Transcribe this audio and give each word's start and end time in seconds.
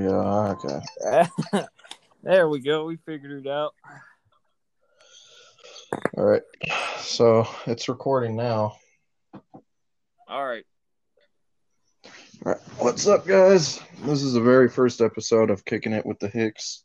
Yeah, 0.00 0.56
okay. 0.56 1.66
there 2.22 2.48
we 2.48 2.60
go. 2.60 2.86
We 2.86 2.96
figured 2.96 3.44
it 3.44 3.50
out. 3.50 3.74
All 6.16 6.24
right. 6.24 6.42
So 7.00 7.46
it's 7.66 7.86
recording 7.86 8.34
now. 8.34 8.76
All 10.26 10.46
right. 10.46 10.64
All 12.06 12.52
right. 12.52 12.60
What's 12.78 13.06
up, 13.06 13.26
guys? 13.26 13.78
This 14.02 14.22
is 14.22 14.32
the 14.32 14.40
very 14.40 14.70
first 14.70 15.02
episode 15.02 15.50
of 15.50 15.66
Kicking 15.66 15.92
It 15.92 16.06
with 16.06 16.18
the 16.18 16.28
Hicks. 16.28 16.84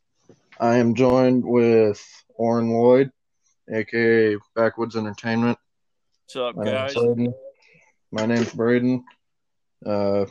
I 0.60 0.76
am 0.76 0.94
joined 0.94 1.46
with 1.46 2.04
Orrin 2.38 2.70
Lloyd, 2.70 3.12
aka 3.74 4.36
Backwoods 4.56 4.98
Entertainment. 4.98 5.58
What's 6.26 6.36
up, 6.36 6.56
My 6.58 6.66
guys? 6.66 6.96
name's 6.98 7.34
My 8.12 8.26
name's 8.26 8.54
Braden. 8.54 9.06
Uh, 9.86 10.26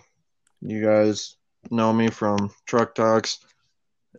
you 0.61 0.85
guys 0.85 1.37
know 1.71 1.93
me 1.93 2.09
from 2.09 2.51
Truck 2.67 2.95
Talks. 2.95 3.39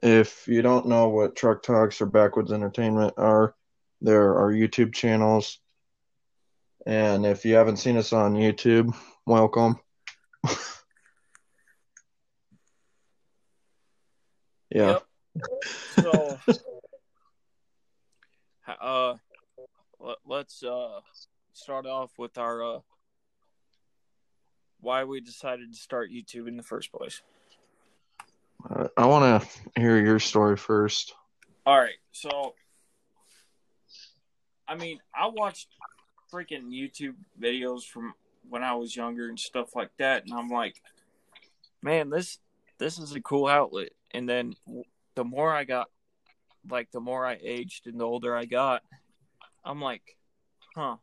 If 0.03 0.47
you 0.47 0.61
don't 0.61 0.87
know 0.87 1.09
what 1.09 1.35
Truck 1.35 1.63
Talks 1.63 2.01
or 2.01 2.05
Backwoods 2.05 2.51
Entertainment 2.51 3.13
are, 3.17 3.55
there 4.01 4.35
are 4.35 4.51
YouTube 4.51 4.93
channels. 4.93 5.59
And 6.85 7.25
if 7.25 7.45
you 7.45 7.55
haven't 7.55 7.77
seen 7.77 7.97
us 7.97 8.13
on 8.13 8.35
YouTube, 8.35 8.95
welcome. 9.25 9.79
yeah. 14.69 14.99
So, 15.95 16.39
uh, 18.81 19.15
let, 19.99 20.17
let's 20.25 20.63
uh 20.63 20.99
start 21.53 21.85
off 21.85 22.11
with 22.17 22.37
our 22.37 22.63
uh 22.63 22.79
why 24.79 25.03
we 25.03 25.19
decided 25.19 25.71
to 25.71 25.79
start 25.79 26.11
YouTube 26.11 26.47
in 26.47 26.57
the 26.57 26.63
first 26.63 26.91
place. 26.91 27.21
I 28.97 29.05
want 29.05 29.43
to 29.43 29.79
hear 29.79 29.97
your 29.99 30.19
story 30.19 30.57
first. 30.57 31.13
All 31.65 31.79
right, 31.79 31.95
so 32.11 32.55
I 34.67 34.75
mean, 34.75 34.99
I 35.13 35.27
watched 35.27 35.67
freaking 36.33 36.69
YouTube 36.71 37.15
videos 37.39 37.83
from 37.83 38.13
when 38.49 38.63
I 38.63 38.73
was 38.73 38.95
younger 38.95 39.29
and 39.29 39.39
stuff 39.39 39.75
like 39.75 39.91
that, 39.97 40.23
and 40.23 40.33
I'm 40.33 40.49
like, 40.49 40.81
man, 41.81 42.09
this 42.09 42.39
this 42.77 42.99
is 42.99 43.13
a 43.15 43.21
cool 43.21 43.47
outlet. 43.47 43.89
And 44.11 44.27
then 44.27 44.55
the 45.15 45.23
more 45.23 45.53
I 45.53 45.63
got, 45.63 45.89
like, 46.69 46.91
the 46.91 46.99
more 46.99 47.25
I 47.25 47.37
aged 47.41 47.87
and 47.87 47.99
the 47.99 48.05
older 48.05 48.35
I 48.35 48.45
got, 48.45 48.81
I'm 49.63 49.81
like, 49.81 50.17
huh, 50.75 50.97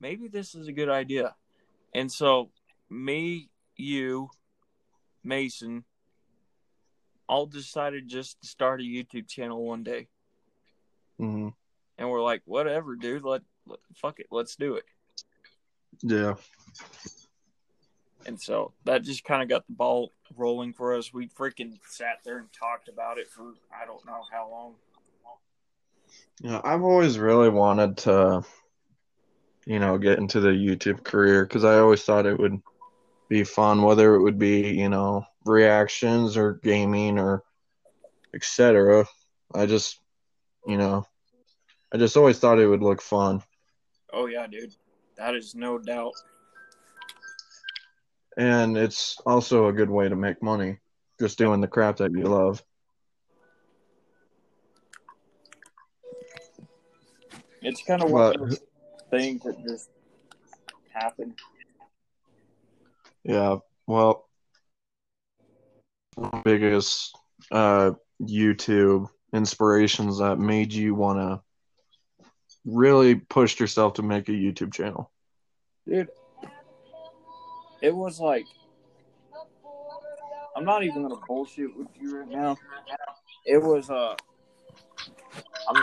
maybe 0.00 0.28
this 0.28 0.54
is 0.54 0.68
a 0.68 0.72
good 0.72 0.88
idea. 0.88 1.34
And 1.94 2.10
so, 2.10 2.50
me, 2.90 3.48
you, 3.76 4.30
Mason, 5.26 5.84
all 7.28 7.46
decided 7.46 8.08
just 8.08 8.40
to 8.40 8.46
start 8.46 8.80
a 8.80 8.84
YouTube 8.84 9.28
channel 9.28 9.64
one 9.64 9.82
day 9.82 10.06
hmm 11.18 11.48
and 11.98 12.10
we're 12.10 12.22
like, 12.22 12.42
whatever, 12.44 12.94
dude. 12.94 13.24
Let, 13.24 13.42
let 13.66 13.80
fuck 13.94 14.20
it, 14.20 14.26
let's 14.30 14.56
do 14.56 14.74
it. 14.74 14.84
Yeah. 16.02 16.34
And 18.26 18.40
so 18.40 18.72
that 18.84 19.02
just 19.02 19.24
kind 19.24 19.42
of 19.42 19.48
got 19.48 19.66
the 19.66 19.72
ball 19.72 20.12
rolling 20.36 20.72
for 20.72 20.94
us. 20.94 21.12
We 21.12 21.28
freaking 21.28 21.78
sat 21.88 22.18
there 22.24 22.38
and 22.38 22.52
talked 22.52 22.88
about 22.88 23.18
it 23.18 23.28
for 23.30 23.54
I 23.72 23.86
don't 23.86 24.04
know 24.04 24.20
how 24.30 24.50
long. 24.50 24.74
Yeah, 26.40 26.60
I've 26.62 26.82
always 26.82 27.18
really 27.18 27.48
wanted 27.48 27.96
to, 27.98 28.44
you 29.64 29.78
know, 29.78 29.96
get 29.96 30.18
into 30.18 30.40
the 30.40 30.50
YouTube 30.50 31.02
career 31.02 31.46
because 31.46 31.64
I 31.64 31.78
always 31.78 32.02
thought 32.02 32.26
it 32.26 32.38
would 32.38 32.60
be 33.28 33.44
fun, 33.44 33.82
whether 33.82 34.14
it 34.14 34.22
would 34.22 34.38
be, 34.38 34.68
you 34.68 34.88
know, 34.88 35.24
reactions 35.44 36.36
or 36.36 36.54
gaming 36.54 37.18
or 37.18 37.42
etc. 38.34 39.06
I 39.54 39.66
just, 39.66 40.00
you 40.66 40.76
know, 40.76 41.06
I 41.92 41.98
just 41.98 42.16
always 42.16 42.38
thought 42.38 42.58
it 42.58 42.66
would 42.66 42.82
look 42.82 43.00
fun. 43.02 43.42
Oh 44.12 44.26
yeah, 44.26 44.46
dude. 44.46 44.74
That 45.16 45.34
is 45.34 45.54
no 45.54 45.78
doubt. 45.78 46.12
And 48.36 48.76
it's 48.76 49.18
also 49.24 49.68
a 49.68 49.72
good 49.72 49.88
way 49.88 50.08
to 50.08 50.16
make 50.16 50.42
money, 50.42 50.78
just 51.18 51.38
doing 51.38 51.60
the 51.60 51.68
crap 51.68 51.96
that 51.96 52.12
you 52.12 52.24
love. 52.24 52.62
It's 57.62 57.82
kind 57.82 58.02
of 58.02 58.10
one 58.10 58.32
But- 58.32 58.40
of 58.42 58.50
those 58.50 58.60
things 59.10 59.42
that 59.44 59.56
just 59.66 59.90
happen. 60.92 61.34
Yeah, 63.26 63.56
well, 63.88 64.28
biggest 66.44 67.18
uh, 67.50 67.92
YouTube 68.22 69.08
inspirations 69.32 70.18
that 70.18 70.38
made 70.38 70.72
you 70.72 70.94
want 70.94 71.18
to 71.18 71.42
really 72.64 73.16
push 73.16 73.58
yourself 73.58 73.94
to 73.94 74.02
make 74.02 74.28
a 74.28 74.32
YouTube 74.32 74.72
channel? 74.72 75.10
Dude. 75.88 76.08
It 77.82 77.94
was 77.94 78.20
like 78.20 78.46
I'm 80.56 80.64
not 80.64 80.84
even 80.84 81.02
gonna 81.02 81.20
bullshit 81.26 81.76
with 81.76 81.88
you 82.00 82.18
right 82.18 82.28
now. 82.28 82.56
It 83.44 83.62
was 83.62 83.90
uh 83.90 84.14
I'm 85.68 85.82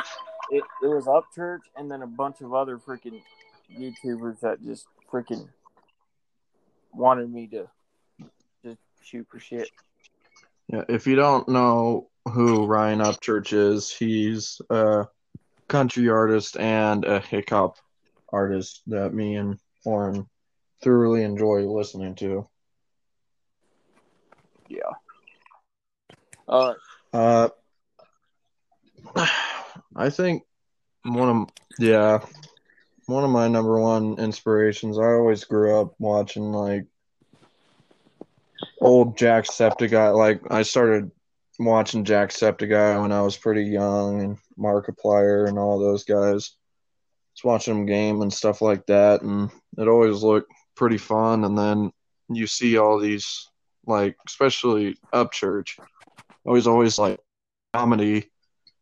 it, 0.49 0.63
it 0.81 0.87
was 0.87 1.05
Upchurch 1.05 1.59
and 1.75 1.91
then 1.91 2.03
a 2.03 2.07
bunch 2.07 2.39
of 2.39 2.53
other 2.53 2.77
freaking 2.77 3.21
YouTubers 3.77 4.39
that 4.39 4.63
just 4.63 4.87
freaking 5.11 5.47
wanted 6.95 7.31
me 7.31 7.47
to 7.47 7.67
just 8.63 8.79
shoot 9.01 9.27
for 9.29 9.39
shit. 9.39 9.69
Yeah, 10.67 10.83
if 10.89 11.07
you 11.07 11.15
don't 11.15 11.47
know 11.49 12.09
who 12.31 12.65
Ryan 12.65 12.99
Upchurch 12.99 13.53
is, 13.53 13.91
he's 13.91 14.61
a 14.69 15.07
country 15.67 16.09
artist 16.09 16.57
and 16.57 17.05
a 17.05 17.19
hip 17.19 17.49
hop 17.49 17.77
artist 18.31 18.81
that 18.87 19.13
me 19.13 19.35
and 19.35 19.59
Warren 19.85 20.27
thoroughly 20.83 21.23
enjoy 21.23 21.61
listening 21.61 22.15
to. 22.15 22.47
Yeah. 24.67 24.79
Uh 26.47 26.73
Uh, 27.11 27.49
I 29.95 30.09
think 30.09 30.43
one 31.03 31.29
of 31.29 31.49
yeah, 31.79 32.19
one 33.05 33.23
of 33.23 33.29
my 33.29 33.47
number 33.47 33.79
one 33.79 34.17
inspirations. 34.17 34.97
I 34.97 35.03
always 35.03 35.43
grew 35.43 35.79
up 35.79 35.93
watching 35.99 36.51
like 36.51 36.85
old 38.79 39.17
Jacksepticeye. 39.17 40.15
Like 40.15 40.41
I 40.49 40.63
started 40.63 41.11
watching 41.59 42.05
Jacksepticeye 42.05 43.01
when 43.01 43.11
I 43.11 43.21
was 43.21 43.37
pretty 43.37 43.65
young, 43.65 44.21
and 44.21 44.37
Markiplier 44.57 45.47
and 45.47 45.57
all 45.57 45.79
those 45.79 46.03
guys. 46.03 46.55
Just 47.35 47.45
watching 47.45 47.73
them 47.73 47.85
game 47.85 48.21
and 48.21 48.31
stuff 48.31 48.61
like 48.61 48.85
that, 48.87 49.21
and 49.21 49.49
it 49.77 49.87
always 49.87 50.21
looked 50.21 50.51
pretty 50.75 50.97
fun. 50.97 51.43
And 51.43 51.57
then 51.57 51.91
you 52.29 52.47
see 52.47 52.77
all 52.77 52.99
these 52.99 53.49
like, 53.85 54.15
especially 54.27 54.97
Upchurch, 55.13 55.79
always 56.45 56.67
always 56.67 56.97
like 56.97 57.19
comedy 57.73 58.31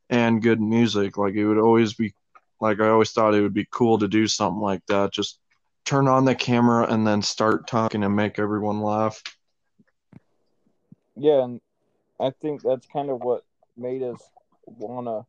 and 0.09 0.41
good 0.43 0.61
music. 0.61 1.17
Like 1.17 1.33
it 1.33 1.47
would 1.47 1.57
always 1.57 1.93
be 1.93 2.13
like 2.61 2.79
I 2.79 2.89
always 2.89 3.11
thought 3.11 3.33
it 3.35 3.41
would 3.41 3.53
be 3.53 3.67
cool 3.72 3.99
to 3.99 4.07
do 4.07 4.27
something 4.27 4.61
like 4.61 4.85
that. 4.88 5.11
Just 5.11 5.39
turn 5.85 6.07
on 6.07 6.25
the 6.25 6.35
camera 6.35 6.85
and 6.91 7.05
then 7.05 7.22
start 7.22 7.67
talking 7.67 8.03
and 8.03 8.16
make 8.16 8.39
everyone 8.39 8.81
laugh. 8.81 9.22
yeah, 11.16 11.44
and 11.44 11.61
I 12.19 12.31
think 12.41 12.61
that's 12.61 12.88
kind 12.88 13.09
of 13.09 13.21
what 13.21 13.44
made 13.77 14.03
us 14.03 14.21
wanna 14.66 15.25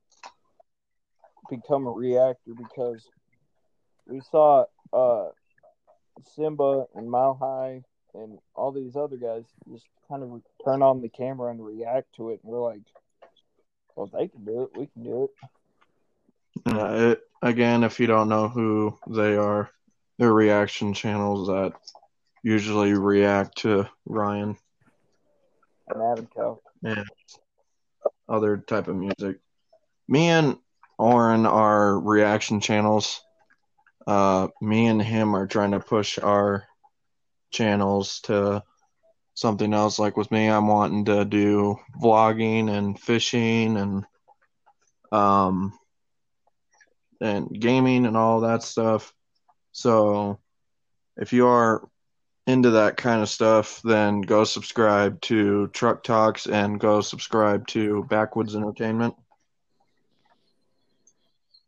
become 1.51 1.87
a 1.87 1.91
reactor 1.91 2.53
because 2.57 3.09
we 4.07 4.21
saw 4.21 4.65
uh 4.93 5.29
Simba 6.35 6.87
and 6.95 7.11
Mile 7.11 7.35
High 7.41 7.83
and 8.15 8.39
all 8.55 8.73
these 8.73 8.97
other 8.97 9.17
guys 9.17 9.45
just 9.71 9.87
kind 10.09 10.23
of 10.23 10.43
turn 10.65 10.83
on 10.83 11.01
the 11.01 11.09
camera 11.09 11.51
and 11.51 11.65
react 11.65 12.15
to 12.17 12.31
it 12.31 12.41
and 12.43 12.53
we're 12.53 12.61
like 12.61 12.83
well 13.97 14.07
they 14.13 14.29
can 14.29 14.45
do 14.45 14.63
it 14.63 14.71
we 14.79 14.87
can 14.87 15.03
do 15.03 15.25
it 15.25 15.31
Uh, 16.67 17.13
it, 17.13 17.21
again, 17.43 17.83
if 17.85 17.99
you 17.99 18.07
don't 18.07 18.29
know 18.29 18.49
who 18.49 18.99
they 19.09 19.37
are, 19.37 19.71
they're 20.19 20.33
reaction 20.33 20.95
channels 20.95 21.49
that 21.49 21.73
usually 22.43 22.93
react 22.93 23.59
to 23.59 23.89
Ryan 24.07 24.57
and 25.89 26.03
Adam 26.03 26.29
Cal. 26.35 26.63
and 26.83 27.05
other 28.29 28.57
type 28.59 28.89
of 28.89 28.97
music. 28.97 29.39
Me 30.09 30.29
and 30.29 30.57
Oren 30.99 31.47
are 31.47 31.99
reaction 31.99 32.61
channels. 32.61 33.21
Uh, 34.07 34.49
me 34.61 34.87
and 34.87 35.01
him 35.01 35.35
are 35.35 35.47
trying 35.47 35.73
to 35.73 35.81
push 35.81 36.19
our 36.19 36.65
channels 37.51 38.21
to 38.21 38.63
something 39.35 39.73
else. 39.73 39.99
Like 39.99 40.17
with 40.17 40.31
me, 40.31 40.49
I'm 40.49 40.67
wanting 40.67 41.07
to 41.07 41.25
do 41.25 41.77
vlogging 42.01 42.69
and 42.71 42.99
fishing 42.99 43.77
and 43.77 44.05
um 45.13 45.79
and 47.23 47.49
gaming 47.59 48.07
and 48.07 48.17
all 48.17 48.41
that 48.41 48.63
stuff. 48.63 49.15
So 49.73 50.39
if 51.17 51.33
you 51.33 51.47
are 51.47 51.89
into 52.47 52.71
that 52.71 52.97
kind 52.97 53.23
of 53.23 53.29
stuff, 53.29 53.81
then 53.83 54.21
go 54.21 54.45
subscribe 54.45 55.21
to 55.23 55.69
Truck 55.69 56.03
Talks 56.03 56.47
and 56.47 56.81
go 56.81 57.01
subscribe 57.01 57.67
to 57.69 58.05
Backwoods 58.11 58.57
Entertainment. 58.57 59.15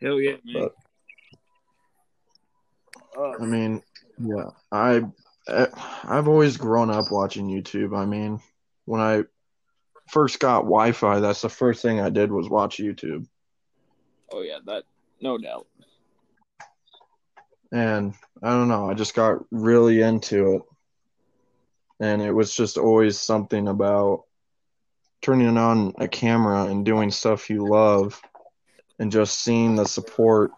Hell 0.02 0.20
yeah, 0.20 0.36
man. 0.44 0.68
But, 0.68 0.74
Uh, 3.16 3.34
I 3.40 3.46
mean, 3.46 3.80
yeah, 4.18 4.50
I 4.72 5.04
I've 5.46 6.26
always 6.26 6.56
grown 6.56 6.90
up 6.90 7.12
watching 7.12 7.46
YouTube. 7.46 7.96
I 7.96 8.04
mean, 8.06 8.40
when 8.86 9.00
I 9.00 9.22
first 10.08 10.40
got 10.40 10.62
Wi-Fi, 10.62 11.20
that's 11.20 11.42
the 11.42 11.48
first 11.48 11.80
thing 11.80 12.00
I 12.00 12.10
did 12.10 12.32
was 12.32 12.48
watch 12.48 12.78
YouTube. 12.78 13.26
oh 14.32 14.40
yeah, 14.40 14.58
that 14.66 14.84
no 15.24 15.38
doubt. 15.38 15.66
And 17.72 18.14
I 18.42 18.50
don't 18.50 18.68
know, 18.68 18.88
I 18.88 18.94
just 18.94 19.14
got 19.14 19.38
really 19.50 20.02
into 20.02 20.54
it. 20.54 20.62
And 21.98 22.22
it 22.22 22.30
was 22.30 22.54
just 22.54 22.76
always 22.76 23.18
something 23.18 23.66
about 23.66 24.24
turning 25.22 25.56
on 25.56 25.94
a 25.98 26.06
camera 26.06 26.64
and 26.64 26.84
doing 26.84 27.10
stuff 27.10 27.48
you 27.48 27.66
love 27.66 28.20
and 28.98 29.10
just 29.10 29.40
seeing 29.40 29.74
the 29.74 29.86
support 29.86 30.52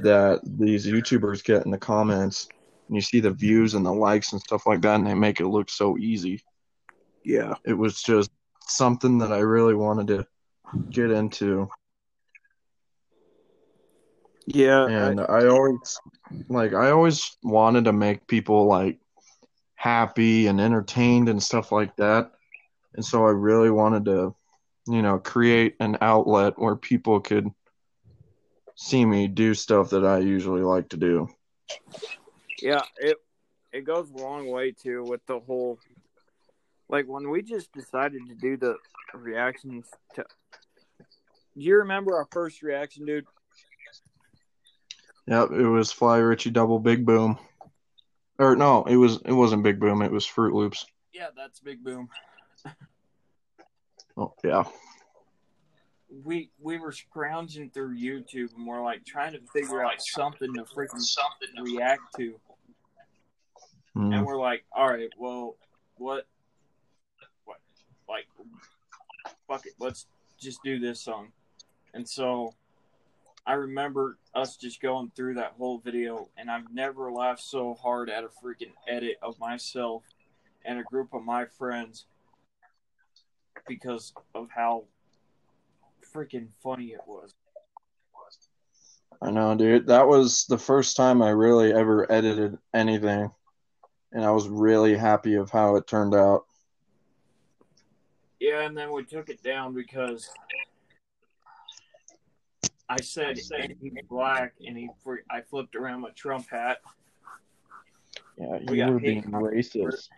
that 0.00 0.40
these 0.44 0.86
YouTubers 0.86 1.42
get 1.42 1.64
in 1.64 1.70
the 1.70 1.78
comments. 1.78 2.46
And 2.86 2.96
you 2.96 3.00
see 3.00 3.20
the 3.20 3.30
views 3.30 3.74
and 3.74 3.86
the 3.86 3.92
likes 3.92 4.32
and 4.32 4.40
stuff 4.40 4.66
like 4.66 4.82
that, 4.82 4.96
and 4.96 5.06
they 5.06 5.14
make 5.14 5.40
it 5.40 5.46
look 5.46 5.70
so 5.70 5.96
easy. 5.96 6.42
Yeah. 7.24 7.54
It 7.64 7.72
was 7.72 8.02
just 8.02 8.30
something 8.66 9.18
that 9.18 9.32
I 9.32 9.38
really 9.38 9.74
wanted 9.74 10.08
to 10.08 10.26
get 10.90 11.10
into. 11.10 11.70
Yeah. 14.46 14.86
and 14.86 15.20
I, 15.20 15.46
always 15.46 16.00
like 16.48 16.74
I 16.74 16.90
always 16.90 17.36
wanted 17.42 17.84
to 17.84 17.92
make 17.92 18.26
people 18.26 18.66
like 18.66 18.98
happy 19.74 20.46
and 20.46 20.60
entertained 20.60 21.28
and 21.28 21.42
stuff 21.42 21.72
like 21.72 21.96
that. 21.96 22.32
And 22.94 23.04
so 23.04 23.24
I 23.24 23.30
really 23.30 23.70
wanted 23.70 24.04
to, 24.06 24.34
you 24.86 25.02
know, 25.02 25.18
create 25.18 25.76
an 25.80 25.98
outlet 26.00 26.58
where 26.58 26.76
people 26.76 27.20
could 27.20 27.48
see 28.74 29.04
me 29.04 29.28
do 29.28 29.54
stuff 29.54 29.90
that 29.90 30.04
I 30.04 30.18
usually 30.18 30.62
like 30.62 30.88
to 30.90 30.96
do. 30.96 31.28
Yeah, 32.60 32.82
it 32.98 33.16
it 33.72 33.84
goes 33.84 34.10
a 34.10 34.16
long 34.16 34.50
way 34.50 34.72
too 34.72 35.04
with 35.04 35.24
the 35.26 35.38
whole 35.38 35.78
like 36.88 37.06
when 37.06 37.30
we 37.30 37.42
just 37.42 37.72
decided 37.72 38.22
to 38.28 38.34
do 38.34 38.56
the 38.56 38.76
reactions 39.14 39.86
to 40.14 40.24
Do 40.98 41.64
you 41.64 41.76
remember 41.76 42.16
our 42.16 42.26
first 42.32 42.62
reaction, 42.62 43.06
dude? 43.06 43.26
Yep, 45.30 45.52
it 45.52 45.68
was 45.68 45.92
Fly 45.92 46.18
Richie 46.18 46.50
Double 46.50 46.80
Big 46.80 47.06
Boom. 47.06 47.38
Or 48.38 48.56
no, 48.56 48.84
it 48.84 48.96
was 48.96 49.20
it 49.24 49.32
wasn't 49.32 49.62
Big 49.62 49.78
Boom, 49.78 50.02
it 50.02 50.10
was 50.10 50.26
Fruit 50.26 50.52
Loops. 50.52 50.86
Yeah, 51.12 51.28
that's 51.36 51.60
Big 51.60 51.82
Boom. 51.84 52.08
Oh 54.16 54.34
yeah. 54.44 54.64
We 56.24 56.50
we 56.60 56.78
were 56.78 56.90
scrounging 56.90 57.70
through 57.70 57.96
YouTube 57.96 58.54
and 58.56 58.66
we're 58.66 58.82
like 58.82 59.04
trying 59.06 59.32
to 59.32 59.40
figure 59.52 59.84
out 59.84 60.02
something 60.02 60.52
to 60.54 60.64
freaking 60.64 61.00
react 61.62 62.02
to. 62.16 62.34
Mm. 63.96 64.14
and 64.14 64.26
we're 64.26 64.38
like, 64.38 64.64
all 64.72 64.88
right, 64.88 65.10
well, 65.18 65.56
what, 65.96 66.26
what, 67.44 67.58
like, 68.08 68.26
fuck 69.48 69.66
it, 69.66 69.72
let's 69.80 70.06
just 70.38 70.62
do 70.62 70.78
this 70.78 71.00
song. 71.00 71.32
And 71.92 72.08
so 72.08 72.54
I 73.46 73.54
remember 73.54 74.16
us 74.34 74.56
just 74.56 74.80
going 74.80 75.10
through 75.14 75.34
that 75.34 75.54
whole 75.58 75.78
video, 75.78 76.28
and 76.36 76.50
I've 76.50 76.72
never 76.72 77.10
laughed 77.10 77.42
so 77.42 77.74
hard 77.74 78.08
at 78.10 78.24
a 78.24 78.28
freaking 78.28 78.72
edit 78.88 79.16
of 79.22 79.38
myself 79.38 80.02
and 80.64 80.78
a 80.78 80.84
group 80.84 81.12
of 81.12 81.22
my 81.22 81.46
friends 81.58 82.06
because 83.66 84.12
of 84.34 84.48
how 84.54 84.84
freaking 86.14 86.48
funny 86.62 86.88
it 86.88 87.00
was. 87.06 87.34
I 89.22 89.30
know, 89.30 89.54
dude. 89.54 89.86
That 89.88 90.08
was 90.08 90.46
the 90.46 90.58
first 90.58 90.96
time 90.96 91.20
I 91.20 91.30
really 91.30 91.72
ever 91.72 92.10
edited 92.10 92.56
anything. 92.72 93.30
And 94.12 94.24
I 94.24 94.30
was 94.30 94.48
really 94.48 94.96
happy 94.96 95.34
of 95.34 95.50
how 95.50 95.76
it 95.76 95.86
turned 95.86 96.14
out. 96.14 96.46
Yeah, 98.40 98.62
and 98.62 98.76
then 98.76 98.90
we 98.92 99.04
took 99.04 99.28
it 99.28 99.42
down 99.42 99.74
because 99.74 100.30
I 102.90 103.00
said 103.00 103.38
and 103.52 103.74
he's 103.80 103.92
black, 104.08 104.54
and 104.66 104.76
he 104.76 104.90
I 105.30 105.42
flipped 105.42 105.76
around 105.76 106.00
my 106.00 106.10
Trump 106.10 106.50
hat. 106.50 106.78
Yeah, 108.36 108.58
you 108.68 108.76
got 108.76 108.92
were 108.92 108.98
being 108.98 109.22
racist. 109.22 110.08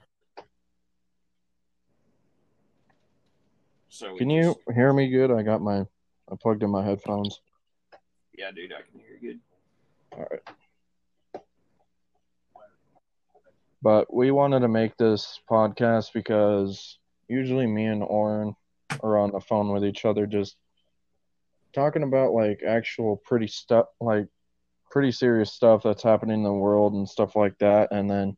So 3.91 4.13
we 4.15 4.19
Can 4.19 4.31
you 4.31 4.55
just- 4.55 4.61
hear 4.75 4.91
me 4.95 5.09
good? 5.11 5.31
I 5.31 5.43
got 5.43 5.61
my 5.61 5.81
I 6.31 6.37
plugged 6.41 6.63
in 6.63 6.71
my 6.71 6.83
headphones. 6.83 7.43
Yeah, 8.39 8.51
dude, 8.53 8.73
I 8.73 8.81
can 8.91 9.01
hear 9.01 9.19
you 9.21 9.33
good. 9.35 9.41
All 10.19 10.27
right. 10.31 11.45
But 13.83 14.15
we 14.15 14.31
wanted 14.31 14.61
to 14.61 14.69
make 14.69 14.97
this 14.97 15.41
podcast 15.51 16.15
because 16.15 16.99
usually 17.29 17.67
me 17.67 17.85
and 17.85 18.03
Oren 18.03 18.57
are 19.03 19.19
on 19.19 19.33
the 19.33 19.41
phone 19.41 19.73
with 19.73 19.85
each 19.85 20.07
other 20.07 20.27
just 20.27 20.57
talking 21.75 22.03
about 22.03 22.33
like 22.33 22.61
actual 22.67 23.17
pretty 23.25 23.47
stuff 23.47 23.87
like 24.01 24.27
pretty 24.91 25.11
serious 25.13 25.53
stuff 25.53 25.83
that's 25.83 26.03
happening 26.03 26.37
in 26.37 26.43
the 26.43 26.53
world 26.53 26.93
and 26.93 27.09
stuff 27.09 27.35
like 27.35 27.59
that 27.59 27.89
and 27.93 28.11
then 28.11 28.37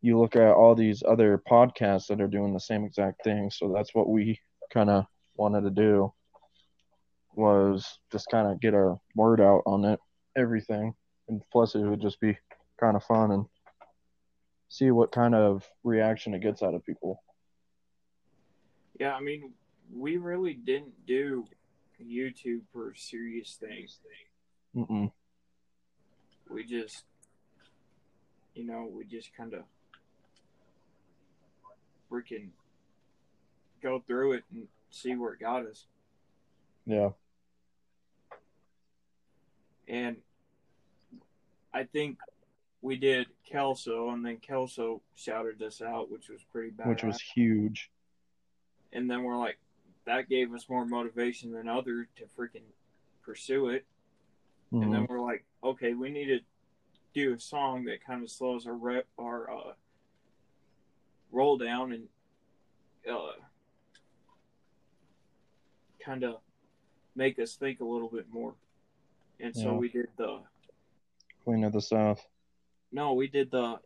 you 0.00 0.18
look 0.18 0.34
at 0.34 0.54
all 0.54 0.74
these 0.74 1.02
other 1.06 1.40
podcasts 1.48 2.06
that 2.06 2.20
are 2.20 2.28
doing 2.28 2.52
the 2.52 2.60
same 2.60 2.84
exact 2.84 3.22
thing 3.22 3.50
so 3.50 3.72
that's 3.74 3.94
what 3.94 4.08
we 4.08 4.38
kind 4.72 4.90
of 4.90 5.04
wanted 5.36 5.62
to 5.62 5.70
do 5.70 6.12
was 7.34 7.98
just 8.10 8.26
kind 8.30 8.48
of 8.48 8.60
get 8.60 8.74
our 8.74 8.98
word 9.14 9.40
out 9.40 9.62
on 9.66 9.84
it 9.84 10.00
everything 10.36 10.94
and 11.28 11.42
plus 11.52 11.74
it 11.74 11.80
would 11.80 12.00
just 12.00 12.20
be 12.20 12.36
kind 12.80 12.96
of 12.96 13.04
fun 13.04 13.30
and 13.30 13.44
see 14.72 14.90
what 14.90 15.12
kind 15.12 15.34
of 15.34 15.68
reaction 15.84 16.32
it 16.32 16.40
gets 16.40 16.62
out 16.62 16.74
of 16.74 16.84
people. 16.84 17.22
Yeah, 18.98 19.14
I 19.14 19.20
mean, 19.20 19.52
we 19.94 20.16
really 20.16 20.54
didn't 20.54 20.94
do 21.06 21.46
YouTube 22.04 22.62
for 22.72 22.94
serious 22.94 23.58
things. 23.60 23.98
Mm-mm. 24.76 25.10
We 26.50 26.64
just, 26.64 27.04
you 28.54 28.64
know, 28.64 28.88
we 28.90 29.04
just 29.04 29.34
kind 29.36 29.54
of 29.54 29.62
freaking 32.10 32.48
go 33.82 34.02
through 34.06 34.32
it 34.32 34.44
and 34.52 34.68
see 34.90 35.14
where 35.16 35.32
it 35.32 35.40
got 35.40 35.66
us. 35.66 35.86
yeah 36.86 37.10
And 39.88 40.16
I 41.74 41.84
think 41.84 42.18
we 42.82 42.96
did 42.96 43.28
Kelso, 43.44 44.10
and 44.10 44.24
then 44.24 44.36
Kelso 44.38 45.00
shouted 45.16 45.62
us 45.62 45.80
out, 45.80 46.10
which 46.10 46.28
was 46.28 46.40
pretty 46.52 46.70
bad. 46.70 46.88
which 46.88 47.02
was 47.02 47.20
huge 47.20 47.90
and 48.92 49.10
then 49.10 49.22
we're 49.22 49.38
like, 49.38 49.58
that 50.04 50.28
gave 50.28 50.52
us 50.52 50.68
more 50.68 50.84
motivation 50.84 51.52
than 51.52 51.68
other 51.68 52.08
to 52.16 52.24
freaking 52.38 52.64
pursue 53.22 53.68
it. 53.68 53.86
And 54.72 54.84
Mhm. 54.84 54.92
then 54.92 55.06
we're 55.08 55.20
like, 55.20 55.44
okay, 55.62 55.94
we 55.94 56.10
need 56.10 56.26
to 56.26 56.40
do 57.14 57.34
a 57.34 57.38
song 57.38 57.84
that 57.84 58.02
kind 58.04 58.22
of 58.22 58.30
slows 58.30 58.66
our 58.66 58.74
rep, 58.74 59.06
our 59.18 59.50
uh, 59.50 59.74
roll 61.30 61.56
down 61.58 61.92
and 61.92 62.08
uh, 63.10 63.32
kind 66.04 66.24
of 66.24 66.40
make 67.14 67.38
us 67.38 67.56
think 67.56 67.80
a 67.80 67.84
little 67.84 68.08
bit 68.08 68.28
more. 68.30 68.54
And 69.40 69.54
so 69.54 69.72
Yeah. 69.72 69.78
we 69.78 69.88
did 69.88 70.08
the 70.16 70.42
queen 71.44 71.64
of 71.64 71.72
the 71.72 71.80
south 71.80 72.24
no, 72.94 73.14
we 73.14 73.26
did 73.26 73.50
the 73.50 73.80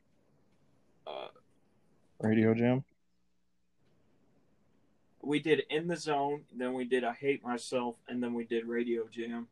uh, 1.06 1.28
radio 2.20 2.52
jam 2.54 2.84
we 5.26 5.40
did 5.40 5.62
in 5.70 5.88
the 5.88 5.96
zone, 5.96 6.42
then 6.56 6.72
we 6.72 6.84
did 6.84 7.02
I 7.04 7.12
hate 7.12 7.44
myself, 7.44 7.96
and 8.08 8.22
then 8.22 8.32
we 8.32 8.44
did 8.44 8.66
Radio 8.66 9.08
Jam. 9.10 9.48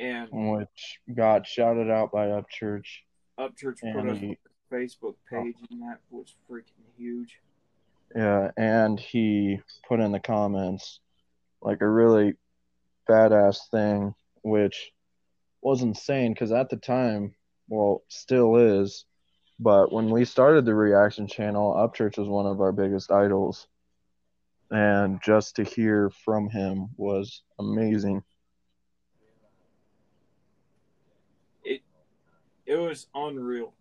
And 0.00 0.28
which 0.30 1.00
got 1.12 1.46
shouted 1.46 1.90
out 1.90 2.12
by 2.12 2.26
upchurch 2.26 2.86
Upchurch 3.38 3.80
put 3.80 4.08
us 4.08 4.18
he, 4.18 4.38
Facebook 4.72 5.14
page, 5.28 5.56
and 5.70 5.82
that 5.82 5.98
was 6.10 6.34
freaking 6.48 6.86
huge. 6.96 7.40
yeah 8.14 8.50
and 8.56 9.00
he 9.00 9.58
put 9.88 9.98
in 9.98 10.12
the 10.12 10.20
comments 10.20 11.00
like 11.62 11.80
a 11.80 11.88
really 11.88 12.34
badass 13.08 13.68
thing 13.70 14.14
which 14.42 14.92
was 15.62 15.82
insane 15.82 16.32
because 16.32 16.52
at 16.52 16.70
the 16.70 16.76
time 16.76 17.34
well 17.68 18.02
still 18.08 18.56
is 18.56 19.04
but 19.58 19.92
when 19.92 20.10
we 20.10 20.24
started 20.24 20.64
the 20.64 20.74
reaction 20.74 21.26
channel 21.26 21.74
upchurch 21.74 22.18
was 22.18 22.28
one 22.28 22.46
of 22.46 22.60
our 22.60 22.72
biggest 22.72 23.10
idols 23.10 23.66
and 24.70 25.20
just 25.24 25.56
to 25.56 25.64
hear 25.64 26.10
from 26.24 26.48
him 26.48 26.88
was 26.96 27.42
amazing 27.58 28.22
It 31.64 31.80
it 32.66 32.76
was 32.76 33.06
unreal. 33.14 33.72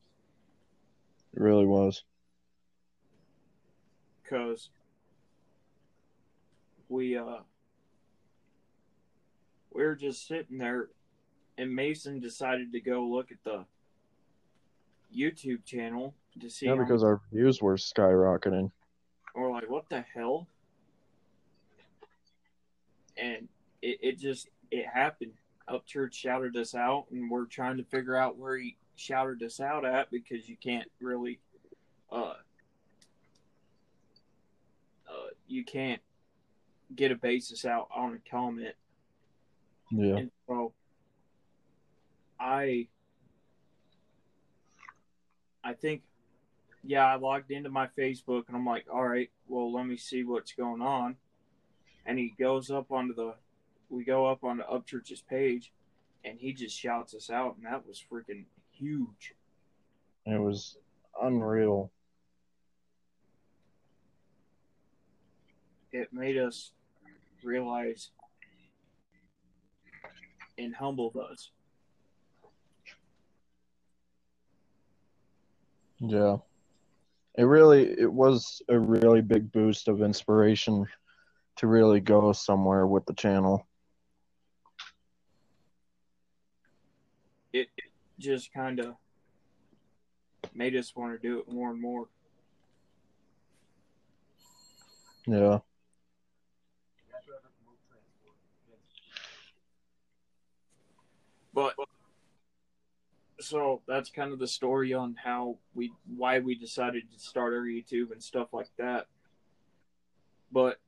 It 1.33 1.41
really 1.41 1.65
was. 1.65 2.03
because 4.23 4.69
we 6.89 7.17
uh 7.17 7.37
we 9.73 9.83
were 9.83 9.95
just 9.95 10.27
sitting 10.27 10.57
there 10.57 10.89
and 11.57 11.73
Mason 11.73 12.19
decided 12.19 12.71
to 12.73 12.79
go 12.81 13.03
look 13.05 13.31
at 13.31 13.41
the 13.45 13.63
YouTube 15.15 15.63
channel 15.65 16.13
to 16.41 16.49
see 16.49 16.65
Yeah, 16.65 16.75
because 16.75 17.03
our 17.03 17.21
views 17.31 17.61
were 17.61 17.75
skyrocketing. 17.77 18.69
we're 19.35 19.49
like 19.51 19.69
what 19.69 19.87
the 19.89 20.01
hell 20.13 20.47
and 23.21 23.47
it, 23.81 23.97
it 24.01 24.19
just 24.19 24.49
it 24.71 24.85
happened 24.85 25.31
upchurch 25.69 26.13
shouted 26.13 26.55
us 26.55 26.73
out 26.75 27.05
and 27.11 27.29
we're 27.29 27.45
trying 27.45 27.77
to 27.77 27.83
figure 27.83 28.15
out 28.15 28.37
where 28.37 28.57
he 28.57 28.77
shouted 28.95 29.43
us 29.43 29.59
out 29.59 29.85
at 29.85 30.09
because 30.11 30.47
you 30.47 30.55
can't 30.55 30.89
really 31.01 31.39
uh 32.11 32.33
uh 35.07 35.27
you 35.47 35.63
can't 35.63 36.01
get 36.95 37.11
a 37.11 37.15
basis 37.15 37.65
out 37.65 37.87
on 37.93 38.13
a 38.13 38.29
comment 38.29 38.75
Yeah. 39.91 40.15
and 40.17 40.31
so 40.47 40.73
I 42.39 42.87
I 45.63 45.73
think 45.73 46.03
yeah, 46.83 47.05
I 47.05 47.15
logged 47.15 47.51
into 47.51 47.69
my 47.69 47.87
Facebook 47.97 48.43
and 48.47 48.55
I'm 48.55 48.65
like, 48.65 48.85
all 48.91 49.05
right, 49.05 49.29
well 49.47 49.73
let 49.73 49.85
me 49.85 49.97
see 49.97 50.23
what's 50.23 50.53
going 50.53 50.81
on. 50.81 51.17
And 52.07 52.17
he 52.17 52.33
goes 52.39 52.71
up 52.71 52.91
onto 52.91 53.13
the 53.13 53.35
we 53.89 54.03
go 54.03 54.25
up 54.25 54.43
onto 54.43 54.63
Upchurch's 54.63 55.21
page 55.21 55.71
and 56.25 56.39
he 56.39 56.53
just 56.53 56.77
shouts 56.77 57.13
us 57.13 57.29
out 57.29 57.55
and 57.57 57.65
that 57.65 57.85
was 57.87 58.03
freaking 58.11 58.45
huge. 58.71 59.33
It 60.25 60.41
was 60.41 60.77
unreal. 61.21 61.91
It 65.91 66.11
made 66.11 66.37
us 66.37 66.71
realize 67.43 68.09
and 70.57 70.75
humbled 70.75 71.15
us. 71.15 71.51
Yeah. 75.99 76.37
It 77.37 77.43
really 77.43 77.99
it 77.99 78.11
was 78.11 78.61
a 78.69 78.79
really 78.79 79.21
big 79.21 79.51
boost 79.51 79.87
of 79.87 80.01
inspiration 80.01 80.85
to 81.57 81.67
really 81.67 81.99
go 81.99 82.31
somewhere 82.31 82.85
with 82.85 83.05
the 83.05 83.13
channel. 83.13 83.67
It 87.53 87.67
just 88.19 88.53
kind 88.53 88.79
of 88.79 88.95
made 90.53 90.75
us 90.75 90.95
want 90.95 91.19
to 91.19 91.27
do 91.27 91.39
it 91.39 91.51
more 91.51 91.71
and 91.71 91.81
more. 91.81 92.07
Yeah. 95.25 95.59
But 101.53 101.73
so 103.39 103.81
that's 103.87 104.11
kind 104.11 104.31
of 104.31 104.39
the 104.39 104.47
story 104.47 104.93
on 104.93 105.15
how 105.23 105.57
we 105.73 105.91
why 106.15 106.39
we 106.39 106.55
decided 106.55 107.11
to 107.11 107.19
start 107.19 107.53
our 107.53 107.61
YouTube 107.61 108.11
and 108.11 108.21
stuff 108.21 108.49
like 108.53 108.69
that. 108.77 109.07
But 110.51 110.79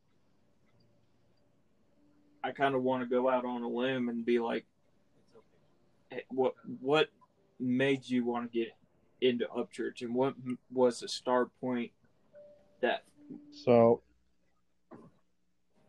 I 2.43 2.51
kind 2.51 2.75
of 2.75 2.83
want 2.83 3.03
to 3.03 3.09
go 3.09 3.29
out 3.29 3.45
on 3.45 3.63
a 3.63 3.67
limb 3.67 4.09
and 4.09 4.25
be 4.25 4.39
like, 4.39 4.65
what 6.29 6.53
what 6.79 7.09
made 7.59 8.07
you 8.07 8.25
want 8.25 8.51
to 8.51 8.57
get 8.57 8.69
into 9.21 9.45
Upchurch, 9.45 10.01
and 10.01 10.15
what 10.15 10.33
was 10.71 11.01
the 11.01 11.07
start 11.07 11.49
point 11.59 11.91
that 12.81 13.03
So 13.51 14.01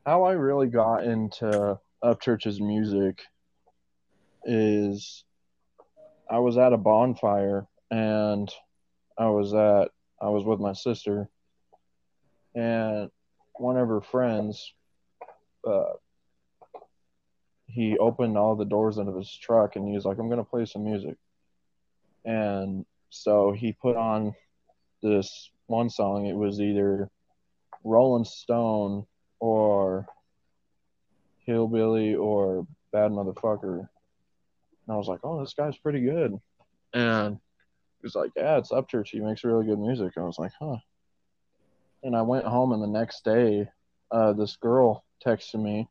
how 0.05 0.25
I 0.25 0.33
really 0.33 0.67
got 0.67 1.05
into 1.05 1.79
Upchurch's 2.03 2.61
music 2.61 3.23
is 4.45 5.25
I 6.31 6.39
was 6.39 6.57
at 6.57 6.73
a 6.73 6.79
bonfire 6.79 7.67
and 7.91 8.51
I 9.19 9.29
was 9.29 9.53
at 9.55 9.91
I 10.21 10.29
was 10.29 10.45
with 10.45 10.61
my 10.61 10.73
sister 10.73 11.29
and 12.55 13.11
one 13.55 13.77
of 13.77 13.89
her 13.89 14.01
friends 14.01 14.73
uh 15.67 15.93
he 17.71 17.97
opened 17.99 18.37
all 18.37 18.57
the 18.57 18.65
doors 18.65 18.99
of 18.99 19.15
his 19.15 19.33
truck 19.37 19.77
and 19.77 19.87
he 19.87 19.95
was 19.95 20.05
like 20.05 20.19
I'm 20.19 20.29
going 20.29 20.39
to 20.39 20.45
play 20.45 20.65
some 20.65 20.85
music. 20.85 21.17
And 22.25 22.85
so 23.11 23.53
he 23.53 23.73
put 23.73 23.97
on 23.97 24.35
this 25.03 25.51
one 25.67 25.89
song 25.89 26.27
it 26.27 26.37
was 26.37 26.61
either 26.61 27.11
Rolling 27.85 28.25
Stone 28.25 29.07
or 29.39 30.07
Hillbilly 31.47 32.15
or 32.15 32.67
Bad 32.93 33.11
Motherfucker. 33.13 33.79
And 33.79 33.89
I 34.89 34.97
was 34.97 35.09
like, 35.09 35.21
oh, 35.25 35.41
this 35.41 35.55
guy's 35.55 35.77
pretty 35.79 36.01
good. 36.01 36.39
And 36.93 37.37
he 37.37 38.07
was 38.07 38.15
like, 38.15 38.31
yeah, 38.37 38.59
it's 38.59 38.73
Upchurch. 38.73 39.09
He 39.09 39.21
makes 39.21 39.45
really 39.45 39.67
good 39.67 39.79
music. 39.79 40.13
I 40.17 40.23
was 40.23 40.39
like, 40.39 40.53
huh. 40.59 40.77
And 42.03 42.17
I 42.17 42.23
went 42.23 42.47
home, 42.47 42.73
and 42.73 42.83
the 42.83 42.87
next 42.87 43.25
day, 43.25 43.69
uh, 44.11 44.33
this 44.33 44.57
girl 44.57 45.05
texted 45.25 45.63
me, 45.63 45.89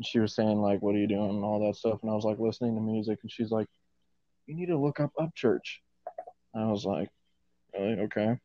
and 0.00 0.06
she 0.06 0.18
was 0.18 0.34
saying 0.34 0.62
like, 0.62 0.80
"What 0.80 0.94
are 0.94 0.98
you 0.98 1.06
doing?" 1.06 1.28
and 1.28 1.44
all 1.44 1.66
that 1.66 1.76
stuff. 1.76 1.98
And 2.00 2.10
I 2.10 2.14
was 2.14 2.24
like, 2.24 2.38
listening 2.38 2.74
to 2.74 2.80
music, 2.80 3.18
and 3.20 3.30
she's 3.30 3.50
like, 3.50 3.66
"You 4.46 4.54
need 4.54 4.68
to 4.68 4.78
look 4.78 4.98
up 4.98 5.12
Upchurch." 5.20 5.80
I 6.54 6.64
was 6.64 6.86
like, 6.86 7.10
really? 7.74 8.00
Okay. 8.00 8.38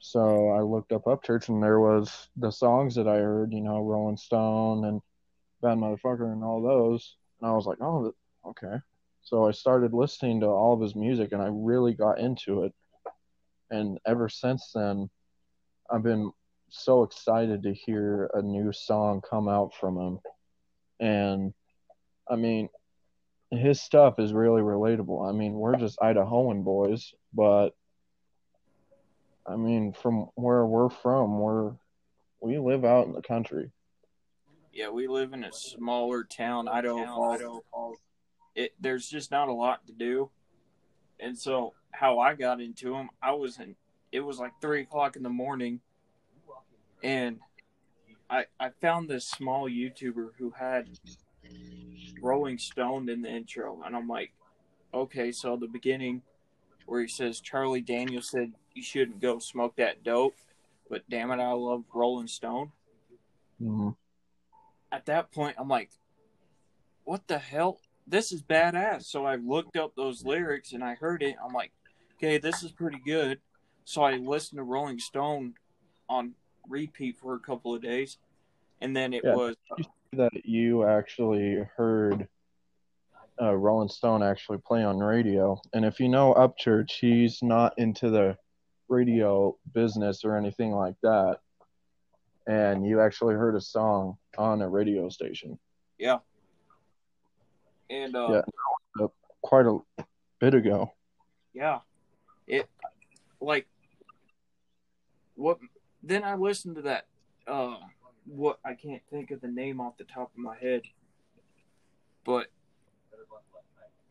So 0.00 0.50
I 0.50 0.60
looked 0.60 0.92
up 0.92 1.04
Upchurch, 1.04 1.48
and 1.48 1.62
there 1.62 1.80
was 1.80 2.28
the 2.36 2.50
songs 2.50 2.94
that 2.96 3.08
I 3.08 3.16
heard, 3.16 3.54
you 3.54 3.62
know, 3.62 3.80
Rolling 3.80 4.18
Stone 4.18 4.84
and 4.84 5.00
Bad 5.62 5.78
Motherfucker 5.78 6.30
and 6.30 6.44
all 6.44 6.60
those. 6.60 7.16
And 7.40 7.50
I 7.50 7.54
was 7.54 7.64
like, 7.64 7.78
oh, 7.80 8.14
okay. 8.46 8.76
So 9.22 9.48
I 9.48 9.52
started 9.52 9.94
listening 9.94 10.40
to 10.40 10.46
all 10.46 10.74
of 10.74 10.82
his 10.82 10.94
music, 10.94 11.32
and 11.32 11.40
I 11.40 11.48
really 11.50 11.94
got 11.94 12.18
into 12.18 12.64
it. 12.64 12.74
And 13.70 13.98
ever 14.06 14.28
since 14.28 14.72
then, 14.74 15.08
I've 15.90 16.02
been 16.02 16.30
so 16.74 17.02
excited 17.02 17.62
to 17.62 17.72
hear 17.72 18.30
a 18.34 18.42
new 18.42 18.72
song 18.72 19.20
come 19.28 19.48
out 19.48 19.72
from 19.74 19.96
him. 19.96 20.18
And 21.00 21.54
I 22.28 22.36
mean, 22.36 22.68
his 23.50 23.80
stuff 23.80 24.18
is 24.18 24.32
really 24.32 24.62
relatable. 24.62 25.28
I 25.28 25.32
mean, 25.32 25.54
we're 25.54 25.76
just 25.76 25.98
Idahoan 25.98 26.64
boys, 26.64 27.12
but 27.32 27.70
I 29.46 29.56
mean, 29.56 29.92
from 29.92 30.30
where 30.34 30.64
we're 30.64 30.90
from, 30.90 31.38
we're 31.38 31.72
we 32.40 32.58
live 32.58 32.84
out 32.84 33.06
in 33.06 33.12
the 33.12 33.22
country. 33.22 33.70
Yeah, 34.72 34.88
we 34.88 35.06
live 35.06 35.32
in 35.32 35.44
a 35.44 35.52
smaller 35.52 36.24
town, 36.24 36.68
Idaho 36.68 37.62
Falls. 37.70 37.98
It 38.54 38.72
there's 38.80 39.08
just 39.08 39.30
not 39.30 39.48
a 39.48 39.52
lot 39.52 39.86
to 39.86 39.92
do, 39.92 40.30
and 41.20 41.36
so 41.36 41.74
how 41.92 42.18
I 42.18 42.34
got 42.34 42.60
into 42.60 42.90
them, 42.90 43.10
I 43.22 43.32
was 43.32 43.58
in. 43.58 43.76
It 44.12 44.20
was 44.20 44.38
like 44.38 44.52
three 44.60 44.82
o'clock 44.82 45.16
in 45.16 45.22
the 45.22 45.28
morning, 45.28 45.80
and 47.04 47.38
I 48.28 48.46
I 48.58 48.70
found 48.80 49.08
this 49.08 49.26
small 49.26 49.68
YouTuber 49.68 50.30
who 50.38 50.50
had 50.50 50.88
Rolling 52.20 52.58
Stone 52.58 53.08
in 53.08 53.22
the 53.22 53.28
intro, 53.30 53.82
and 53.84 53.94
I'm 53.94 54.08
like, 54.08 54.32
okay, 54.92 55.30
so 55.30 55.56
the 55.56 55.68
beginning 55.68 56.22
where 56.86 57.00
he 57.00 57.08
says 57.08 57.40
Charlie 57.40 57.80
Daniel 57.80 58.22
said 58.22 58.52
you 58.74 58.82
shouldn't 58.82 59.20
go 59.20 59.38
smoke 59.38 59.76
that 59.76 60.02
dope, 60.02 60.34
but 60.90 61.08
damn 61.08 61.30
it, 61.30 61.40
I 61.40 61.52
love 61.52 61.84
Rolling 61.94 62.26
Stone 62.26 62.72
hmm 63.58 63.90
at 64.94 65.06
that 65.06 65.32
point, 65.32 65.56
I'm 65.58 65.68
like, 65.68 65.90
what 67.02 67.26
the 67.26 67.38
hell? 67.38 67.80
This 68.06 68.30
is 68.30 68.42
badass. 68.42 69.04
So 69.04 69.26
I 69.26 69.34
looked 69.36 69.76
up 69.76 69.94
those 69.96 70.24
lyrics 70.24 70.72
and 70.72 70.84
I 70.84 70.94
heard 70.94 71.22
it. 71.22 71.34
I'm 71.44 71.52
like, 71.52 71.72
okay, 72.16 72.38
this 72.38 72.62
is 72.62 72.70
pretty 72.70 73.00
good. 73.04 73.40
So 73.84 74.02
I 74.02 74.16
listened 74.16 74.58
to 74.58 74.62
Rolling 74.62 75.00
Stone 75.00 75.54
on 76.08 76.34
repeat 76.68 77.16
for 77.18 77.34
a 77.34 77.38
couple 77.38 77.74
of 77.74 77.82
days. 77.82 78.18
And 78.80 78.96
then 78.96 79.12
it 79.12 79.22
Yeah. 79.24 79.34
was, 79.34 79.56
That 80.12 80.44
you 80.44 80.84
actually 80.84 81.56
heard 81.76 82.28
uh, 83.40 83.54
Rolling 83.54 83.88
Stone 83.88 84.22
actually 84.22 84.58
play 84.58 84.84
on 84.84 84.98
radio, 84.98 85.60
and 85.72 85.84
if 85.84 85.98
you 85.98 86.08
know 86.08 86.34
Upchurch, 86.34 86.92
he's 87.00 87.42
not 87.42 87.76
into 87.78 88.08
the 88.10 88.38
radio 88.88 89.58
business 89.72 90.24
or 90.24 90.36
anything 90.36 90.70
like 90.70 90.94
that. 91.02 91.40
And 92.46 92.86
you 92.86 93.00
actually 93.00 93.34
heard 93.34 93.56
a 93.56 93.60
song 93.60 94.18
on 94.38 94.62
a 94.62 94.68
radio 94.68 95.08
station 95.08 95.58
yeah. 95.98 96.18
And, 97.90 98.14
uh, 98.14 98.42
Yeah. 98.98 99.06
quite 99.42 99.66
a 99.66 99.78
bit 100.38 100.54
ago. 100.54 100.92
yeah. 101.52 101.80
It, 102.46 102.68
like, 103.40 103.66
what, 105.34 105.58
then 106.06 106.24
I 106.24 106.34
listened 106.34 106.76
to 106.76 106.82
that, 106.82 107.06
uh, 107.46 107.76
what, 108.26 108.58
I 108.64 108.74
can't 108.74 109.02
think 109.10 109.30
of 109.30 109.40
the 109.40 109.48
name 109.48 109.80
off 109.80 109.96
the 109.98 110.04
top 110.04 110.30
of 110.32 110.38
my 110.38 110.56
head, 110.58 110.82
but 112.24 112.46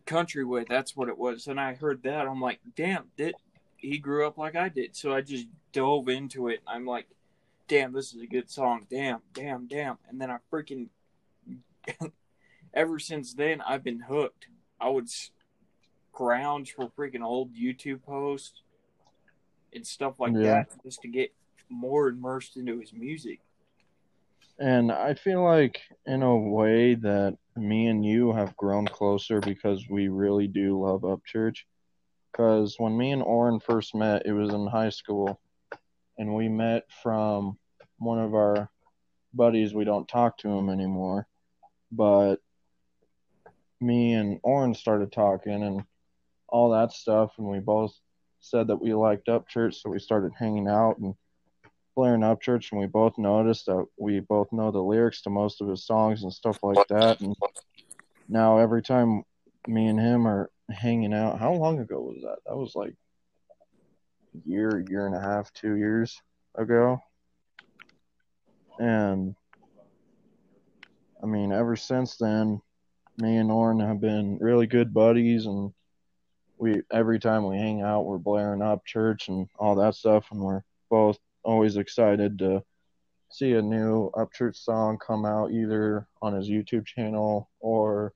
Countryway, 0.06 0.68
that's 0.68 0.96
what 0.96 1.08
it 1.10 1.18
was. 1.18 1.48
And 1.48 1.60
I 1.60 1.74
heard 1.76 2.04
that, 2.04 2.28
I'm 2.28 2.42
like, 2.42 2.60
damn, 2.76 3.06
did 3.18 3.36
he 3.78 3.98
grew 3.98 4.28
up 4.28 4.38
like 4.38 4.56
I 4.56 4.70
did, 4.70 4.96
so 4.96 5.14
I 5.14 5.22
just 5.22 5.48
dove 5.72 6.10
into 6.10 6.48
it. 6.48 6.62
I'm 6.68 6.86
like, 6.86 7.08
damn, 7.68 7.94
this 7.94 8.14
is 8.14 8.22
a 8.22 8.28
good 8.28 8.50
song. 8.50 8.86
Damn, 8.90 9.22
damn, 9.34 9.68
damn. 9.68 9.98
And 10.10 10.20
then 10.20 10.30
I 10.30 10.38
freaking 10.52 10.88
ever 12.74 13.00
since 13.00 13.34
then 13.34 13.62
I've 13.62 13.84
been 13.84 14.02
hooked. 14.02 14.48
I 14.80 14.90
would 14.90 15.08
scrounge 15.10 16.74
for 16.74 16.90
freaking 16.98 17.24
old 17.24 17.54
YouTube 17.56 18.04
posts 18.04 18.62
and 19.74 19.86
stuff 19.88 20.20
like 20.20 20.34
Yeah. 20.34 20.64
that 20.66 20.84
just 20.84 21.02
to 21.02 21.08
get 21.08 21.34
more 21.70 22.10
immersed 22.10 22.58
into 22.58 22.80
his 22.80 22.94
music. 22.94 23.40
And 24.60 24.92
I 24.92 25.16
feel 25.16 25.44
like, 25.44 25.82
in 26.06 26.22
a 26.22 26.38
way, 26.38 26.94
that 26.96 27.38
me 27.56 27.88
and 27.88 28.06
you 28.06 28.34
have 28.34 28.56
grown 28.56 28.86
closer 28.86 29.40
because 29.40 29.90
we 29.90 30.08
really 30.10 30.48
do 30.48 30.80
love 30.80 31.02
Upchurch. 31.02 31.60
Because 32.32 32.76
when 32.78 32.98
me 32.98 33.12
and 33.12 33.24
Oren 33.24 33.60
first 33.60 33.96
met, 33.96 34.26
it 34.26 34.34
was 34.34 34.54
in 34.54 34.68
high 34.68 34.90
school. 34.90 35.40
And 36.18 36.36
we 36.36 36.50
met 36.50 36.84
from 37.02 37.58
one 37.98 38.20
of 38.20 38.36
our 38.36 38.70
buddies. 39.34 39.74
We 39.74 39.86
don't 39.86 40.08
talk 40.08 40.38
to 40.40 40.50
him 40.50 40.70
anymore. 40.70 41.28
But 41.92 42.38
me 43.82 44.14
and 44.14 44.40
Oren 44.44 44.76
started 44.76 45.12
talking 45.12 45.64
and 45.64 45.84
all 46.48 46.72
that 46.72 46.92
stuff. 46.92 47.34
And 47.38 47.48
we 47.48 47.60
both 47.60 47.94
said 48.40 48.68
that 48.68 48.82
we 48.82 48.94
liked 48.94 49.28
Upchurch. 49.28 49.76
So 49.76 49.90
we 49.90 50.00
started 50.00 50.32
hanging 50.38 50.68
out 50.68 51.00
and 51.00 51.16
blaring 51.96 52.22
Upchurch, 52.22 52.72
and 52.72 52.82
we 52.82 52.88
both 52.88 53.18
noticed 53.18 53.66
that 53.68 53.86
we 53.98 54.20
both 54.20 54.52
know 54.52 54.72
the 54.72 54.82
lyrics 54.82 55.22
to 55.24 55.30
most 55.30 55.62
of 55.62 55.68
his 55.68 55.86
songs 55.86 56.24
and 56.24 56.34
stuff 56.34 56.60
like 56.64 56.88
that. 56.88 57.22
And 57.22 57.36
now 58.28 58.58
every 58.58 58.82
time 58.82 59.24
me 59.68 59.88
and 59.88 60.00
him 60.00 60.28
are 60.28 60.50
hanging 60.70 61.14
out, 61.14 61.40
how 61.40 61.54
long 61.54 61.80
ago 61.80 62.02
was 62.02 62.22
that? 62.24 62.38
That 62.46 62.58
was 62.58 62.76
like 62.76 62.96
a 64.36 64.50
year, 64.50 64.84
year 64.90 65.06
and 65.06 65.16
a 65.16 65.22
half, 65.22 65.54
two 65.54 65.76
years 65.76 66.22
ago. 66.56 67.02
And 68.80 69.36
I 71.22 71.26
mean, 71.26 71.52
ever 71.52 71.76
since 71.76 72.18
then, 72.18 72.62
me 73.18 73.38
and 73.38 73.52
Orrin 73.52 73.80
have 73.80 74.02
been 74.02 74.38
really 74.40 74.68
good 74.68 74.94
buddies, 74.94 75.46
and 75.46 75.72
we 76.58 76.82
every 76.92 77.20
time 77.20 77.48
we 77.48 77.58
hang 77.58 77.82
out, 77.82 78.06
we're 78.06 78.18
blaring 78.18 78.62
Upchurch 78.62 79.28
and 79.28 79.48
all 79.58 79.76
that 79.76 79.96
stuff, 79.96 80.26
and 80.32 80.42
we're 80.42 80.64
both 80.90 81.20
always 81.44 81.78
excited 81.78 82.40
to 82.40 82.64
see 83.30 83.54
a 83.54 83.62
new 83.62 84.12
Upchurch 84.12 84.56
song 84.56 84.98
come 84.98 85.26
out 85.26 85.52
either 85.52 86.08
on 86.22 86.34
his 86.34 86.50
YouTube 86.50 86.86
channel 86.86 87.50
or 87.60 88.14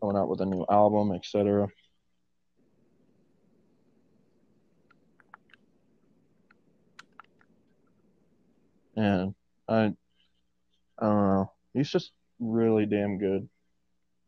coming 0.00 0.16
out 0.16 0.28
with 0.28 0.40
a 0.40 0.46
new 0.46 0.64
album, 0.70 1.12
etc. 1.12 1.68
And 8.96 9.34
I, 9.68 9.74
I 10.98 11.06
don't 11.06 11.28
know. 11.28 11.52
He's 11.72 11.90
just 11.90 12.12
really 12.38 12.86
damn 12.86 13.18
good. 13.18 13.48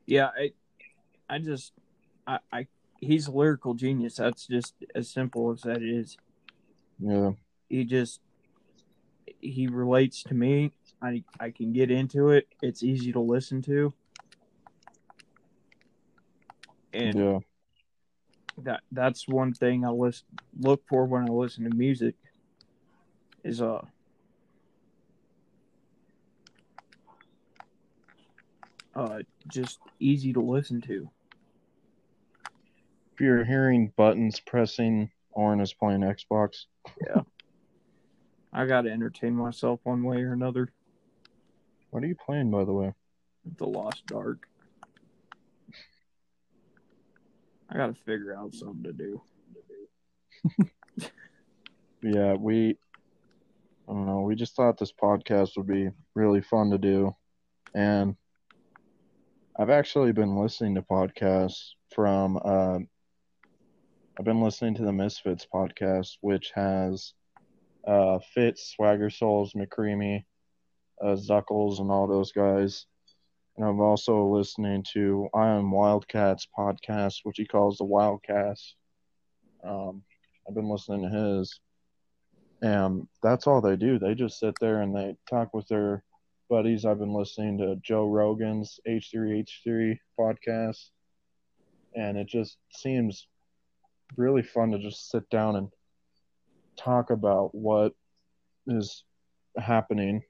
Yeah, 0.07 0.31
I, 0.37 0.53
I 1.29 1.39
just, 1.39 1.73
I, 2.27 2.39
I, 2.53 2.67
he's 3.01 3.29
a 3.29 3.33
lyrical 3.33 3.75
genius. 3.75 4.17
That's 4.17 4.47
just 4.47 4.75
as 4.95 5.09
simple 5.09 5.53
as 5.53 5.63
that 5.63 5.83
is. 5.83 6.17
Yeah, 6.99 7.33
He 7.69 7.85
just, 7.85 8.21
he 9.51 9.67
relates 9.67 10.23
to 10.25 10.35
me. 10.35 10.73
I, 11.03 11.23
I 11.39 11.51
can 11.51 11.73
get 11.73 11.91
into 11.91 12.31
it. 12.31 12.49
It's 12.63 12.83
easy 12.83 13.13
to 13.13 13.21
listen 13.21 13.63
to. 13.63 13.93
And 16.93 17.19
yeah, 17.19 17.39
that 18.59 18.81
that's 18.91 19.29
one 19.29 19.53
thing 19.53 19.85
I 19.85 19.91
list, 19.91 20.25
look 20.59 20.83
for 20.89 21.05
when 21.05 21.25
I 21.25 21.29
listen 21.29 21.65
to 21.65 21.77
music 21.77 22.15
is 23.45 23.61
uh 23.61 23.85
uh 28.95 29.19
just 29.47 29.79
easy 30.01 30.33
to 30.33 30.41
listen 30.41 30.81
to. 30.83 31.11
if 33.17 33.21
you're 33.21 33.45
hearing 33.45 33.93
buttons 33.97 34.41
pressing, 34.41 35.11
Orin 35.31 35.61
is 35.61 35.73
playing 35.73 36.01
Xbox. 36.03 36.67
I 38.53 38.67
got 38.67 38.83
to 38.83 38.91
entertain 38.91 39.35
myself 39.35 39.81
one 39.85 40.03
way 40.03 40.23
or 40.23 40.33
another. 40.33 40.71
What 41.91 42.03
are 42.03 42.07
you 42.07 42.17
playing, 42.17 42.51
by 42.51 42.65
the 42.65 42.73
way? 42.73 42.93
The 43.59 43.67
Lost 43.67 44.07
Dark. 44.07 44.49
I 47.69 47.77
got 47.77 47.89
to 47.89 48.03
figure 48.03 48.37
out 48.37 48.55
something 48.55 48.85
to 48.85 48.93
do. 48.93 49.23
Yeah, 52.03 52.35
we, 52.35 52.79
I 53.89 53.93
don't 53.93 54.07
know, 54.07 54.21
we 54.21 54.37
just 54.37 54.55
thought 54.55 54.79
this 54.79 54.93
podcast 54.93 55.57
would 55.57 55.67
be 55.67 55.91
really 56.15 56.41
fun 56.41 56.71
to 56.71 56.79
do. 56.79 57.17
And 57.75 58.17
I've 59.59 59.71
actually 59.71 60.13
been 60.13 60.37
listening 60.37 60.77
to 60.77 60.83
podcasts 60.83 61.71
from, 61.93 62.39
uh, 62.45 62.79
I've 64.19 64.25
been 64.25 64.41
listening 64.41 64.75
to 64.77 64.85
the 64.85 64.93
Misfits 64.93 65.47
podcast, 65.53 66.19
which 66.21 66.53
has 66.55 67.13
uh, 67.87 68.19
Fitz, 68.35 68.73
Swagger 68.75 69.11
Souls, 69.11 69.53
McCreamy, 69.55 70.25
uh, 71.03 71.17
Zuckles, 71.17 71.81
and 71.81 71.91
all 71.91 72.07
those 72.07 72.33
guys. 72.33 72.87
And 73.57 73.67
I'm 73.67 73.81
also 73.81 74.27
listening 74.27 74.85
to 74.93 75.29
I 75.35 75.49
Am 75.49 75.71
Wildcat's 75.71 76.47
podcast, 76.57 77.21
which 77.23 77.39
he 77.39 77.47
calls 77.47 77.79
the 77.79 77.85
Wildcast. 77.85 78.75
Um, 79.65 80.03
I've 80.47 80.55
been 80.55 80.69
listening 80.69 81.03
to 81.03 81.17
his 81.17 81.59
and 82.63 83.07
that's 83.23 83.47
all 83.47 83.61
they 83.61 83.77
do. 83.77 83.99
They 83.99 84.15
just 84.15 84.39
sit 84.39 84.55
there 84.61 84.83
and 84.83 84.95
they 84.95 85.17
talk 85.29 85.53
with 85.53 85.69
their 85.69 86.03
buddies. 86.49 86.85
I've 86.85 86.99
been 86.99 87.13
listening 87.13 87.59
to 87.59 87.77
Joe 87.83 88.07
Rogan's 88.07 88.81
H3H3 88.89 89.99
podcast, 90.19 90.91
and 91.95 92.17
it 92.17 92.27
just 92.27 92.57
seems 92.73 93.27
really 94.17 94.43
fun 94.43 94.71
to 94.71 94.79
just 94.79 95.11
sit 95.11 95.29
down 95.31 95.57
and 95.57 95.69
talk 96.77 97.11
about 97.11 97.55
what 97.55 97.95
is 98.67 99.05
happening 99.57 100.23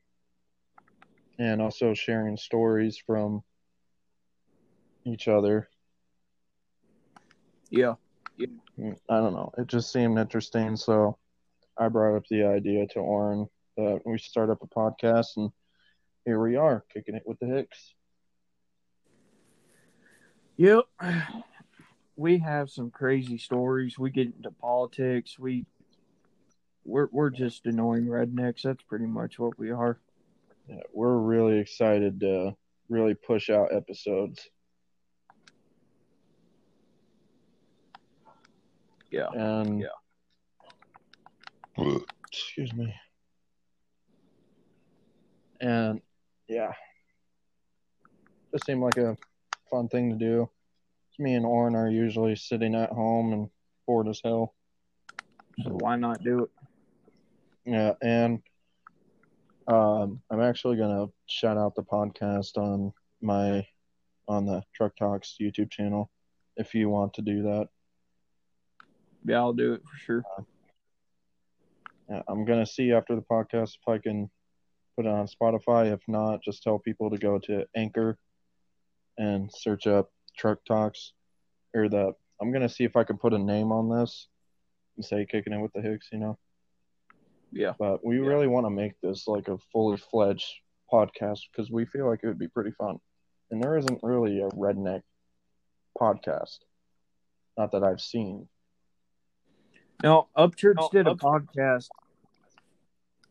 and 1.39 1.61
also 1.61 1.95
sharing 1.95 2.37
stories 2.37 2.99
from 3.05 3.43
each 5.05 5.29
other. 5.29 5.69
Yeah. 7.71 7.95
yeah. 8.37 8.47
I 9.09 9.17
don't 9.17 9.35
know. 9.35 9.53
It 9.59 9.67
just 9.67 9.93
seemed 9.93 10.19
interesting, 10.19 10.77
so 10.77 11.19
I 11.77 11.89
brought 11.89 12.17
up 12.17 12.25
the 12.31 12.45
idea 12.45 12.87
to 12.89 13.01
Oren 13.01 13.49
that 13.77 14.01
we 14.05 14.19
start 14.19 14.51
up 14.51 14.63
a 14.63 14.67
podcast, 14.67 15.37
and 15.37 15.51
here 16.25 16.41
we 16.41 16.57
are, 16.57 16.85
kicking 16.93 17.15
it 17.15 17.23
with 17.27 17.39
the 17.39 17.47
Hicks. 17.47 17.95
Yep. 20.57 20.85
We 22.19 22.39
have 22.39 22.71
some 22.71 22.91
crazy 22.91 23.37
stories. 23.37 23.99
We 23.99 24.09
get 24.09 24.35
into 24.35 24.51
politics. 24.51 25.39
We 25.39 25.67
we're 26.87 27.09
we're 27.11 27.31
just 27.31 27.67
annoying 27.67 28.07
rednecks. 28.07 28.63
That's 28.63 28.83
pretty 28.85 29.07
much 29.07 29.39
what 29.39 29.59
we 29.59 29.71
are. 29.71 29.99
Yeah, 30.69 30.81
we're 30.93 31.17
really 31.19 31.59
excited 31.59 32.21
to 32.21 32.57
really 32.89 33.15
push 33.15 33.51
out 33.51 33.75
episodes, 33.75 34.49
Yeah. 39.11 39.29
and 39.33 39.81
Yeah. 39.81 39.89
excuse 42.33 42.73
me, 42.73 42.95
and 45.61 46.01
yeah, 46.49 46.73
just 48.53 48.67
seemed 48.67 48.83
like 48.83 48.97
a 48.97 49.17
fun 49.71 49.89
thing 49.89 50.11
to 50.11 50.17
do. 50.17 50.49
Me 51.19 51.35
and 51.35 51.47
Oren 51.47 51.75
are 51.75 51.91
usually 51.91 52.37
sitting 52.37 52.75
at 52.75 52.91
home 52.91 53.33
and 53.33 53.51
bored 53.87 54.07
as 54.09 54.21
hell. 54.23 54.55
So 55.63 55.71
why 55.71 55.97
not 55.97 56.23
do 56.23 56.43
it? 56.45 56.51
Yeah, 57.67 57.95
and 58.01 58.41
um, 59.67 60.23
I'm 60.31 60.41
actually 60.41 60.77
gonna 60.77 61.07
shout 61.27 61.59
out 61.59 61.75
the 61.75 61.83
podcast 61.83 62.57
on 62.57 62.93
my 63.21 63.67
on 64.29 64.47
the 64.47 64.63
Truck 64.73 64.95
Talks 64.97 65.37
YouTube 65.41 65.71
channel 65.71 66.09
if 66.57 66.75
you 66.75 66.89
want 66.89 67.15
to 67.15 67.23
do 67.23 67.43
that. 67.43 67.69
Yeah, 69.25 69.39
I'll 69.39 69.53
do 69.53 69.75
it 69.75 69.83
for 69.83 69.99
sure. 69.99 70.25
Yeah, 72.09 72.23
I'm 72.29 72.45
gonna 72.45 72.67
see 72.67 72.93
after 72.93 73.17
the 73.17 73.23
podcast 73.23 73.75
if 73.83 73.89
I 73.89 73.99
can 73.99 74.31
put 74.95 75.07
it 75.07 75.11
on 75.11 75.27
Spotify. 75.27 75.93
If 75.93 76.03
not, 76.07 76.45
just 76.45 76.63
tell 76.63 76.79
people 76.79 77.11
to 77.11 77.19
go 77.19 77.41
to 77.41 77.67
Anchor 77.75 78.17
and 79.19 79.51
search 79.53 79.89
up 79.89 80.13
Truck 80.39 80.65
Talks 80.65 81.15
or 81.75 81.89
the. 81.89 82.13
I'm 82.41 82.53
gonna 82.53 82.69
see 82.69 82.85
if 82.85 82.95
I 82.95 83.03
can 83.03 83.19
put 83.19 83.35
a 83.35 83.39
name 83.39 83.73
on 83.73 83.89
this 83.89 84.29
and 84.97 85.05
say 85.05 85.27
kicking 85.29 85.53
it 85.53 85.61
with 85.61 85.73
the 85.73 85.83
Hicks, 85.83 86.11
you 86.13 86.21
know. 86.21 86.39
Yeah. 87.57 87.73
But 87.79 88.05
we 88.05 88.19
Yeah. 88.19 88.27
really 88.27 88.47
want 88.47 88.67
to 88.67 88.71
make 88.71 89.01
this 89.01 89.27
like 89.27 89.49
a 89.49 89.59
fully 89.73 89.97
fledged 89.97 90.47
podcast 90.93 91.41
because 91.51 91.71
we 91.71 91.87
feel 91.87 92.09
like 92.09 92.21
it 92.23 92.29
would 92.29 92.39
be 92.39 92.49
pretty 92.49 92.71
fun. 92.73 92.99
And 93.51 93.63
there 93.63 93.77
isn't 93.79 94.01
really 94.03 94.41
a 94.41 94.49
redneck 94.49 95.03
podcast, 96.01 96.59
not 97.57 97.73
that 97.73 97.83
I've 97.83 98.01
seen. 98.01 98.49
Now, 100.03 100.29
Upchurch 100.37 100.77
No, 100.77 100.89
did 100.93 101.07
a 101.07 101.15
podcast 101.15 101.89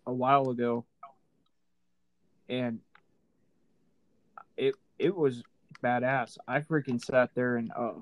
a 0.08 0.14
while 0.14 0.50
ago, 0.50 0.86
and 2.50 2.80
it 4.58 4.76
it 4.98 5.16
was 5.16 5.44
badass. 5.84 6.38
I 6.48 6.62
freaking 6.62 7.04
sat 7.04 7.36
there 7.36 7.58
and 7.58 7.72
uh 7.76 7.94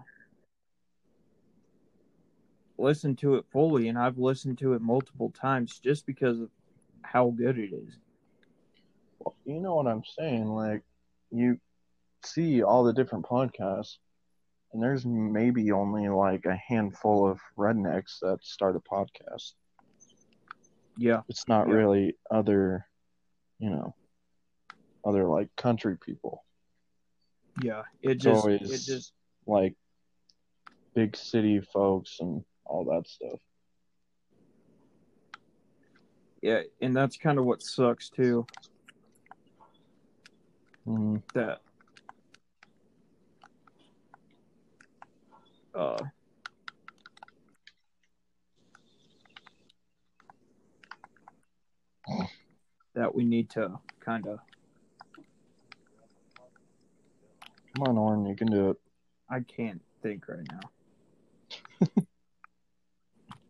listened 2.83 3.17
to 3.19 3.35
it 3.35 3.45
fully, 3.51 3.87
and 3.87 3.97
I've 3.97 4.17
listened 4.19 4.59
to 4.59 4.73
it 4.73 4.81
multiple 4.81 5.31
times 5.31 5.79
just 5.79 6.05
because 6.05 6.39
of 6.41 6.49
how 7.01 7.31
good 7.31 7.57
it 7.57 7.73
is. 7.73 7.97
Well, 9.19 9.35
you 9.45 9.59
know 9.59 9.75
what 9.75 9.87
I'm 9.87 10.03
saying? 10.03 10.49
Like, 10.49 10.83
you 11.31 11.59
see 12.25 12.61
all 12.63 12.83
the 12.83 12.93
different 12.93 13.25
podcasts, 13.25 13.97
and 14.73 14.83
there's 14.83 15.05
maybe 15.05 15.71
only 15.71 16.09
like 16.09 16.45
a 16.45 16.55
handful 16.55 17.29
of 17.29 17.39
rednecks 17.57 18.19
that 18.21 18.39
start 18.43 18.75
a 18.75 18.79
podcast. 18.79 19.53
Yeah, 20.97 21.21
It's 21.29 21.47
not 21.47 21.67
Yeah. 21.67 21.73
really 21.75 22.17
other, 22.29 22.85
you 23.59 23.69
know, 23.71 23.95
other 25.05 25.25
like 25.25 25.55
country 25.55 25.97
people. 25.97 26.43
yeah. 27.61 27.83
It 28.01 28.11
It's 28.11 28.23
just 28.23 28.45
always 28.45 28.61
it 28.71 28.79
just 28.85 29.13
like 29.47 29.75
big 30.95 31.15
city 31.15 31.59
folks 31.61 32.19
and 32.19 32.43
all 32.65 32.83
that 32.85 33.07
stuff. 33.07 33.39
yeah, 36.43 36.61
and 36.81 36.93
that's 36.95 37.15
kind 37.15 37.39
of 37.39 37.45
what 37.45 37.63
sucks 37.63 38.09
too. 38.09 38.45
Mm, 40.85 41.23
that 41.33 41.61
uh 45.73 45.97
that 52.93 53.15
we 53.15 53.23
need 53.23 53.49
to 53.51 53.79
kind 54.01 54.27
of 54.27 54.39
come 57.73 57.87
on, 57.87 57.97
Oren, 57.97 58.25
you 58.25 58.35
can 58.35 58.51
do 58.51 58.71
it. 58.71 58.77
I 59.29 59.39
can't 59.39 59.81
think 60.01 60.25
right 60.27 60.45
now. 60.51 61.99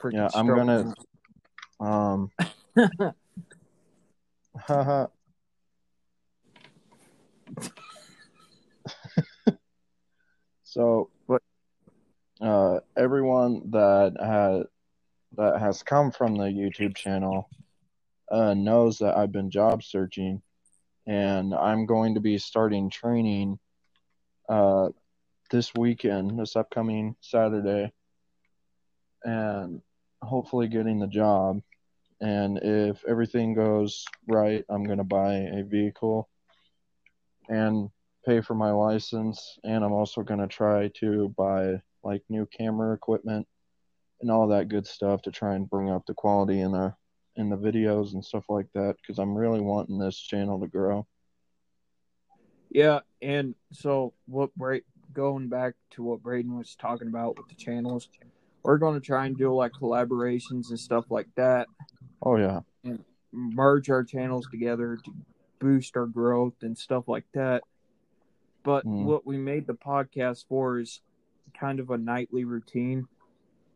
Freaking 0.04 0.14
Yeah, 0.14 0.30
I'm 0.34 0.46
struggling. 0.46 0.94
Um, 1.80 2.32
haha. 4.60 5.08
so, 10.64 11.10
but 11.28 11.42
uh, 12.42 12.80
everyone 12.98 13.72
that 13.72 14.18
had 14.20 14.64
that 15.38 15.60
has 15.60 15.84
come 15.84 16.12
from 16.12 16.36
the 16.36 16.46
YouTube 16.46 16.96
channel 16.96 17.50
uh, 18.30 18.54
knows 18.54 19.00
that 19.00 19.18
I've 19.18 19.32
been 19.32 19.50
job 19.50 19.84
searching, 19.84 20.42
and 21.08 21.54
I'm 21.54 21.86
going 21.86 22.16
to 22.16 22.20
be 22.20 22.38
starting 22.38 22.90
training 22.90 23.58
uh, 24.50 24.90
this 25.50 25.74
weekend, 25.74 26.38
this 26.38 26.58
upcoming 26.58 27.16
Saturday, 27.22 27.94
and 29.24 29.82
hopefully 30.24 30.68
getting 30.68 31.00
the 31.00 31.08
job. 31.08 31.62
And 32.22 32.58
if 32.62 33.04
everything 33.06 33.54
goes 33.54 34.06
right, 34.28 34.64
I'm 34.70 34.84
going 34.84 35.00
to 35.00 35.04
buy 35.04 35.34
a 35.34 35.64
vehicle 35.64 36.30
and 37.50 37.90
pay 38.26 38.42
for 38.42 38.56
my 38.56 38.72
license. 38.72 39.60
And 39.64 39.84
I'm 39.84 39.92
also 39.92 40.22
going 40.22 40.40
to 40.40 40.48
try 40.48 40.90
to 41.00 41.30
buy 41.38 41.82
like 42.04 42.24
new 42.30 42.46
camera 42.46 42.94
equipment 42.94 43.48
and 44.22 44.32
all 44.32 44.48
that 44.48 44.70
good 44.70 44.88
stuff 44.88 45.22
to 45.24 45.32
try 45.32 45.56
and 45.56 45.70
bring 45.70 45.90
up 45.90 46.06
the 46.06 46.14
quality 46.14 46.62
in 46.62 46.72
the 46.72 46.96
in 47.36 47.50
the 47.50 47.58
videos 47.58 48.14
and 48.14 48.24
stuff 48.24 48.46
like 48.48 48.68
that 48.74 48.96
because 49.02 49.18
I'm 49.20 49.36
really 49.36 49.60
wanting 49.60 49.98
this 49.98 50.18
channel 50.18 50.60
to 50.60 50.68
grow. 50.68 51.08
Yeah, 52.70 53.00
and 53.22 53.56
so 53.72 54.14
what 54.26 54.56
Bra- 54.56 54.80
going 55.14 55.50
back 55.50 55.76
to 55.92 56.04
what 56.04 56.22
Braden 56.22 56.58
was 56.58 56.76
talking 56.76 57.08
about 57.08 57.38
with 57.38 57.48
the 57.48 57.56
channels, 57.56 58.10
we're 58.64 58.78
going 58.78 58.94
to 59.00 59.06
try 59.06 59.26
and 59.26 59.38
do 59.38 59.54
like 59.54 59.74
collaborations 59.74 60.70
and 60.70 60.80
stuff 60.80 61.06
like 61.10 61.28
that. 61.36 61.68
Oh 62.22 62.38
yeah. 62.38 62.62
And 62.84 63.04
merge 63.32 63.90
our 63.90 64.04
channels 64.04 64.48
together 64.50 64.98
to 65.04 65.12
boost 65.60 65.98
our 65.98 66.06
growth 66.06 66.56
and 66.62 66.78
stuff 66.78 67.08
like 67.08 67.26
that. 67.34 67.64
But 68.64 68.86
Mm. 68.86 69.06
what 69.06 69.26
we 69.26 69.38
made 69.38 69.68
the 69.68 69.74
podcast 69.74 70.48
for 70.48 70.80
is 70.80 71.02
kind 71.60 71.80
of 71.80 71.90
a 71.90 71.98
nightly 71.98 72.46
routine 72.46 73.08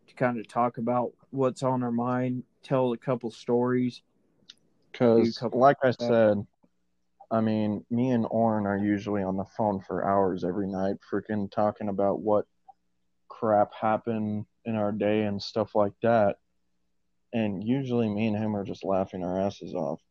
to 0.07 0.15
kind 0.15 0.39
of 0.39 0.47
talk 0.47 0.77
about 0.77 1.11
what's 1.31 1.63
on 1.63 1.83
our 1.83 1.91
mind, 1.91 2.43
tell 2.63 2.93
a 2.93 2.97
couple 2.97 3.29
stories. 3.29 4.01
Because, 4.91 5.41
like 5.51 5.77
I 5.83 5.91
said, 5.91 6.47
I 7.29 7.41
mean, 7.41 7.85
me 7.89 8.11
and 8.11 8.25
Orrin 8.29 8.65
are 8.65 8.77
usually 8.77 9.21
on 9.21 9.35
the 9.35 9.43
phone 9.43 9.81
for 9.81 10.05
hours 10.05 10.45
every 10.45 10.67
night, 10.67 10.95
freaking 11.11 11.51
talking 11.51 11.89
about 11.89 12.21
what 12.21 12.45
crap 13.27 13.73
happened 13.73 14.45
in 14.67 14.75
our 14.75 14.91
day 14.91 15.23
and 15.23 15.41
stuff 15.41 15.73
like 15.73 15.93
that. 16.03 16.35
And 17.33 17.63
usually, 17.63 18.07
me 18.09 18.27
and 18.27 18.37
him 18.37 18.55
are 18.55 18.65
just 18.65 18.83
laughing 18.83 19.23
our 19.23 19.39
asses 19.39 19.73
off. 19.73 20.01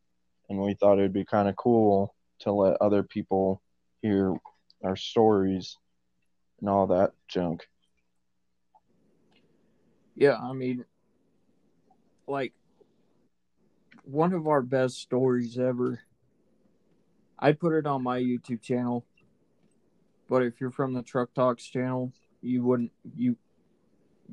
And 0.49 0.61
we 0.61 0.75
thought 0.75 0.99
it 0.99 1.03
would 1.03 1.13
be 1.13 1.25
kind 1.25 1.49
of 1.49 1.57
cool 1.57 2.15
to 2.41 2.53
let 2.53 2.81
other 2.81 3.03
people 3.03 3.63
hear 4.03 4.35
our 4.83 4.97
stories 4.97 5.77
and 6.61 6.69
all 6.69 6.87
that 6.89 7.13
junk. 7.29 7.67
Yeah, 10.15 10.37
I 10.37 10.53
mean, 10.53 10.85
like 12.27 12.55
one 14.05 14.33
of 14.33 14.47
our 14.47 14.63
best 14.63 14.97
stories 14.99 15.59
ever. 15.59 16.01
I 17.39 17.53
put 17.53 17.75
it 17.75 17.87
on 17.87 18.03
my 18.03 18.19
YouTube 18.19 18.63
channel, 18.63 19.05
but 20.29 20.43
if 20.43 20.59
you're 20.59 20.71
from 20.71 20.95
the 20.95 21.03
Truck 21.03 21.35
Talks 21.35 21.67
channel, 21.67 22.13
you 22.41 22.63
wouldn't 22.63 22.93
you 23.15 23.37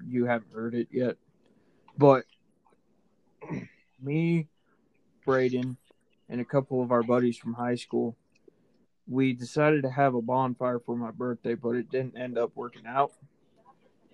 you 0.08 0.26
haven't 0.26 0.54
heard 0.54 0.76
it 0.76 0.88
yet. 0.92 1.18
But 1.98 2.26
me, 4.02 4.48
Braden, 5.26 5.78
and 6.30 6.42
a 6.42 6.46
couple 6.46 6.82
of 6.82 6.92
our 6.92 7.04
buddies 7.04 7.38
from 7.38 7.54
high 7.54 7.76
school, 7.76 8.16
we 9.08 9.34
decided 9.34 9.84
to 9.84 9.90
have 9.90 10.16
a 10.16 10.22
bonfire 10.22 10.80
for 10.80 10.96
my 10.96 11.12
birthday, 11.12 11.56
but 11.56 11.76
it 11.76 11.90
didn't 11.90 12.18
end 12.18 12.38
up 12.38 12.52
working 12.56 12.86
out. 12.88 13.12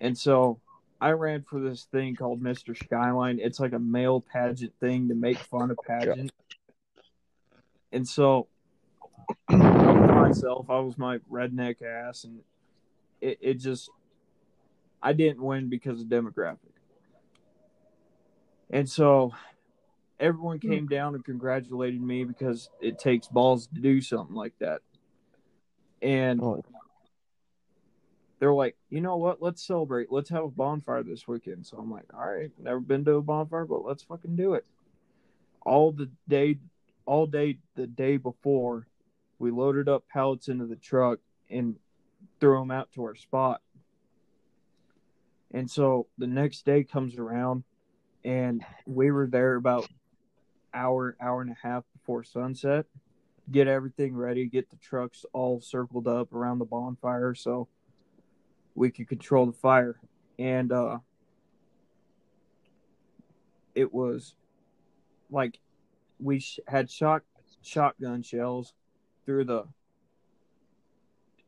And 0.00 0.16
so 0.16 0.60
I 1.00 1.10
ran 1.10 1.44
for 1.48 1.60
this 1.60 1.84
thing 1.84 2.16
called 2.16 2.42
Mr. 2.42 2.76
Skyline. 2.76 3.38
It's 3.40 3.60
like 3.60 3.72
a 3.72 3.78
male 3.78 4.20
pageant 4.20 4.72
thing 4.80 5.08
to 5.08 5.14
make 5.14 5.38
fun 5.38 5.70
of 5.70 5.78
pageant. 5.86 6.32
And 7.92 8.06
so 8.06 8.48
I 9.48 9.54
was 9.56 10.10
myself, 10.10 10.66
I 10.68 10.80
was 10.80 10.98
my 10.98 11.18
redneck 11.30 11.82
ass, 11.82 12.24
and 12.24 12.40
it, 13.20 13.38
it 13.40 13.54
just, 13.54 13.90
I 15.02 15.12
didn't 15.12 15.42
win 15.42 15.68
because 15.68 16.00
of 16.00 16.08
demographic. 16.08 16.58
And 18.70 18.88
so 18.88 19.32
everyone 20.18 20.58
hmm. 20.58 20.70
came 20.70 20.86
down 20.86 21.14
and 21.14 21.24
congratulated 21.24 22.00
me 22.00 22.24
because 22.24 22.70
it 22.80 22.98
takes 22.98 23.26
balls 23.26 23.66
to 23.68 23.80
do 23.80 24.00
something 24.00 24.36
like 24.36 24.54
that. 24.60 24.80
And 26.02 26.40
Oh, 26.42 26.62
they're 28.40 28.54
like, 28.54 28.74
you 28.88 29.02
know 29.02 29.18
what? 29.18 29.42
Let's 29.42 29.64
celebrate. 29.64 30.10
Let's 30.10 30.30
have 30.30 30.44
a 30.44 30.48
bonfire 30.48 31.02
this 31.02 31.28
weekend. 31.28 31.66
So 31.66 31.76
I'm 31.76 31.90
like, 31.90 32.06
all 32.14 32.26
right, 32.26 32.50
never 32.58 32.80
been 32.80 33.04
to 33.04 33.16
a 33.16 33.22
bonfire, 33.22 33.66
but 33.66 33.84
let's 33.84 34.02
fucking 34.02 34.34
do 34.34 34.54
it. 34.54 34.64
All 35.66 35.92
the 35.92 36.10
day, 36.26 36.58
all 37.04 37.26
day, 37.26 37.58
the 37.76 37.86
day 37.86 38.16
before, 38.16 38.86
we 39.38 39.50
loaded 39.50 39.90
up 39.90 40.04
pallets 40.08 40.48
into 40.48 40.66
the 40.66 40.76
truck 40.76 41.18
and 41.50 41.76
threw 42.40 42.58
them 42.58 42.70
out 42.70 42.90
to 42.92 43.04
our 43.04 43.14
spot. 43.14 43.60
And 45.52 45.70
so 45.70 46.06
the 46.18 46.26
next 46.26 46.64
day 46.64 46.84
comes 46.84 47.18
around, 47.18 47.64
and 48.24 48.64
we 48.86 49.10
were 49.10 49.26
there 49.26 49.56
about 49.56 49.88
hour, 50.72 51.16
hour 51.20 51.42
and 51.42 51.50
a 51.50 51.56
half 51.60 51.84
before 51.92 52.22
sunset. 52.22 52.86
Get 53.50 53.66
everything 53.66 54.14
ready, 54.14 54.46
get 54.46 54.70
the 54.70 54.76
trucks 54.76 55.24
all 55.32 55.60
circled 55.60 56.06
up 56.06 56.32
around 56.32 56.58
the 56.58 56.64
bonfire. 56.64 57.34
So 57.34 57.68
we 58.74 58.90
could 58.90 59.08
control 59.08 59.46
the 59.46 59.52
fire 59.52 60.00
and 60.38 60.72
uh 60.72 60.98
it 63.74 63.92
was 63.92 64.34
like 65.30 65.58
we 66.18 66.40
sh- 66.40 66.60
had 66.66 66.90
shot 66.90 67.22
shotgun 67.62 68.22
shells 68.22 68.74
through 69.26 69.44
the 69.44 69.64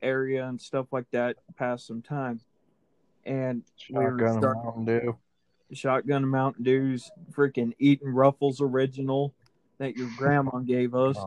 area 0.02 0.46
and 0.46 0.60
stuff 0.60 0.86
like 0.92 1.10
that 1.10 1.36
past 1.56 1.86
some 1.86 2.02
time 2.02 2.40
and 3.24 3.62
we 3.90 3.98
were 4.04 4.18
shotgun 4.18 4.38
starting- 4.40 4.62
Mountain 4.64 4.84
Dew. 4.84 5.18
shotgun 5.72 6.28
mountain 6.28 6.62
dews 6.64 7.10
freaking 7.32 7.72
eating 7.78 8.08
ruffles 8.12 8.60
original 8.60 9.34
that 9.78 9.96
your 9.96 10.08
grandma 10.16 10.58
gave 10.58 10.94
us. 10.94 11.16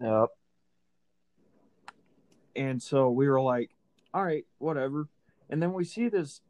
Yep. 0.00 0.28
And 2.56 2.82
so 2.82 3.10
we 3.10 3.28
were 3.28 3.40
like, 3.40 3.70
all 4.12 4.22
right, 4.24 4.44
whatever. 4.58 5.08
And 5.48 5.62
then 5.62 5.72
we 5.72 5.84
see 5.84 6.08
this 6.08 6.40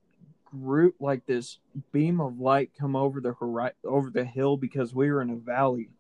group, 0.45 0.97
like 0.99 1.27
this 1.27 1.59
beam 1.93 2.21
of 2.21 2.41
light 2.41 2.73
come 2.79 2.97
over 2.97 3.21
the 3.21 3.33
hori- 3.33 3.73
over 3.85 4.11
the 4.11 4.25
hill 4.25 4.57
because 4.57 4.95
we 4.95 5.11
were 5.11 5.21
in 5.23 5.31
a 5.31 5.37
valley, 5.37 5.91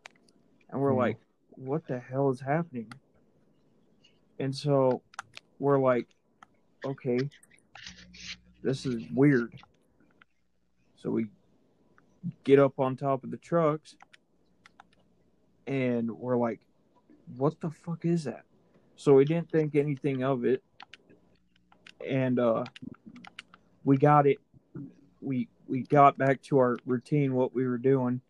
and 0.70 0.80
we're 0.80 0.92
Mhm. 0.92 0.96
like, 0.98 1.18
"What 1.50 1.86
the 1.86 1.98
hell 2.00 2.30
is 2.30 2.40
happening?" 2.40 2.92
And 4.38 4.54
so 4.54 5.02
we're 5.58 5.78
like, 5.78 6.08
"Okay, 6.84 7.18
this 8.62 8.86
is 8.86 9.02
weird." 9.12 9.54
So 10.96 11.10
we 11.10 11.26
get 12.44 12.58
up 12.58 12.78
on 12.78 12.96
top 12.96 13.24
of 13.24 13.30
the 13.30 13.36
trucks, 13.36 13.96
and 15.66 16.10
we're 16.10 16.36
like, 16.36 16.60
"What 17.36 17.60
the 17.60 17.70
fuck 17.70 18.04
is 18.04 18.24
that?" 18.24 18.44
So 18.96 19.14
we 19.14 19.24
didn't 19.24 19.50
think 19.50 19.74
anything 19.74 20.22
of 20.22 20.44
it, 20.44 20.62
and 22.06 22.38
uh, 22.38 22.64
we 23.84 23.96
got 23.96 24.26
it. 24.26 24.38
We 25.20 25.48
we 25.66 25.82
got 25.82 26.18
back 26.18 26.42
to 26.42 26.58
our 26.58 26.78
routine, 26.86 27.34
what 27.34 27.54
we 27.54 27.66
were 27.66 27.78
doing, 27.78 28.20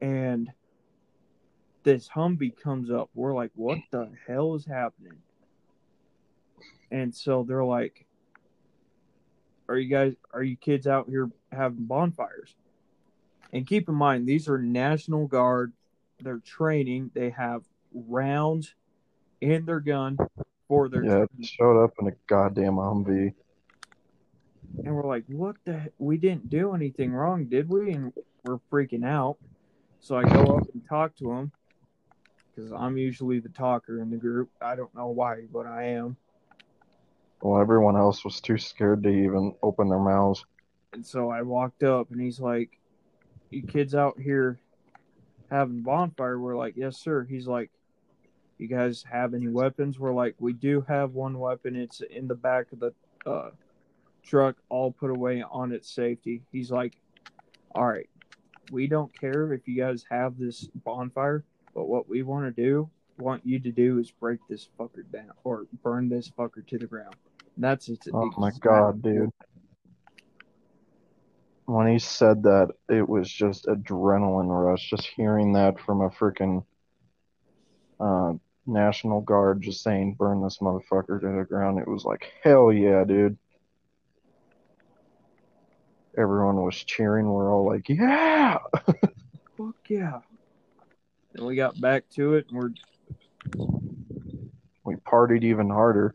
and 0.00 0.52
this 1.82 2.08
Humvee 2.08 2.56
comes 2.56 2.90
up. 2.90 3.10
We're 3.14 3.34
like, 3.34 3.52
"What 3.54 3.78
the 3.90 4.10
hell 4.26 4.54
is 4.54 4.64
happening?" 4.64 5.22
And 6.96 7.14
so 7.14 7.42
they're 7.42 7.62
like, 7.64 8.06
"Are 9.68 9.76
you 9.76 9.90
guys? 9.90 10.14
Are 10.32 10.42
you 10.42 10.56
kids 10.56 10.86
out 10.86 11.10
here 11.10 11.30
having 11.52 11.84
bonfires?" 11.84 12.56
And 13.52 13.66
keep 13.66 13.90
in 13.90 13.94
mind, 13.94 14.26
these 14.26 14.48
are 14.48 14.56
National 14.58 15.26
Guard. 15.26 15.74
They're 16.20 16.38
training. 16.38 17.10
They 17.12 17.28
have 17.30 17.64
rounds 17.92 18.74
in 19.42 19.66
their 19.66 19.80
gun 19.80 20.16
for 20.68 20.88
their 20.88 21.04
Yeah, 21.04 21.24
it 21.38 21.44
showed 21.44 21.84
up 21.84 21.92
in 22.00 22.08
a 22.08 22.12
goddamn 22.26 22.76
Humvee. 22.76 23.34
and 24.82 24.96
we're 24.96 25.06
like, 25.06 25.24
"What 25.26 25.56
the? 25.64 25.78
he- 25.80 25.90
We 25.98 26.16
didn't 26.16 26.48
do 26.48 26.72
anything 26.72 27.12
wrong, 27.12 27.44
did 27.44 27.68
we?" 27.68 27.92
And 27.92 28.10
we're 28.42 28.58
freaking 28.72 29.04
out. 29.04 29.36
So 30.00 30.16
I 30.16 30.22
go 30.22 30.56
up 30.56 30.66
and 30.72 30.82
talk 30.88 31.14
to 31.16 31.30
him 31.30 31.52
because 32.54 32.72
I'm 32.72 32.96
usually 32.96 33.38
the 33.38 33.50
talker 33.50 34.00
in 34.00 34.08
the 34.08 34.16
group. 34.16 34.50
I 34.62 34.76
don't 34.76 34.94
know 34.94 35.08
why, 35.08 35.42
but 35.52 35.66
I 35.66 35.88
am. 35.88 36.16
Well, 37.40 37.60
everyone 37.60 37.96
else 37.96 38.24
was 38.24 38.40
too 38.40 38.58
scared 38.58 39.02
to 39.02 39.08
even 39.08 39.54
open 39.62 39.88
their 39.88 39.98
mouths. 39.98 40.44
And 40.92 41.04
so 41.04 41.30
I 41.30 41.42
walked 41.42 41.82
up, 41.82 42.10
and 42.10 42.20
he's 42.20 42.40
like, 42.40 42.78
"You 43.50 43.62
kids 43.62 43.94
out 43.94 44.18
here 44.18 44.58
having 45.50 45.82
bonfire?" 45.82 46.38
We're 46.40 46.56
like, 46.56 46.76
"Yes, 46.76 46.96
sir." 46.96 47.24
He's 47.24 47.46
like, 47.46 47.70
"You 48.58 48.66
guys 48.66 49.04
have 49.10 49.34
any 49.34 49.48
weapons?" 49.48 49.98
We're 49.98 50.14
like, 50.14 50.34
"We 50.38 50.54
do 50.54 50.80
have 50.88 51.14
one 51.14 51.38
weapon. 51.38 51.76
It's 51.76 52.00
in 52.00 52.26
the 52.26 52.34
back 52.34 52.72
of 52.72 52.80
the 52.80 52.92
uh, 53.26 53.50
truck, 54.22 54.56
all 54.68 54.92
put 54.92 55.10
away 55.10 55.42
on 55.42 55.72
its 55.72 55.90
safety." 55.90 56.42
He's 56.50 56.70
like, 56.70 56.96
"All 57.74 57.86
right, 57.86 58.08
we 58.70 58.86
don't 58.86 59.12
care 59.18 59.52
if 59.52 59.68
you 59.68 59.76
guys 59.76 60.04
have 60.10 60.38
this 60.38 60.68
bonfire, 60.84 61.44
but 61.74 61.88
what 61.88 62.08
we 62.08 62.22
want 62.22 62.46
to 62.46 62.62
do, 62.62 62.88
want 63.18 63.44
you 63.44 63.58
to 63.60 63.70
do, 63.70 63.98
is 63.98 64.10
break 64.10 64.40
this 64.48 64.68
fucker 64.78 65.10
down 65.12 65.32
or 65.44 65.66
burn 65.82 66.08
this 66.08 66.30
fucker 66.30 66.66
to 66.66 66.78
the 66.78 66.86
ground." 66.86 67.16
That's 67.56 67.88
it. 67.88 68.06
Oh 68.12 68.30
my 68.36 68.50
god, 68.60 69.02
dude. 69.02 69.30
When 71.64 71.88
he 71.88 71.98
said 71.98 72.44
that, 72.44 72.68
it 72.88 73.08
was 73.08 73.30
just 73.30 73.66
adrenaline 73.66 74.48
rush. 74.48 74.88
Just 74.88 75.06
hearing 75.06 75.52
that 75.54 75.80
from 75.80 76.00
a 76.00 76.10
freaking 76.10 76.64
uh, 77.98 78.34
National 78.66 79.20
Guard 79.20 79.62
just 79.62 79.82
saying, 79.82 80.14
burn 80.14 80.42
this 80.42 80.58
motherfucker 80.58 81.20
to 81.20 81.38
the 81.38 81.46
ground, 81.48 81.78
it 81.78 81.88
was 81.88 82.04
like, 82.04 82.32
hell 82.42 82.72
yeah, 82.72 83.04
dude. 83.04 83.38
Everyone 86.18 86.56
was 86.56 86.76
cheering. 86.76 87.28
We're 87.28 87.52
all 87.52 87.66
like, 87.66 87.88
yeah! 87.88 88.58
Fuck 89.56 89.76
yeah. 89.88 90.20
And 91.34 91.46
we 91.46 91.56
got 91.56 91.78
back 91.80 92.08
to 92.10 92.34
it, 92.34 92.46
and 92.48 92.58
we're 92.58 92.70
We 94.84 94.94
partied 94.96 95.44
even 95.44 95.68
harder 95.68 96.14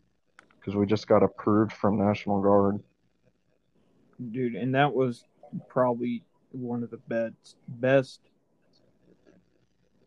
because 0.60 0.76
we 0.76 0.86
just 0.86 1.08
got 1.08 1.24
approved 1.24 1.74
from 1.74 1.98
National 1.98 2.42
Guard. 2.42 2.80
dude, 4.32 4.56
and 4.56 4.76
that 4.76 4.94
was 4.94 5.26
probably 5.68 6.24
one 6.52 6.84
of 6.84 6.92
the 6.92 6.98
best 6.98 7.56
best 7.68 8.20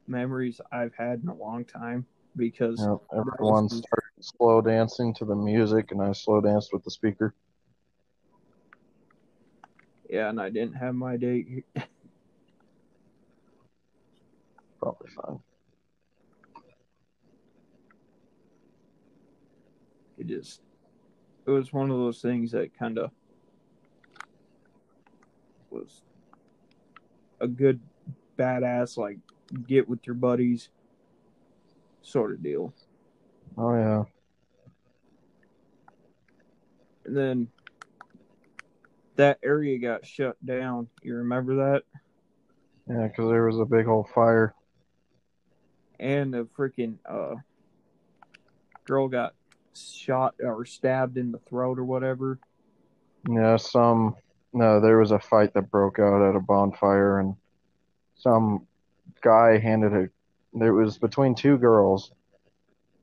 memories 0.07 0.61
I've 0.71 0.95
had 0.95 1.23
in 1.23 1.29
a 1.29 1.35
long 1.35 1.65
time 1.65 2.07
because 2.37 2.81
know, 2.81 3.03
everyone 3.13 3.69
started 3.69 4.03
slow 4.21 4.61
dancing 4.61 5.15
to 5.15 5.25
the 5.25 5.35
music, 5.35 5.91
and 5.91 6.03
I 6.03 6.13
slow 6.13 6.41
danced 6.41 6.73
with 6.73 6.85
the 6.85 6.91
speaker. 6.91 7.35
yeah, 10.09 10.29
and 10.29 10.41
I 10.41 10.51
didn't 10.51 10.75
have 10.75 10.95
my 10.95 11.17
date. 11.17 11.65
Probably 14.81 15.09
fine. 15.11 15.41
It 20.25 20.29
just 20.29 20.63
it 21.47 21.51
was 21.51 21.73
one 21.73 21.91
of 21.91 21.99
those 21.99 22.23
things 22.23 22.53
that 22.53 22.77
kind 22.79 22.99
of 22.99 23.11
was 25.71 26.03
a 27.41 27.47
good 27.47 27.81
badass 28.39 28.97
like 28.97 29.19
get 29.67 29.89
with 29.89 30.07
your 30.07 30.15
buddies 30.15 30.71
sort 32.03 32.33
of 32.33 32.43
deal. 32.43 32.73
Oh 33.59 33.75
yeah. 33.75 34.05
And 37.05 37.17
then 37.17 37.49
that 39.17 39.39
area 39.43 39.79
got 39.79 40.07
shut 40.07 40.37
down. 40.45 40.89
You 41.03 41.17
remember 41.17 41.57
that? 41.57 41.83
Yeah, 42.89 43.09
because 43.09 43.29
there 43.29 43.47
was 43.47 43.59
a 43.59 43.65
big 43.65 43.89
old 43.89 44.09
fire. 44.09 44.55
And 46.01 46.33
the 46.33 46.49
freaking 46.59 46.97
uh, 47.09 47.37
girl 48.85 49.09
got 49.09 49.35
shot 49.75 50.35
or 50.43 50.65
stabbed 50.65 51.17
in 51.17 51.33
the 51.33 51.39
throat 51.39 51.79
or 51.79 51.85
whatever. 51.85 52.39
Yeah, 53.29 53.57
some 53.57 54.17
no, 54.55 54.81
there 54.81 54.99
was 54.99 55.11
a 55.11 55.19
fight 55.19 55.53
that 55.55 55.71
broke 55.71 55.99
out 55.99 56.29
at 56.29 56.37
a 56.37 56.41
bonfire, 56.41 57.19
and 57.19 57.35
some 58.15 58.67
guy 59.21 59.59
handed 59.59 59.93
a. 59.93 60.09
There 60.57 60.73
was 60.73 60.97
between 60.97 61.35
two 61.35 61.59
girls. 61.59 62.13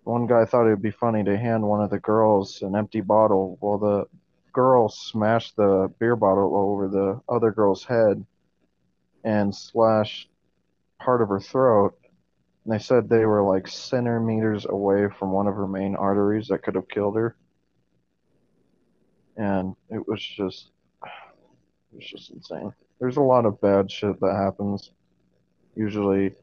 One 0.03 0.25
guy 0.25 0.45
thought 0.45 0.65
it 0.65 0.69
would 0.69 0.81
be 0.81 0.91
funny 0.91 1.23
to 1.25 1.37
hand 1.37 1.63
one 1.63 1.83
of 1.83 1.89
the 1.89 1.99
girls 1.99 2.61
an 2.61 2.75
empty 2.75 3.01
bottle. 3.01 3.57
Well, 3.61 3.77
the 3.77 4.05
girl 4.53 4.87
smashed 4.89 5.57
the 5.57 5.91
beer 5.99 6.15
bottle 6.15 6.55
over 6.55 6.87
the 6.87 7.21
other 7.27 7.51
girl's 7.51 7.83
head 7.83 8.25
and 9.23 9.53
slashed 9.53 10.29
part 10.99 11.21
of 11.21 11.29
her 11.29 11.39
throat. 11.39 11.97
They 12.65 12.77
said 12.77 13.09
they 13.09 13.25
were 13.25 13.43
like 13.43 13.67
centimeters 13.67 14.65
away 14.65 15.07
from 15.17 15.31
one 15.31 15.47
of 15.47 15.55
her 15.55 15.67
main 15.67 15.95
arteries 15.95 16.47
that 16.49 16.63
could 16.63 16.75
have 16.75 16.87
killed 16.87 17.15
her. 17.15 17.35
And 19.35 19.75
it 19.89 20.07
was 20.07 20.21
just, 20.21 20.69
it 21.03 21.95
was 21.95 22.05
just 22.05 22.31
insane. 22.31 22.71
There's 22.99 23.17
a 23.17 23.21
lot 23.21 23.45
of 23.45 23.59
bad 23.61 23.91
shit 23.91 24.19
that 24.19 24.35
happens. 24.35 24.91
Usually, 25.75 26.35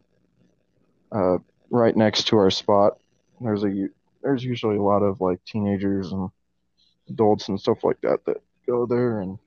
uh, 1.12 1.38
right 1.70 1.96
next 1.96 2.26
to 2.28 2.38
our 2.38 2.50
spot, 2.50 2.98
there's 3.40 3.64
a 3.64 3.88
there's 4.22 4.42
usually 4.42 4.76
a 4.76 4.82
lot 4.82 5.02
of 5.02 5.20
like 5.20 5.44
teenagers 5.44 6.12
and 6.12 6.30
adults 7.08 7.48
and 7.48 7.60
stuff 7.60 7.84
like 7.84 8.00
that 8.00 8.24
that 8.26 8.42
go 8.66 8.86
there 8.86 9.20
and 9.20 9.38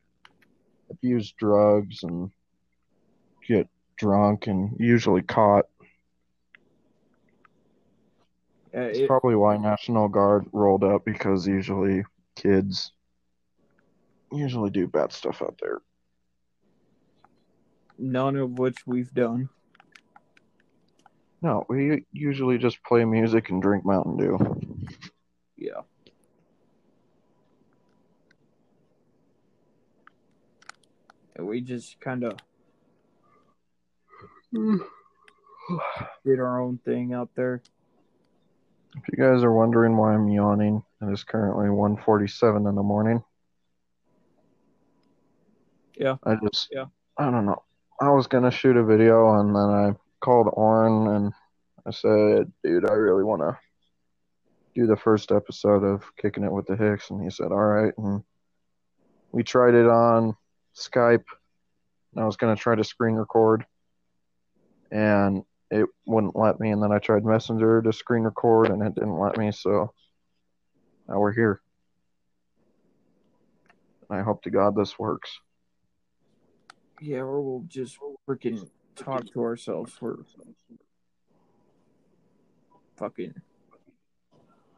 abuse 0.90 1.32
drugs 1.34 2.04
and 2.04 2.32
get 3.48 3.68
drunk 3.98 4.48
and 4.48 4.76
usually 4.80 5.22
caught. 5.22 5.66
Uh, 5.80 5.86
It's 8.74 9.00
it, 9.00 9.08
probably 9.08 9.36
why 9.36 9.58
National 9.58 10.08
Guard 10.08 10.46
rolled 10.54 10.84
up 10.84 11.04
because 11.06 11.46
usually 11.48 12.04
kids 12.36 12.94
usually 14.32 14.70
do 14.70 14.88
bad 14.88 15.12
stuff 15.12 15.42
out 15.42 15.60
there. 15.62 15.80
none 17.98 18.36
of 18.36 18.58
which 18.58 18.78
we've 18.88 19.14
done. 19.14 19.50
No, 21.42 21.66
we 21.70 22.06
usually 22.12 22.58
just 22.58 22.84
play 22.84 23.04
music 23.06 23.50
and 23.50 23.62
drink 23.62 23.86
Mountain 23.86 24.18
Dew. 24.18 24.38
Yeah. 25.58 25.82
And 31.36 31.48
we 31.48 31.62
just 31.62 32.00
kind 32.00 32.24
of 32.24 32.38
did 36.24 36.40
our 36.40 36.62
own 36.62 36.78
thing 36.86 37.14
out 37.14 37.30
there. 37.36 37.62
If 38.95 39.04
you 39.08 39.23
guys 39.23 39.43
are 39.43 39.54
wondering 39.54 39.95
why 39.95 40.13
I'm 40.13 40.27
yawning, 40.27 40.84
it 41.01 41.12
is 41.12 41.23
currently 41.23 41.69
1:47 41.69 42.67
in 42.67 42.75
the 42.75 42.84
morning. 42.84 43.23
Yeah. 45.95 46.17
I 46.23 46.36
just 46.36 46.69
Yeah. 46.71 46.86
I 47.17 47.30
don't 47.32 47.45
know. 47.45 47.63
I 47.99 48.10
was 48.10 48.27
gonna 48.27 48.51
shoot 48.51 48.75
a 48.77 48.84
video 48.84 49.39
and 49.39 49.56
then 49.56 49.69
I 49.69 49.95
called 50.19 50.49
Oren 50.54 51.08
and 51.08 51.34
I 51.86 51.91
said, 51.91 52.51
dude, 52.63 52.89
I 52.89 52.93
really 52.93 53.23
wanna 53.23 53.60
do 54.73 54.88
the 54.88 54.97
first 54.97 55.32
episode 55.32 55.84
of 55.84 56.04
Kicking 56.17 56.43
It 56.43 56.51
with 56.51 56.65
the 56.65 56.75
Hicks 56.75 57.10
and 57.12 57.21
he 57.21 57.30
said, 57.30 57.51
All 57.51 57.58
right 57.58 57.93
and 57.97 58.23
we 59.32 59.43
tried 59.43 59.75
it 59.75 59.88
on 59.88 60.36
Skype. 60.75 61.25
I 62.17 62.25
was 62.25 62.36
gonna 62.36 62.56
try 62.56 62.75
to 62.75 62.84
screen 62.84 63.15
record, 63.15 63.65
and 64.91 65.45
it 65.72 65.88
wouldn't 66.06 66.36
let 66.36 66.60
me. 66.60 66.72
And 66.72 66.84
then 66.84 66.92
I 66.92 67.00
tried 67.00 67.26
Messenger 67.26 67.82
to 67.82 67.94
screen 67.94 68.24
record, 68.24 68.70
and 68.70 68.84
it 68.84 68.94
didn't 68.94 69.18
let 69.18 69.38
me. 69.38 69.52
So 69.52 69.94
now 71.08 71.20
we're 71.20 71.34
here. 71.34 71.62
I 74.10 74.22
hope 74.22 74.44
to 74.44 74.50
God 74.50 74.76
this 74.76 75.00
works. 75.00 75.40
Yeah, 77.00 77.20
or 77.20 77.42
we'll 77.42 77.66
just 77.68 77.98
freaking 78.28 78.70
talk 78.96 79.26
to 79.34 79.42
ourselves 79.42 79.94
for 79.94 80.26
fucking. 82.98 83.34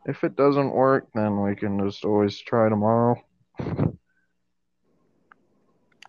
If 0.05 0.23
it 0.23 0.35
doesn't 0.35 0.73
work, 0.73 1.07
then 1.15 1.41
we 1.41 1.55
can 1.55 1.79
just 1.85 2.05
always 2.05 2.39
try 2.39 2.69
tomorrow. 2.69 3.15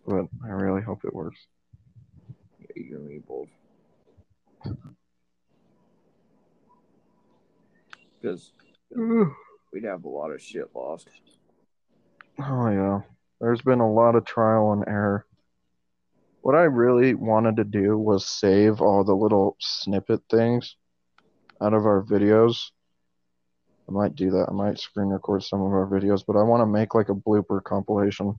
But 0.06 0.26
I 0.44 0.48
really 0.48 0.82
hope 0.82 1.04
it 1.04 1.14
works. 1.14 1.40
Yeah, 2.60 2.66
you 2.74 2.96
and 2.96 3.06
me 3.08 3.20
both. 3.26 3.48
Because 8.20 8.52
we'd 9.72 9.84
have 9.84 10.04
a 10.04 10.08
lot 10.08 10.30
of 10.30 10.40
shit 10.40 10.70
lost. 10.74 11.08
Oh 12.38 12.68
yeah. 12.70 13.00
There's 13.40 13.62
been 13.62 13.80
a 13.80 13.92
lot 13.92 14.14
of 14.14 14.24
trial 14.24 14.72
and 14.72 14.84
error. 14.86 15.26
What 16.40 16.54
I 16.54 16.62
really 16.62 17.14
wanted 17.14 17.56
to 17.56 17.64
do 17.64 17.98
was 17.98 18.26
save 18.26 18.80
all 18.80 19.04
the 19.04 19.14
little 19.14 19.56
snippet 19.60 20.22
things 20.30 20.76
out 21.60 21.74
of 21.74 21.86
our 21.86 22.02
videos. 22.02 22.70
I 23.88 23.92
might 23.92 24.14
do 24.14 24.30
that. 24.30 24.46
I 24.48 24.52
might 24.52 24.78
screen 24.78 25.08
record 25.08 25.42
some 25.42 25.60
of 25.60 25.72
our 25.72 25.86
videos, 25.86 26.24
but 26.26 26.36
I 26.36 26.42
want 26.42 26.62
to 26.62 26.66
make 26.66 26.94
like 26.94 27.10
a 27.10 27.14
blooper 27.14 27.62
compilation. 27.62 28.36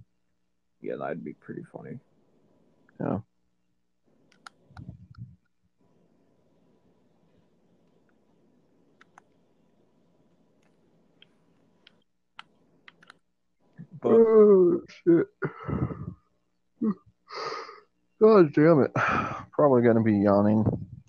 Yeah, 0.82 0.96
that'd 0.98 1.24
be 1.24 1.34
pretty 1.34 1.64
funny. 1.72 2.00
Yeah. 3.00 3.20
But 14.06 14.13
Oh 14.13 14.82
shit. 15.04 15.28
God 18.22 18.54
damn 18.54 18.82
it. 18.82 18.91
Probably 19.52 19.82
gonna 19.82 20.04
be 20.04 20.18
yawning 20.18 20.63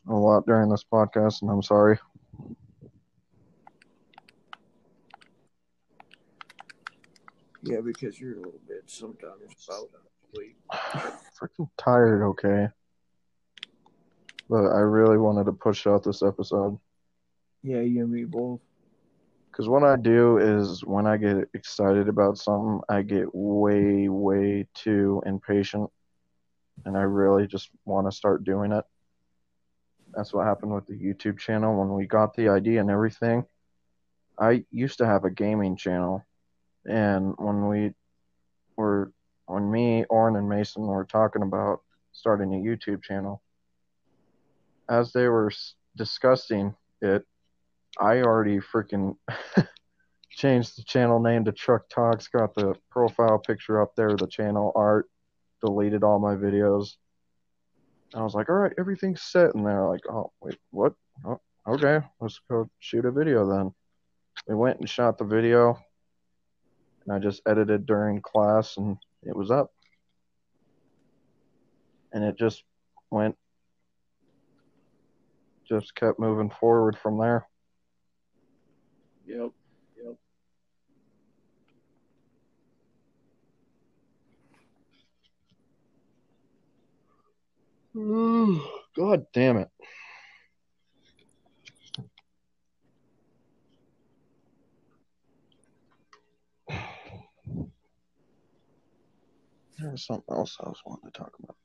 a 0.08 0.14
lot 0.14 0.46
during 0.46 0.70
this 0.70 0.84
podcast, 0.90 1.42
and 1.42 1.50
I'm 1.50 1.62
sorry. 1.62 1.98
yeah, 7.66 7.80
because 7.80 8.18
you're 8.20 8.34
a 8.34 8.36
little 8.36 8.60
bit 8.66 8.84
sometimes 8.86 9.42
about 9.68 9.90
sleep. 10.32 10.56
Freaking 10.72 11.68
tired, 11.76 12.24
okay. 12.24 12.68
But 14.48 14.66
I 14.66 14.78
really 14.78 15.18
wanted 15.18 15.44
to 15.46 15.52
push 15.52 15.86
out 15.86 16.04
this 16.04 16.22
episode. 16.22 16.78
Yeah, 17.62 17.80
you 17.80 18.04
and 18.04 18.12
me 18.12 18.24
both. 18.24 18.60
Because 19.56 19.70
what 19.70 19.84
I 19.84 19.96
do 19.96 20.36
is 20.36 20.84
when 20.84 21.06
I 21.06 21.16
get 21.16 21.48
excited 21.54 22.10
about 22.10 22.36
something, 22.36 22.82
I 22.90 23.00
get 23.00 23.34
way, 23.34 24.06
way 24.06 24.66
too 24.74 25.22
impatient. 25.24 25.90
And 26.84 26.94
I 26.94 27.00
really 27.00 27.46
just 27.46 27.70
want 27.86 28.06
to 28.06 28.14
start 28.14 28.44
doing 28.44 28.70
it. 28.70 28.84
That's 30.14 30.34
what 30.34 30.44
happened 30.44 30.74
with 30.74 30.84
the 30.86 30.92
YouTube 30.92 31.38
channel. 31.38 31.74
When 31.74 31.94
we 31.94 32.04
got 32.04 32.36
the 32.36 32.50
idea 32.50 32.82
and 32.82 32.90
everything, 32.90 33.46
I 34.38 34.66
used 34.70 34.98
to 34.98 35.06
have 35.06 35.24
a 35.24 35.30
gaming 35.30 35.78
channel. 35.78 36.22
And 36.84 37.32
when 37.38 37.66
we 37.66 37.94
were, 38.76 39.10
when 39.46 39.70
me, 39.70 40.04
Orrin, 40.10 40.36
and 40.36 40.50
Mason 40.50 40.86
were 40.86 41.06
talking 41.06 41.40
about 41.40 41.80
starting 42.12 42.52
a 42.52 42.58
YouTube 42.58 43.02
channel, 43.02 43.40
as 44.86 45.14
they 45.14 45.28
were 45.28 45.50
discussing 45.96 46.74
it, 47.00 47.24
I 47.98 48.20
already 48.20 48.58
freaking 48.58 49.16
changed 50.30 50.78
the 50.78 50.84
channel 50.84 51.18
name 51.18 51.44
to 51.46 51.52
Truck 51.52 51.88
Talks, 51.88 52.28
got 52.28 52.54
the 52.54 52.74
profile 52.90 53.38
picture 53.38 53.80
up 53.80 53.96
there, 53.96 54.14
the 54.16 54.26
channel 54.26 54.72
art, 54.74 55.08
deleted 55.64 56.04
all 56.04 56.18
my 56.18 56.34
videos. 56.34 56.96
I 58.14 58.22
was 58.22 58.34
like, 58.34 58.48
all 58.48 58.56
right, 58.56 58.72
everything's 58.78 59.22
set. 59.22 59.54
And 59.54 59.66
they're 59.66 59.88
like, 59.88 60.02
oh, 60.10 60.30
wait, 60.42 60.58
what? 60.70 60.92
Oh, 61.24 61.40
okay, 61.66 62.00
let's 62.20 62.40
go 62.50 62.68
shoot 62.80 63.06
a 63.06 63.10
video 63.10 63.48
then. 63.48 63.72
We 64.46 64.54
went 64.54 64.78
and 64.78 64.88
shot 64.88 65.16
the 65.16 65.24
video, 65.24 65.78
and 67.04 67.14
I 67.14 67.18
just 67.18 67.40
edited 67.46 67.86
during 67.86 68.20
class, 68.20 68.76
and 68.76 68.98
it 69.22 69.34
was 69.34 69.50
up. 69.50 69.72
And 72.12 72.22
it 72.22 72.36
just 72.38 72.62
went, 73.10 73.36
just 75.66 75.94
kept 75.94 76.20
moving 76.20 76.50
forward 76.50 76.96
from 76.98 77.18
there. 77.18 77.46
Yep. 79.26 79.50
Yep. 80.04 80.16
God 88.96 89.26
damn 89.32 89.56
it. 89.56 89.68
There 99.78 99.90
was 99.90 100.06
something 100.06 100.34
else 100.34 100.56
I 100.60 100.68
was 100.68 100.80
wanting 100.86 101.10
to 101.10 101.18
talk 101.18 101.32
about. 101.42 101.56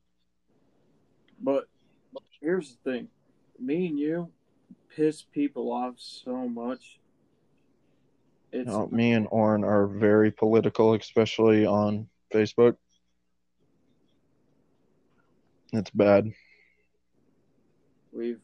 But 1.42 1.68
here's 2.40 2.78
the 2.84 2.92
thing 2.92 3.08
me 3.60 3.88
and 3.88 4.00
you 4.00 4.30
piss 4.96 5.22
people 5.22 5.72
off 5.72 5.96
so 5.98 6.48
much. 6.48 7.01
It's 8.52 8.68
know, 8.68 8.88
me 8.92 9.14
and 9.14 9.28
Orrin 9.32 9.64
are 9.64 9.88
very 9.88 10.32
political, 10.32 10.94
especially 10.94 11.66
on 11.66 12.08
Facebook. 12.34 12.76
It's 15.74 15.90
bad. 15.92 16.32
we've 18.12 18.42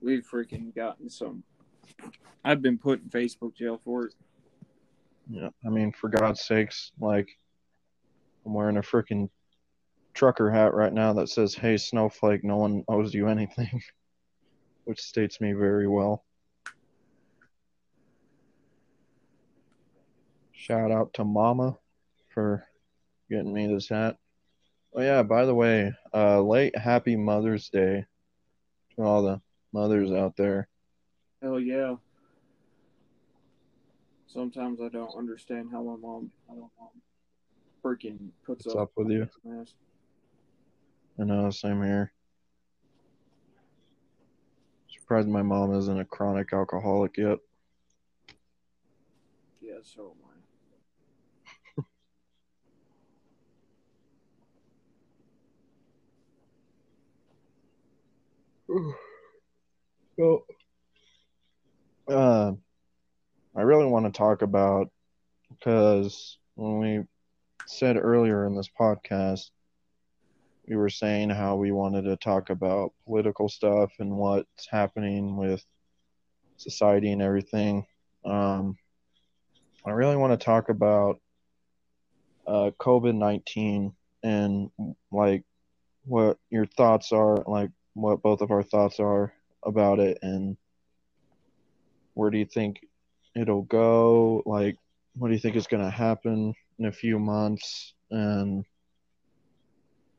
we've 0.00 0.26
freaking 0.26 0.74
gotten 0.74 1.10
some. 1.10 1.42
I've 2.44 2.62
been 2.62 2.78
put 2.78 3.02
in 3.02 3.10
Facebook 3.10 3.54
jail 3.54 3.80
for 3.84 4.06
it. 4.06 4.14
Yeah, 5.28 5.50
I 5.64 5.68
mean, 5.68 5.92
for 5.92 6.08
God's 6.08 6.40
sakes, 6.40 6.92
like, 7.00 7.28
I'm 8.44 8.54
wearing 8.54 8.78
a 8.78 8.82
freaking 8.82 9.28
trucker 10.14 10.50
hat 10.50 10.74
right 10.74 10.92
now 10.92 11.12
that 11.14 11.28
says, 11.28 11.54
Hey, 11.54 11.76
Snowflake, 11.76 12.42
no 12.42 12.56
one 12.56 12.84
owes 12.88 13.14
you 13.14 13.28
anything, 13.28 13.82
which 14.84 15.00
states 15.00 15.40
me 15.40 15.52
very 15.52 15.86
well. 15.86 16.24
Shout 20.60 20.92
out 20.92 21.14
to 21.14 21.24
Mama 21.24 21.78
for 22.28 22.62
getting 23.30 23.54
me 23.54 23.66
this 23.66 23.88
hat. 23.88 24.18
Oh, 24.94 25.00
yeah, 25.00 25.22
by 25.22 25.46
the 25.46 25.54
way, 25.54 25.94
uh, 26.12 26.42
late 26.42 26.76
happy 26.76 27.16
Mother's 27.16 27.70
Day 27.70 28.04
to 28.94 29.02
all 29.02 29.22
the 29.22 29.40
mothers 29.72 30.12
out 30.12 30.36
there. 30.36 30.68
Hell 31.40 31.58
yeah. 31.60 31.96
Sometimes 34.26 34.82
I 34.82 34.90
don't 34.90 35.16
understand 35.16 35.70
how 35.72 35.82
my 35.82 35.96
mom, 35.96 36.30
how 36.46 36.54
my 36.54 36.68
mom 36.78 36.90
freaking 37.82 38.28
puts 38.44 38.66
What's 38.66 38.76
up. 38.76 38.82
up 38.82 38.90
with 38.96 39.08
you? 39.08 39.26
mess. 39.42 39.72
I 41.18 41.24
know, 41.24 41.48
same 41.48 41.82
here. 41.82 42.12
Surprised 44.90 45.26
my 45.26 45.40
mom 45.40 45.74
isn't 45.74 46.00
a 46.00 46.04
chronic 46.04 46.52
alcoholic 46.52 47.16
yet. 47.16 47.38
Yeah, 49.62 49.78
so 49.82 50.14
am 50.14 50.26
I. 50.26 50.29
So, 60.16 60.44
uh, 62.08 62.52
I 63.56 63.62
really 63.62 63.86
want 63.86 64.06
to 64.06 64.16
talk 64.16 64.42
about 64.42 64.90
because 65.48 66.38
when 66.54 66.78
we 66.78 67.04
said 67.66 67.96
earlier 67.96 68.46
in 68.46 68.54
this 68.54 68.68
podcast, 68.78 69.50
we 70.68 70.76
were 70.76 70.88
saying 70.88 71.30
how 71.30 71.56
we 71.56 71.72
wanted 71.72 72.02
to 72.02 72.16
talk 72.16 72.50
about 72.50 72.92
political 73.04 73.48
stuff 73.48 73.90
and 73.98 74.16
what's 74.16 74.68
happening 74.70 75.36
with 75.36 75.64
society 76.56 77.10
and 77.10 77.22
everything. 77.22 77.86
Um, 78.24 78.76
I 79.84 79.90
really 79.90 80.16
want 80.16 80.38
to 80.38 80.44
talk 80.44 80.68
about 80.68 81.18
uh, 82.46 82.70
COVID 82.78 83.16
19 83.16 83.94
and 84.22 84.70
like 85.10 85.42
what 86.04 86.38
your 86.50 86.66
thoughts 86.66 87.10
are, 87.10 87.42
like 87.46 87.70
what 87.94 88.22
both 88.22 88.40
of 88.40 88.50
our 88.50 88.62
thoughts 88.62 89.00
are 89.00 89.32
about 89.64 89.98
it, 89.98 90.18
and 90.22 90.56
where 92.14 92.30
do 92.30 92.38
you 92.38 92.46
think 92.46 92.80
it'll 93.34 93.62
go? 93.62 94.42
Like, 94.46 94.76
what 95.14 95.28
do 95.28 95.34
you 95.34 95.40
think 95.40 95.56
is 95.56 95.66
going 95.66 95.84
to 95.84 95.90
happen 95.90 96.54
in 96.80 96.86
a 96.86 96.92
few 96.92 97.18
months. 97.18 97.94
And 98.10 98.64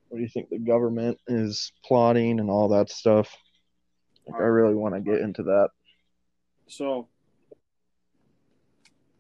what 0.08 0.18
do 0.18 0.24
you 0.24 0.30
think 0.30 0.50
the 0.50 0.60
government 0.60 1.18
is 1.28 1.74
plotting 1.84 2.40
and 2.40 2.50
all 2.50 2.70
that 2.70 2.90
stuff? 2.90 3.36
Like, 4.28 4.40
I 4.40 4.46
really 4.46 4.76
want 4.76 4.94
to 4.94 5.02
get 5.02 5.20
into 5.20 5.44
that. 5.44 5.70
So, 6.68 7.08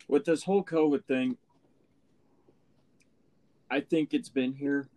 with 0.07 0.23
this 0.23 0.43
whole 0.43 0.63
COVID 0.63 1.03
thing, 1.05 1.37
I 3.69 3.81
think 3.81 4.13
it's 4.13 4.29
been 4.29 4.53
here 4.53 4.87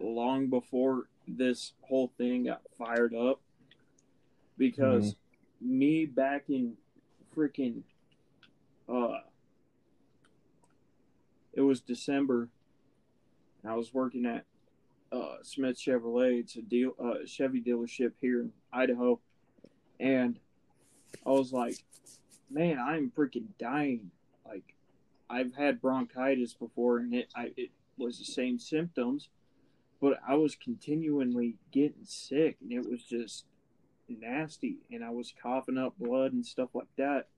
long 0.00 0.48
before 0.48 1.04
this 1.26 1.72
whole 1.82 2.12
thing 2.18 2.44
got 2.44 2.62
fired 2.78 3.14
up. 3.14 3.40
Because 4.58 5.12
mm-hmm. 5.12 5.78
me 5.78 6.06
back 6.06 6.44
in 6.48 6.74
freaking, 7.36 7.82
uh, 8.88 9.18
it 11.52 11.60
was 11.60 11.80
December. 11.80 12.48
I 13.66 13.74
was 13.74 13.92
working 13.92 14.26
at 14.26 14.44
uh, 15.12 15.36
Smith 15.42 15.76
Chevrolet. 15.76 16.40
It's 16.40 16.56
a 16.56 16.62
deal, 16.62 16.92
uh, 17.02 17.26
Chevy 17.26 17.60
dealership 17.60 18.12
here 18.20 18.40
in 18.42 18.52
Idaho, 18.72 19.20
and 19.98 20.38
I 21.24 21.30
was 21.30 21.52
like, 21.52 21.76
"Man, 22.50 22.78
I'm 22.78 23.10
freaking 23.10 23.48
dying!" 23.58 24.10
Like, 24.46 24.74
I've 25.28 25.54
had 25.54 25.80
bronchitis 25.80 26.54
before, 26.54 26.98
and 26.98 27.14
it 27.14 27.28
I, 27.34 27.52
it 27.56 27.70
was 27.98 28.18
the 28.18 28.24
same 28.24 28.58
symptoms, 28.58 29.28
but 30.00 30.18
I 30.26 30.34
was 30.34 30.54
continually 30.54 31.56
getting 31.72 32.04
sick, 32.04 32.56
and 32.60 32.72
it 32.72 32.88
was 32.88 33.02
just 33.02 33.44
nasty, 34.08 34.76
and 34.90 35.04
I 35.04 35.10
was 35.10 35.32
coughing 35.42 35.78
up 35.78 35.94
blood 35.98 36.32
and 36.32 36.44
stuff 36.44 36.70
like 36.74 36.88
that. 36.96 37.28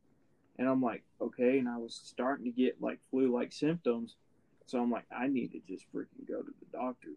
And 0.59 0.69
I'm 0.69 0.83
like, 0.83 1.05
okay, 1.21 1.59
and 1.59 1.69
I 1.69 1.79
was 1.79 1.95
starting 1.95 2.45
to 2.45 2.51
get 2.51 2.83
like 2.83 2.99
flu-like 3.11 3.53
symptoms, 3.53 4.17
so 4.67 4.81
I'm 4.81 4.91
like, 4.91 5.07
I 5.17 5.29
need 5.29 5.53
to 5.53 5.61
just 5.69 5.85
freaking 5.95 6.29
go 6.29 6.43
to 6.43 6.53
the 6.61 6.77
doctor. 6.77 7.11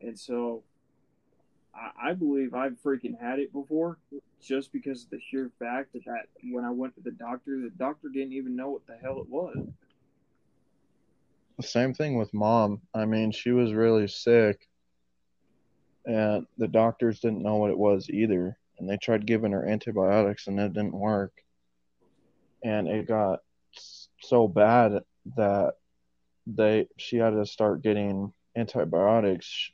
And 0.00 0.18
so 0.18 0.62
I, 1.74 2.10
I 2.10 2.12
believe 2.14 2.54
I've 2.54 2.80
freaking 2.82 3.20
had 3.20 3.38
it 3.38 3.52
before 3.52 3.98
just 4.42 4.72
because 4.72 5.04
of 5.04 5.10
the 5.10 5.20
sheer 5.20 5.50
fact 5.58 5.92
that, 5.92 6.04
that 6.06 6.26
when 6.50 6.64
I 6.64 6.70
went 6.70 6.94
to 6.96 7.02
the 7.02 7.10
doctor, 7.10 7.60
the 7.60 7.70
doctor 7.70 8.08
didn't 8.08 8.32
even 8.32 8.56
know 8.56 8.70
what 8.70 8.86
the 8.86 8.96
hell 8.96 9.20
it 9.20 9.28
was. 9.28 9.56
Same 11.60 11.94
thing 11.94 12.16
with 12.16 12.34
mom. 12.34 12.82
I 12.94 13.04
mean, 13.04 13.30
she 13.30 13.52
was 13.52 13.72
really 13.72 14.08
sick, 14.08 14.68
and 16.04 16.46
the 16.58 16.68
doctors 16.68 17.20
didn't 17.20 17.42
know 17.42 17.56
what 17.56 17.70
it 17.70 17.78
was 17.78 18.10
either. 18.10 18.56
And 18.78 18.90
they 18.90 18.96
tried 18.96 19.26
giving 19.26 19.52
her 19.52 19.64
antibiotics, 19.64 20.48
and 20.48 20.58
it 20.58 20.72
didn't 20.72 20.98
work. 20.98 21.32
And 22.64 22.88
it 22.88 23.06
got 23.06 23.40
so 24.20 24.48
bad 24.48 25.00
that 25.36 25.74
they 26.46 26.88
she 26.96 27.16
had 27.16 27.30
to 27.30 27.46
start 27.46 27.82
getting 27.82 28.32
antibiotics 28.56 29.70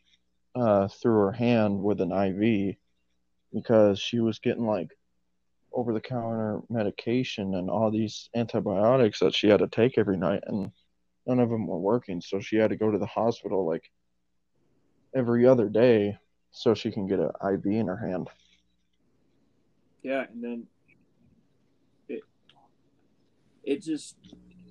uh, 0.55 0.89
through 0.89 1.19
her 1.21 1.33
hand 1.33 1.83
with 1.83 2.01
an 2.01 2.13
IV 2.13 2.77
because 3.53 3.99
she 3.99 4.21
was 4.21 4.39
getting 4.39 4.67
like 4.67 4.91
over 5.73 5.93
the 5.93 6.01
counter 6.01 6.61
medication 6.69 7.55
and 7.55 7.71
all 7.71 7.91
these 7.91 8.29
antibiotics 8.35 9.21
that 9.21 9.35
she 9.35 9.49
had 9.49 9.61
to 9.61 9.69
take 9.69 9.99
every 9.99 10.17
night 10.17 10.43
and 10.47 10.73
none 11.27 11.39
of 11.39 11.51
them 11.51 11.67
were 11.67 11.79
working 11.79 12.21
so 12.21 12.41
she 12.41 12.57
had 12.57 12.71
to 12.71 12.77
go 12.77 12.91
to 12.91 12.99
the 12.99 13.07
hospital 13.07 13.67
like 13.67 13.91
every 15.15 15.47
other 15.47 15.69
day 15.69 16.17
so 16.51 16.75
she 16.75 16.91
can 16.91 17.07
get 17.07 17.19
an 17.19 17.31
IV 17.43 17.67
in 17.67 17.87
her 17.87 17.97
hand. 17.97 18.29
Yeah, 20.03 20.25
and 20.33 20.43
then 20.43 20.67
it 22.09 22.23
it 23.63 23.83
just 23.83 24.17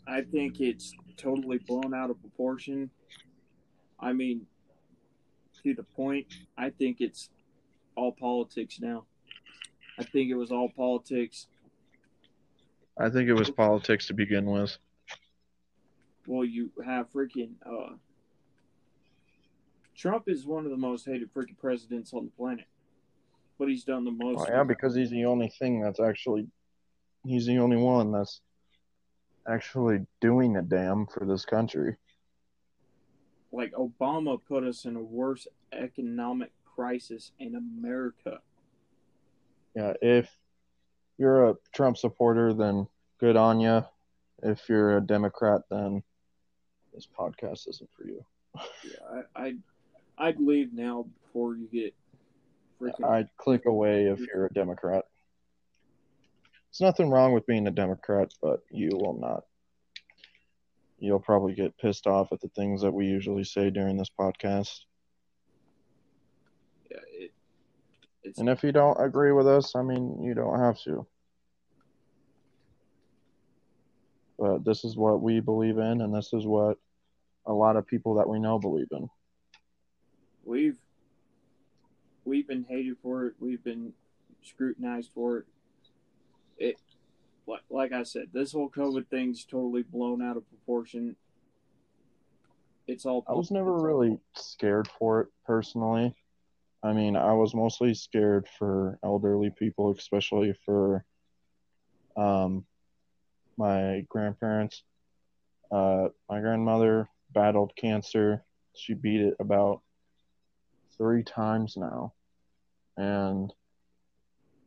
I 0.07 0.21
think 0.21 0.59
it's 0.59 0.93
totally 1.17 1.59
blown 1.59 1.93
out 1.93 2.09
of 2.09 2.19
proportion. 2.19 2.89
I 3.99 4.13
mean, 4.13 4.47
to 5.63 5.73
the 5.73 5.83
point, 5.83 6.27
I 6.57 6.69
think 6.69 6.97
it's 6.99 7.29
all 7.95 8.11
politics 8.11 8.79
now. 8.81 9.05
I 9.99 10.03
think 10.03 10.31
it 10.31 10.35
was 10.35 10.51
all 10.51 10.69
politics. 10.69 11.47
I 12.97 13.09
think 13.09 13.29
it 13.29 13.33
was 13.33 13.49
politics 13.49 14.07
to 14.07 14.13
begin 14.13 14.45
with. 14.45 14.77
Well, 16.29 16.45
you 16.45 16.71
have 16.85 17.11
freaking 17.11 17.53
uh, 17.65 17.95
Trump 19.97 20.25
is 20.27 20.45
one 20.45 20.65
of 20.65 20.71
the 20.71 20.77
most 20.77 21.05
hated 21.05 21.33
freaking 21.33 21.57
presidents 21.57 22.13
on 22.13 22.25
the 22.25 22.31
planet, 22.31 22.65
but 23.57 23.67
he's 23.67 23.83
done 23.83 24.05
the 24.05 24.11
most. 24.11 24.47
Oh, 24.47 24.53
yeah, 24.53 24.63
because 24.63 24.95
he's 24.95 25.09
the 25.09 25.25
only 25.25 25.49
thing 25.49 25.81
that's 25.81 25.99
actually 25.99 26.47
he's 27.25 27.45
the 27.45 27.57
only 27.57 27.77
one 27.77 28.11
that's 28.11 28.41
actually 29.47 30.05
doing 30.21 30.57
a 30.57 30.61
damn 30.61 31.07
for 31.07 31.25
this 31.25 31.45
country 31.45 31.97
like 33.51 33.73
Obama 33.73 34.39
put 34.47 34.63
us 34.63 34.85
in 34.85 34.95
a 34.95 35.01
worse 35.01 35.47
economic 35.73 36.51
crisis 36.65 37.31
in 37.39 37.55
America. 37.55 38.39
Yeah, 39.75 39.93
if 40.01 40.29
you're 41.17 41.49
a 41.49 41.55
Trump 41.73 41.97
supporter, 41.97 42.53
then 42.53 42.87
good 43.19 43.35
on 43.35 43.59
you. 43.59 43.83
If 44.43 44.69
you're 44.69 44.97
a 44.97 45.01
Democrat, 45.01 45.61
then 45.69 46.03
this 46.99 47.07
podcast 47.17 47.69
isn't 47.69 47.89
for 47.95 48.05
you. 48.05 48.21
yeah, 48.83 49.21
I, 49.35 49.43
I'd, 49.43 49.57
I'd 50.17 50.39
leave 50.39 50.73
now 50.73 51.05
before 51.23 51.55
you 51.55 51.67
get 51.71 51.93
freaking. 52.81 53.09
I'd 53.09 53.29
click 53.37 53.65
away 53.65 54.07
if 54.07 54.19
you're 54.19 54.47
a 54.47 54.53
Democrat. 54.53 55.05
There's 56.71 56.81
nothing 56.81 57.09
wrong 57.09 57.33
with 57.33 57.47
being 57.47 57.67
a 57.67 57.71
Democrat, 57.71 58.33
but 58.41 58.63
you 58.69 58.89
will 58.93 59.17
not 59.17 59.45
you'll 60.99 61.19
probably 61.19 61.53
get 61.53 61.77
pissed 61.77 62.07
off 62.07 62.33
at 62.33 62.41
the 62.41 62.49
things 62.49 62.81
that 62.81 62.91
we 62.91 63.05
usually 63.05 63.45
say 63.45 63.69
during 63.69 63.95
this 63.95 64.11
podcast. 64.19 64.81
Yeah, 66.91 66.97
it, 67.13 67.31
it's... 68.23 68.39
and 68.39 68.49
if 68.49 68.61
you 68.61 68.73
don't 68.73 69.01
agree 69.01 69.31
with 69.31 69.47
us, 69.47 69.73
I 69.73 69.81
mean, 69.81 70.21
you 70.21 70.33
don't 70.33 70.59
have 70.59 70.77
to. 70.83 71.07
But 74.37 74.65
this 74.65 74.83
is 74.83 74.97
what 74.97 75.21
we 75.21 75.39
believe 75.39 75.77
in, 75.77 76.01
and 76.01 76.13
this 76.13 76.33
is 76.33 76.45
what 76.45 76.77
a 77.49 77.53
lot 77.53 77.75
of 77.75 77.87
people 77.87 78.13
that 78.15 78.29
we 78.29 78.39
know 78.39 78.59
believe 78.59 78.87
in. 78.91 79.09
We've 80.45 80.77
we've 82.23 82.47
been 82.47 82.63
hated 82.69 82.97
for 83.01 83.25
it. 83.25 83.33
We've 83.39 83.63
been 83.63 83.91
scrutinized 84.43 85.09
for 85.13 85.39
it. 85.39 85.45
It 86.57 86.77
like, 87.47 87.61
like 87.69 87.91
I 87.91 88.03
said, 88.03 88.27
this 88.31 88.51
whole 88.51 88.69
COVID 88.69 89.07
thing's 89.07 89.43
totally 89.43 89.81
blown 89.81 90.21
out 90.21 90.37
of 90.37 90.47
proportion. 90.47 91.15
It's 92.87 93.05
all. 93.05 93.25
I 93.27 93.33
was 93.33 93.51
never 93.51 93.73
really 93.73 94.19
scared 94.35 94.87
for 94.99 95.21
it 95.21 95.27
personally. 95.45 96.15
I 96.83 96.93
mean, 96.93 97.15
I 97.15 97.33
was 97.33 97.53
mostly 97.53 97.93
scared 97.93 98.47
for 98.57 98.99
elderly 99.03 99.49
people, 99.49 99.91
especially 99.91 100.53
for 100.65 101.03
um, 102.15 102.65
my 103.57 104.05
grandparents. 104.07 104.83
Uh, 105.71 106.09
my 106.29 106.39
grandmother 106.39 107.07
battled 107.33 107.73
cancer. 107.75 108.43
She 108.75 108.93
beat 108.93 109.21
it 109.21 109.35
about 109.39 109.81
three 110.97 111.23
times 111.23 111.75
now. 111.77 112.13
And 112.97 113.53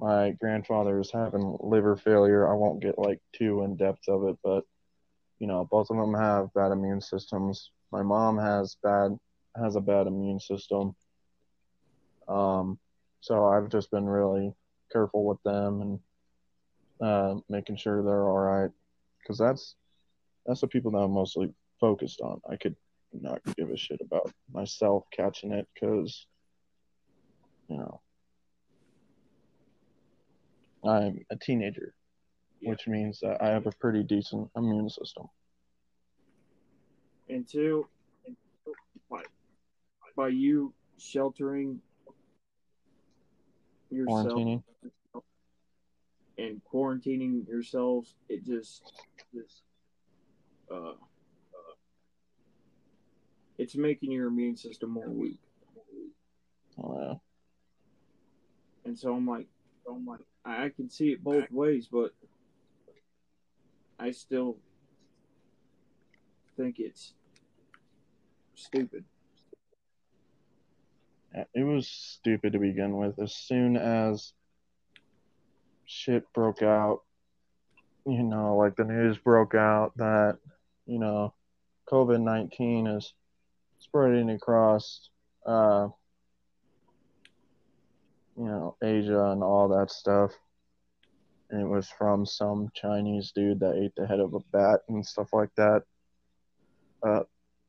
my 0.01 0.31
grandfather 0.41 0.99
is 0.99 1.11
having 1.11 1.57
liver 1.61 1.97
failure. 1.97 2.49
I 2.49 2.55
won't 2.55 2.83
get 2.83 2.99
like 2.99 3.21
too 3.33 3.63
in 3.63 3.77
depth 3.77 4.09
of 4.09 4.25
it, 4.25 4.37
but 4.43 4.65
you 5.39 5.47
know, 5.47 5.67
both 5.71 5.91
of 5.91 5.97
them 5.97 6.15
have 6.15 6.55
bad 6.55 6.73
immune 6.73 7.01
systems. 7.01 7.71
My 7.91 8.03
mom 8.03 8.39
has 8.39 8.77
bad 8.83 9.17
has 9.57 9.77
a 9.77 9.81
bad 9.81 10.07
immune 10.07 10.41
system. 10.41 10.95
Um, 12.29 12.79
so 13.21 13.45
I've 13.45 13.69
just 13.69 13.91
been 13.91 14.07
really 14.07 14.55
careful 14.93 15.25
with 15.25 15.43
them 15.43 15.83
and 15.83 16.01
uh, 17.01 17.41
making 17.49 17.77
sure 17.77 18.03
they're 18.03 18.29
all 18.29 18.39
right, 18.39 18.71
because 19.19 19.39
that's 19.39 19.77
that's 20.47 20.61
the 20.61 20.69
people 20.69 20.91
that 20.93 20.99
I'm 20.99 21.13
mostly 21.13 21.53
focused 21.83 22.23
on. 22.23 22.41
I 22.49 22.57
could 22.57 22.77
not 23.13 23.41
give 23.57 23.69
a 23.69 23.77
shit 23.77 24.01
about 24.01 24.33
myself 24.51 25.05
catching 25.13 25.53
it 25.53 25.69
because 25.75 26.27
you 27.69 27.77
know 27.77 28.01
I'm 30.85 31.25
a 31.31 31.37
teenager, 31.37 31.95
yeah. 32.61 32.71
which 32.71 32.87
means 32.87 33.21
that 33.21 33.43
I 33.43 33.49
have 33.49 33.67
a 33.67 33.73
pretty 33.73 34.03
decent 34.03 34.49
immune 34.57 34.89
system. 34.89 35.27
And 37.29 37.49
two, 37.49 37.87
by, 39.11 39.23
by 40.17 40.29
you 40.29 40.75
sheltering 40.99 41.81
yourself 43.91 44.27
quarantining. 44.27 44.63
and 46.37 46.61
quarantining 46.73 47.49
yourselves, 47.49 48.15
it 48.29 48.45
just, 48.45 48.93
just 49.33 49.63
uh, 50.71 50.75
uh, 50.75 50.95
it's 53.59 53.77
making 53.77 54.13
your 54.13 54.29
immune 54.29 54.57
system 54.57 54.91
more 54.91 55.09
weak. 55.09 55.39
Oh, 56.83 56.99
yeah. 57.01 57.15
And 58.85 58.99
so 58.99 59.15
I'm 59.15 59.27
like, 59.27 59.47
I'm 59.89 60.07
like, 60.07 60.21
I 60.45 60.71
can 60.71 60.91
see 60.91 61.13
it 61.13 61.23
both 61.23 61.51
ways, 61.51 61.89
but 61.91 62.13
I 63.99 64.11
still 64.11 64.57
think 66.57 66.79
it's 66.79 67.15
stupid. 68.55 69.05
Uh, 71.37 71.45
it 71.55 71.63
was 71.63 71.89
stupid 71.89 72.53
to 72.53 72.59
begin 72.59 72.97
with. 72.97 73.19
As 73.19 73.35
soon 73.35 73.77
as 73.77 74.33
shit 75.87 76.25
broke 76.33 76.63
out, 76.63 77.03
you 78.05 78.23
know, 78.23 78.57
like 78.57 78.77
the 78.77 78.85
news 78.85 79.17
broke 79.19 79.55
out 79.55 79.97
that, 79.97 80.39
you 80.87 80.99
know, 80.99 81.33
COVID 81.89 82.21
19 82.21 82.87
is 82.89 83.15
spreading 83.93 84.31
across, 84.31 85.11
uh, 85.45 85.87
you 88.39 88.47
know, 88.47 88.75
Asia 88.83 89.31
and 89.33 89.43
all 89.43 89.69
that 89.69 89.91
stuff. 89.91 90.33
And 91.51 91.61
it 91.61 91.69
was 91.69 91.91
from 91.91 92.25
some 92.25 92.71
Chinese 92.75 93.33
dude 93.33 93.61
that 93.61 93.77
ate 93.77 93.93
the 93.95 94.07
head 94.07 94.19
of 94.19 94.33
a 94.33 94.41
bat 94.51 94.81
and 94.89 95.05
stuff 95.05 95.29
like 95.35 95.51
that. 95.59 95.83
Uh, 97.03 97.25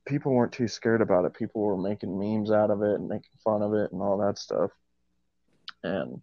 people 0.07 0.31
weren't 0.31 0.53
too 0.53 0.69
scared 0.69 1.01
about 1.01 1.25
it. 1.25 1.33
People 1.33 1.61
were 1.61 1.77
making 1.77 2.17
memes 2.17 2.51
out 2.51 2.71
of 2.71 2.81
it 2.81 2.95
and 2.95 3.09
making 3.09 3.31
fun 3.43 3.61
of 3.61 3.73
it 3.73 3.91
and 3.91 4.01
all 4.01 4.17
that 4.19 4.37
stuff. 4.37 4.71
And 5.83 6.21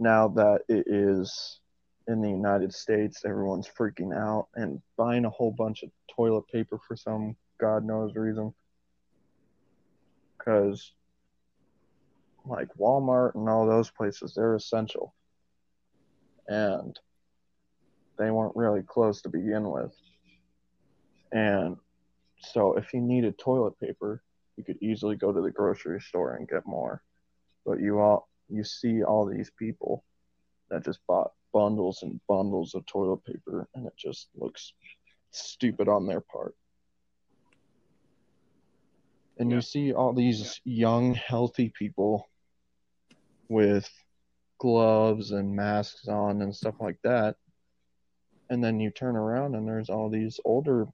now 0.00 0.26
that 0.26 0.62
it 0.68 0.88
is 0.88 1.60
in 2.08 2.20
the 2.20 2.30
United 2.30 2.74
States, 2.74 3.22
everyone's 3.24 3.68
freaking 3.78 4.12
out 4.12 4.48
and 4.56 4.82
buying 4.96 5.24
a 5.24 5.30
whole 5.30 5.52
bunch 5.52 5.84
of 5.84 5.90
toilet 6.16 6.48
paper 6.52 6.80
for 6.88 6.96
some 6.96 7.36
God 7.60 7.84
knows 7.84 8.16
reason. 8.16 8.52
Because, 10.44 10.92
like 12.44 12.68
Walmart 12.78 13.34
and 13.34 13.48
all 13.48 13.66
those 13.66 13.90
places, 13.90 14.34
they're 14.34 14.56
essential. 14.56 15.14
And 16.48 16.98
they 18.18 18.30
weren't 18.30 18.56
really 18.56 18.82
close 18.82 19.22
to 19.22 19.28
begin 19.28 19.70
with. 19.70 19.92
And 21.32 21.76
so 22.38 22.74
if 22.74 22.92
you 22.92 23.00
needed 23.00 23.38
toilet 23.38 23.78
paper, 23.80 24.22
you 24.56 24.64
could 24.64 24.82
easily 24.82 25.16
go 25.16 25.32
to 25.32 25.40
the 25.40 25.50
grocery 25.50 26.00
store 26.00 26.34
and 26.34 26.48
get 26.48 26.66
more. 26.66 27.02
But 27.64 27.80
you 27.80 28.00
all 28.00 28.28
you 28.48 28.64
see 28.64 29.02
all 29.02 29.24
these 29.24 29.50
people 29.58 30.04
that 30.70 30.84
just 30.84 31.00
bought 31.06 31.32
bundles 31.52 32.02
and 32.02 32.20
bundles 32.28 32.74
of 32.74 32.84
toilet 32.86 33.24
paper 33.24 33.68
and 33.74 33.86
it 33.86 33.92
just 33.96 34.28
looks 34.34 34.72
stupid 35.30 35.88
on 35.88 36.06
their 36.06 36.20
part. 36.20 36.54
And 39.42 39.50
yeah. 39.50 39.56
you 39.56 39.60
see 39.60 39.92
all 39.92 40.12
these 40.12 40.60
young, 40.64 41.14
healthy 41.14 41.72
people 41.76 42.30
with 43.48 43.90
gloves 44.60 45.32
and 45.32 45.56
masks 45.56 46.06
on 46.06 46.42
and 46.42 46.54
stuff 46.54 46.76
like 46.78 46.98
that. 47.02 47.34
And 48.50 48.62
then 48.62 48.78
you 48.78 48.92
turn 48.92 49.16
around 49.16 49.56
and 49.56 49.66
there's 49.66 49.90
all 49.90 50.08
these 50.08 50.38
older 50.44 50.86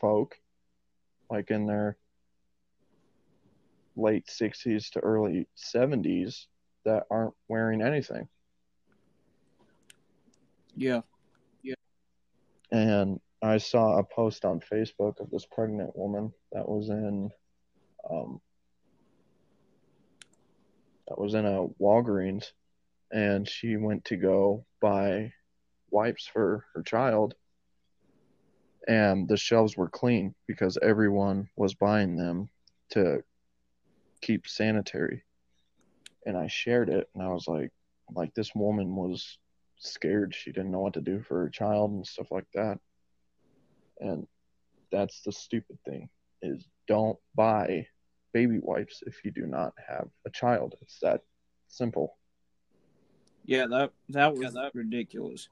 folk 0.00 0.36
like 1.28 1.50
in 1.50 1.66
their 1.66 1.96
late 3.96 4.28
60s 4.28 4.92
to 4.92 5.00
early 5.00 5.48
70s 5.58 6.46
that 6.84 7.06
aren't 7.10 7.34
wearing 7.48 7.82
anything. 7.82 8.28
Yeah. 10.76 11.00
Yeah. 11.64 11.74
And 12.70 13.18
I 13.42 13.58
saw 13.58 13.98
a 13.98 14.04
post 14.04 14.44
on 14.44 14.60
Facebook 14.60 15.18
of 15.18 15.28
this 15.32 15.44
pregnant 15.44 15.96
woman 15.96 16.32
that 16.52 16.68
was 16.68 16.88
in 16.88 17.32
um 18.08 18.40
that 21.08 21.18
was 21.18 21.34
in 21.34 21.44
a 21.44 21.66
Walgreens 21.80 22.52
and 23.12 23.48
she 23.48 23.76
went 23.76 24.04
to 24.06 24.16
go 24.16 24.64
buy 24.80 25.32
wipes 25.90 26.26
for 26.26 26.66
her 26.74 26.82
child 26.82 27.34
and 28.86 29.28
the 29.28 29.36
shelves 29.36 29.76
were 29.76 29.88
clean 29.88 30.34
because 30.46 30.78
everyone 30.82 31.48
was 31.56 31.74
buying 31.74 32.16
them 32.16 32.48
to 32.90 33.22
keep 34.22 34.46
sanitary. 34.46 35.22
And 36.26 36.36
i 36.36 36.46
shared 36.46 36.88
it 36.90 37.08
and 37.14 37.22
i 37.22 37.28
was 37.28 37.48
like 37.48 37.70
like 38.14 38.34
this 38.34 38.54
woman 38.54 38.94
was 38.96 39.38
scared. 39.80 40.34
She 40.34 40.52
didn't 40.52 40.70
know 40.70 40.80
what 40.80 40.94
to 40.94 41.00
do 41.00 41.22
for 41.22 41.40
her 41.40 41.48
child 41.48 41.90
and 41.90 42.06
stuff 42.06 42.30
like 42.30 42.46
that. 42.54 42.78
And 43.98 44.26
that's 44.92 45.22
the 45.22 45.32
stupid 45.32 45.78
thing 45.84 46.08
is 46.42 46.64
don't 46.90 47.18
buy 47.34 47.86
baby 48.34 48.58
wipes 48.60 49.02
if 49.06 49.24
you 49.24 49.30
do 49.30 49.46
not 49.46 49.72
have 49.88 50.08
a 50.26 50.30
child 50.30 50.74
it's 50.82 50.98
that 51.00 51.22
simple 51.68 52.16
yeah 53.44 53.66
that 53.66 53.90
that 54.08 54.34
was 54.34 54.54
yeah, 54.54 54.62
that 54.62 54.74
ridiculous 54.74 55.48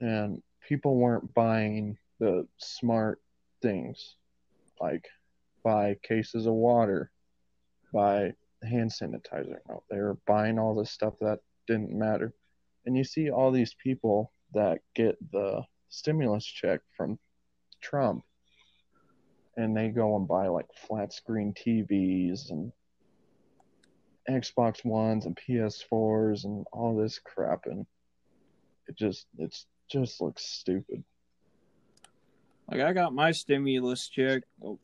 and 0.00 0.42
people 0.66 0.96
weren't 0.96 1.32
buying 1.34 1.96
the 2.20 2.46
smart 2.58 3.20
things 3.62 4.16
like 4.80 5.06
buy 5.64 5.96
cases 6.02 6.46
of 6.46 6.54
water, 6.54 7.10
buy 7.92 8.32
hand 8.62 8.90
sanitizer. 8.90 9.58
No, 9.68 9.82
they 9.90 9.98
were 9.98 10.18
buying 10.26 10.58
all 10.58 10.74
this 10.74 10.90
stuff 10.90 11.14
that 11.20 11.40
didn't 11.66 11.90
matter. 11.90 12.32
And 12.86 12.96
you 12.96 13.04
see 13.04 13.30
all 13.30 13.50
these 13.50 13.74
people 13.74 14.32
that 14.54 14.80
get 14.94 15.16
the 15.32 15.62
stimulus 15.88 16.44
check 16.44 16.80
from 16.96 17.18
Trump 17.80 18.24
and 19.58 19.76
they 19.76 19.88
go 19.88 20.16
and 20.16 20.28
buy 20.28 20.46
like 20.46 20.66
flat 20.86 21.12
screen 21.12 21.52
TVs 21.52 22.50
and 22.50 22.72
Xbox 24.30 24.84
Ones 24.84 25.26
and 25.26 25.36
PS4s 25.36 26.44
and 26.44 26.64
all 26.72 26.96
this 26.96 27.18
crap 27.18 27.66
and 27.66 27.84
it 28.86 28.96
just 28.96 29.26
it's 29.36 29.66
just 29.90 30.20
looks 30.20 30.44
stupid. 30.44 31.02
Like 32.70 32.82
I 32.82 32.92
got 32.92 33.12
my 33.12 33.32
stimulus 33.32 34.08
check 34.08 34.44
oh, 34.62 34.78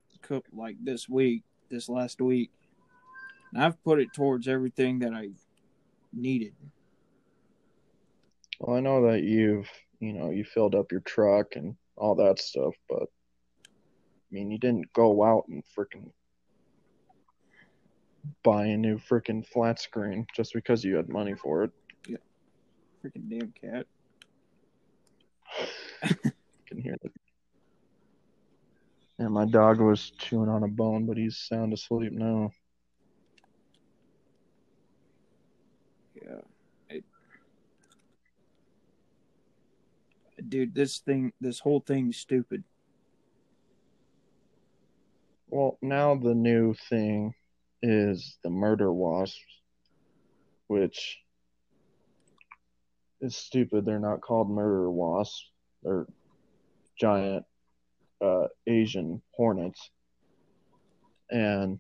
like 0.53 0.77
this 0.83 1.09
week, 1.09 1.45
this 1.71 1.89
last 1.89 2.21
week, 2.21 2.51
and 3.53 3.63
I've 3.63 3.83
put 3.85 4.01
it 4.01 4.13
towards 4.13 4.49
everything 4.49 4.99
that 5.01 5.13
I 5.13 5.29
needed. 6.13 6.55
Well, 8.59 8.77
I 8.77 8.81
know 8.81 9.11
that 9.13 9.23
you've 9.23 9.69
you 10.01 10.13
know 10.15 10.31
you 10.31 10.45
filled 10.45 10.75
up 10.75 10.91
your 10.91 11.03
truck 11.03 11.55
and 11.55 11.77
all 11.97 12.17
that 12.17 12.41
stuff, 12.41 12.75
but 12.89 13.09
mean 14.31 14.51
you 14.51 14.59
didn't 14.59 14.93
go 14.93 15.23
out 15.25 15.45
and 15.49 15.63
freaking 15.77 16.11
buy 18.43 18.67
a 18.67 18.77
new 18.77 18.99
freaking 18.99 19.47
flat 19.47 19.79
screen 19.79 20.27
just 20.35 20.53
because 20.55 20.85
you 20.85 20.97
had 20.97 21.09
money 21.09 21.35
for 21.35 21.65
it. 21.65 21.71
Yeah, 22.07 22.17
freaking 23.05 23.29
damn 23.29 23.53
cat 23.53 23.87
can 26.67 26.81
hear 26.81 26.97
it. 27.03 27.13
And 29.19 29.33
my 29.33 29.45
dog 29.45 29.81
was 29.81 30.11
chewing 30.19 30.49
on 30.49 30.65
a 30.65 30.69
bone, 30.69 31.07
but 31.07 31.17
he's 31.17 31.37
sound 31.37 31.73
asleep 31.73 32.13
now. 32.13 32.51
Yeah. 36.17 36.41
It, 36.91 37.05
dude, 40.49 40.75
this 40.75 40.99
thing, 40.99 41.33
this 41.41 41.61
whole 41.61 41.81
thing's 41.81 42.17
stupid. 42.17 42.65
Well, 45.49 45.79
now 45.83 46.17
the 46.17 46.35
new 46.35 46.75
thing 46.89 47.35
is 47.83 48.39
the 48.43 48.51
murder 48.51 48.93
wasps, 48.93 49.39
which 50.69 51.19
is 53.21 53.37
stupid. 53.37 53.85
They're 53.85 53.99
not 53.99 54.21
called 54.21 54.51
murder 54.51 54.91
wasps. 54.91 55.51
They're 55.83 56.07
giant 56.99 57.45
uh, 58.21 58.47
Asian 58.67 59.23
hornets, 59.33 59.91
and 61.31 61.79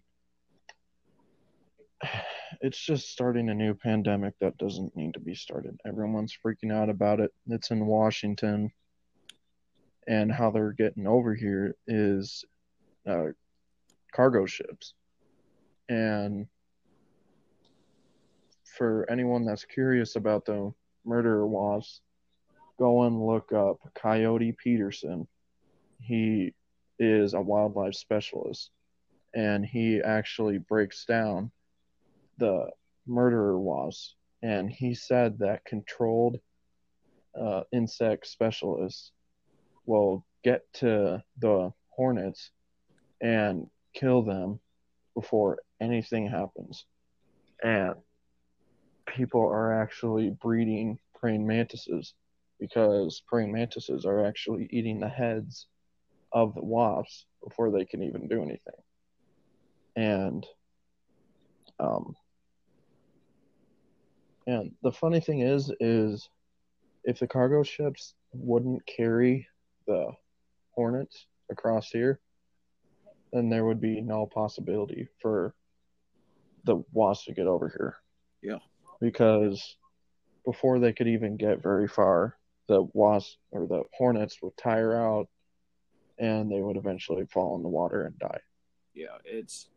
it's 2.60 2.78
just 2.78 3.10
starting 3.10 3.48
a 3.48 3.54
new 3.54 3.74
pandemic 3.74 4.34
that 4.40 4.58
doesn't 4.58 4.96
need 4.96 5.14
to 5.14 5.20
be 5.20 5.34
started. 5.34 5.78
Everyone's 5.86 6.36
freaking 6.44 6.72
out 6.72 6.90
about 6.90 7.20
it. 7.20 7.32
It's 7.48 7.70
in 7.70 7.86
Washington, 7.86 8.70
and 10.06 10.30
how 10.30 10.50
they're 10.50 10.72
getting 10.72 11.06
over 11.06 11.34
here 11.34 11.74
is 11.86 12.44
uh, 13.08 13.28
cargo 14.14 14.46
ships, 14.46 14.94
and 15.88 16.46
for 18.76 19.08
anyone 19.10 19.44
that's 19.44 19.64
curious 19.64 20.16
about 20.16 20.44
the 20.44 20.72
murder 21.04 21.46
wasps, 21.46 22.00
go 22.78 23.04
and 23.04 23.24
look 23.24 23.52
up 23.52 23.78
Coyote 23.94 24.52
Peterson. 24.52 25.26
He 26.00 26.54
is 26.98 27.34
a 27.34 27.40
wildlife 27.40 27.94
specialist, 27.94 28.70
and 29.34 29.64
he 29.64 30.00
actually 30.00 30.58
breaks 30.58 31.04
down 31.04 31.50
the 32.38 32.68
murderer 33.06 33.58
wasps. 33.58 34.16
And 34.42 34.70
he 34.70 34.94
said 34.94 35.38
that 35.38 35.64
controlled 35.64 36.38
uh, 37.40 37.62
insect 37.72 38.26
specialists 38.26 39.12
will 39.86 40.24
get 40.42 40.62
to 40.74 41.22
the 41.38 41.72
hornets 41.88 42.50
and 43.20 43.68
kill 43.94 44.22
them 44.22 44.60
before 45.14 45.58
anything 45.80 46.28
happens. 46.28 46.84
And 47.62 47.94
people 49.06 49.40
are 49.40 49.80
actually 49.82 50.30
breeding 50.30 50.98
praying 51.14 51.46
mantises 51.46 52.14
because 52.60 53.22
praying 53.26 53.52
mantises 53.52 54.04
are 54.04 54.26
actually 54.26 54.68
eating 54.70 55.00
the 55.00 55.08
heads 55.08 55.66
of 56.32 56.54
the 56.54 56.64
wasps 56.64 57.26
before 57.42 57.70
they 57.70 57.84
can 57.84 58.02
even 58.02 58.28
do 58.28 58.42
anything. 58.42 58.74
And 59.96 60.46
um 61.78 62.14
and 64.46 64.72
the 64.82 64.92
funny 64.92 65.20
thing 65.20 65.40
is 65.40 65.72
is 65.80 66.28
if 67.04 67.18
the 67.18 67.26
cargo 67.26 67.62
ships 67.62 68.14
wouldn't 68.32 68.84
carry 68.86 69.46
the 69.86 70.10
hornets 70.72 71.26
across 71.50 71.90
here, 71.90 72.20
then 73.34 73.50
there 73.50 73.64
would 73.64 73.80
be 73.80 74.00
no 74.00 74.26
possibility 74.26 75.08
for 75.20 75.54
the 76.62 76.82
wasps 76.92 77.26
to 77.26 77.32
get 77.34 77.48
over 77.48 77.68
here. 77.68 77.96
Yeah. 78.42 78.60
Because 79.00 79.76
before 80.44 80.78
they 80.78 80.92
could 80.92 81.08
even 81.08 81.36
get 81.36 81.62
very 81.62 81.88
far, 81.88 82.36
the 82.68 82.86
Wasps 82.92 83.36
or 83.50 83.66
the 83.66 83.82
hornets 83.92 84.38
would 84.40 84.56
tire 84.56 84.94
out 84.94 85.28
and 86.18 86.50
they 86.50 86.60
would 86.60 86.76
eventually 86.76 87.26
fall 87.26 87.56
in 87.56 87.62
the 87.62 87.68
water 87.68 88.04
and 88.04 88.18
die. 88.18 88.40
Yeah, 88.94 89.18
it's 89.24 89.68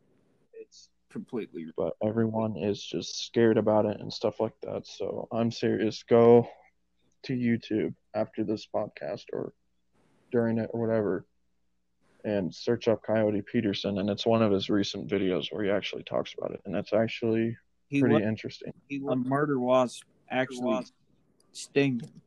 it's 0.54 0.90
completely 1.10 1.66
But 1.76 1.94
everyone 2.02 2.56
is 2.56 2.82
just 2.82 3.26
scared 3.26 3.58
about 3.58 3.86
it 3.86 4.00
and 4.00 4.12
stuff 4.12 4.40
like 4.40 4.54
that. 4.62 4.86
So 4.86 5.26
I'm 5.32 5.50
serious. 5.50 6.04
Go 6.04 6.48
to 7.24 7.32
YouTube 7.34 7.94
after 8.14 8.44
this 8.44 8.66
podcast 8.72 9.24
or 9.32 9.52
during 10.30 10.58
it 10.58 10.70
or 10.72 10.80
whatever 10.86 11.26
and 12.28 12.54
search 12.54 12.88
up 12.88 13.02
Coyote 13.02 13.42
Peterson 13.42 13.98
and 13.98 14.10
it's 14.10 14.26
one 14.26 14.42
of 14.42 14.52
his 14.52 14.68
recent 14.68 15.08
videos 15.08 15.46
where 15.50 15.64
he 15.64 15.70
actually 15.70 16.02
talks 16.02 16.34
about 16.36 16.52
it 16.52 16.60
and 16.66 16.76
it's 16.76 16.92
actually 16.92 17.56
he 17.88 18.00
pretty 18.00 18.22
interesting. 18.24 18.72
a 18.90 19.16
murder 19.16 19.58
wasp 19.58 20.04
actually 20.30 20.84
sting 21.52 22.00
him. 22.00 22.22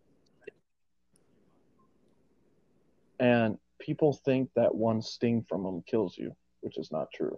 And 3.19 3.57
people 3.79 4.13
think 4.13 4.49
that 4.55 4.73
one 4.73 5.01
sting 5.01 5.45
from 5.47 5.63
them 5.63 5.83
kills 5.85 6.17
you, 6.17 6.35
which 6.61 6.79
is 6.79 6.91
not 6.91 7.09
true. 7.13 7.37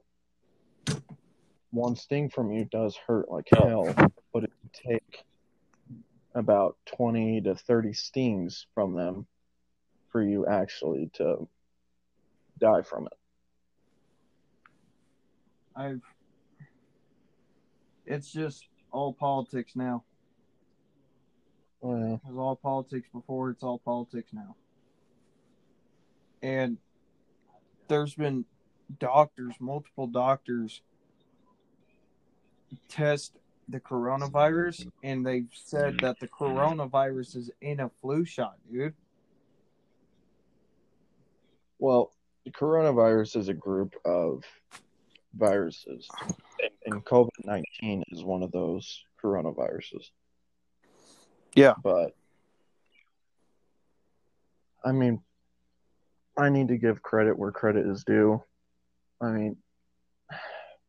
One 1.72 1.98
sting 1.98 2.30
from 2.30 2.52
you 2.52 2.66
does 2.66 2.96
hurt 2.96 3.30
like 3.30 3.48
oh. 3.58 3.68
hell, 3.68 4.12
but 4.34 4.46
it 4.46 4.52
can 4.62 4.92
take 4.92 5.26
about 6.36 6.78
20 6.96 7.42
to 7.42 7.56
30 7.56 7.94
stings 7.94 8.66
from 8.74 8.94
them 8.94 9.28
for 10.10 10.24
you 10.24 10.46
actually 10.46 11.10
to 11.16 11.48
die 12.60 12.82
from 12.82 13.08
it. 13.08 13.14
I've 15.76 16.02
it's 18.06 18.32
just 18.32 18.68
all 18.92 19.14
politics 19.14 19.74
now. 19.76 20.04
Well, 21.82 22.22
It 22.24 22.30
was 22.30 22.38
all 22.38 22.56
politics 22.56 23.08
before, 23.12 23.50
it's 23.50 23.64
all 23.64 23.80
politics 23.80 24.32
now. 24.34 24.56
And 26.42 26.78
there's 27.88 28.14
been 28.16 28.46
doctors, 29.00 29.56
multiple 29.60 30.08
doctors, 30.08 30.82
test 32.90 33.38
the 33.70 33.80
coronavirus, 33.80 34.90
and 35.04 35.26
they've 35.26 35.50
said 35.54 36.00
that 36.00 36.20
the 36.20 36.28
coronavirus 36.28 37.38
is 37.38 37.52
in 37.62 37.80
a 37.80 37.90
flu 38.02 38.26
shot, 38.26 38.58
dude. 38.72 38.94
well, 41.80 42.14
the 42.46 42.52
coronavirus 42.52 43.38
is 43.38 43.48
a 43.48 43.54
group 43.54 43.96
of 44.06 44.44
viruses, 45.36 46.08
and 46.86 47.04
COVID 47.06 47.30
19 47.44 48.04
is 48.10 48.24
one 48.24 48.44
of 48.44 48.52
those 48.52 49.04
coronaviruses. 49.22 50.10
Yeah. 51.56 51.74
But 51.84 52.16
I 54.84 54.92
mean, 54.92 55.22
I 56.38 56.50
need 56.50 56.68
to 56.70 56.78
give 56.78 57.02
credit 57.02 57.38
where 57.38 57.52
credit 57.52 57.88
is 57.88 58.04
due. 58.04 58.44
I 59.22 59.30
mean, 59.30 59.58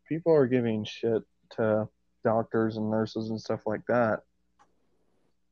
people 0.08 0.32
are 0.32 0.46
giving 0.46 0.84
shit 0.84 1.22
to 1.52 1.88
doctors 2.24 2.76
and 2.76 2.90
nurses 2.90 3.30
and 3.30 3.40
stuff 3.40 3.66
like 3.66 3.86
that, 3.86 4.22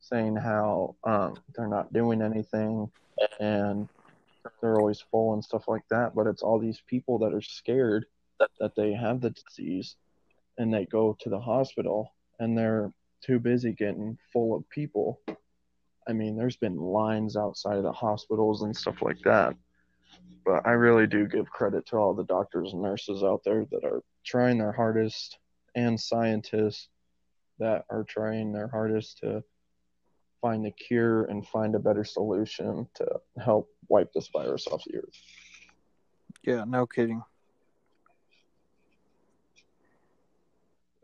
saying 0.01 0.35
how 0.35 0.95
um, 1.03 1.35
they're 1.55 1.67
not 1.67 1.93
doing 1.93 2.21
anything 2.21 2.91
and 3.39 3.87
they're 4.61 4.79
always 4.79 5.03
full 5.11 5.33
and 5.33 5.43
stuff 5.43 5.67
like 5.67 5.87
that. 5.89 6.15
But 6.15 6.27
it's 6.27 6.41
all 6.41 6.59
these 6.59 6.81
people 6.87 7.19
that 7.19 7.33
are 7.33 7.41
scared 7.41 8.05
that, 8.59 8.75
they 8.75 8.93
have 8.93 9.21
the 9.21 9.29
disease 9.29 9.95
and 10.57 10.73
they 10.73 10.85
go 10.85 11.15
to 11.21 11.29
the 11.29 11.39
hospital 11.39 12.13
and 12.39 12.57
they're 12.57 12.91
too 13.21 13.39
busy 13.39 13.71
getting 13.71 14.17
full 14.31 14.55
of 14.55 14.69
people. 14.69 15.21
I 16.07 16.13
mean, 16.13 16.35
there's 16.35 16.57
been 16.57 16.75
lines 16.75 17.37
outside 17.37 17.77
of 17.77 17.83
the 17.83 17.93
hospitals 17.93 18.63
and 18.63 18.75
stuff 18.75 19.01
like 19.01 19.19
that. 19.23 19.55
But 20.45 20.67
I 20.67 20.71
really 20.71 21.07
do 21.07 21.25
give 21.25 21.49
credit 21.49 21.85
to 21.87 21.97
all 21.97 22.13
the 22.13 22.25
doctors 22.25 22.73
and 22.73 22.81
nurses 22.81 23.23
out 23.23 23.41
there 23.45 23.65
that 23.71 23.85
are 23.85 24.03
trying 24.25 24.57
their 24.57 24.73
hardest 24.73 25.37
and 25.75 25.97
scientists 25.97 26.89
that 27.59 27.85
are 27.89 28.03
trying 28.03 28.51
their 28.51 28.67
hardest 28.67 29.19
to 29.19 29.43
find 30.43 30.67
a 30.67 30.71
cure 30.71 31.23
and 31.23 31.47
find 31.47 31.73
a 31.73 31.79
better 31.79 32.03
solution 32.03 32.85
to 32.95 33.07
help 33.41 33.69
wipe 33.87 34.11
this 34.11 34.27
virus 34.27 34.67
off 34.67 34.83
the 34.83 34.97
earth. 34.97 35.21
Yeah, 36.43 36.65
no 36.67 36.85
kidding. 36.85 37.23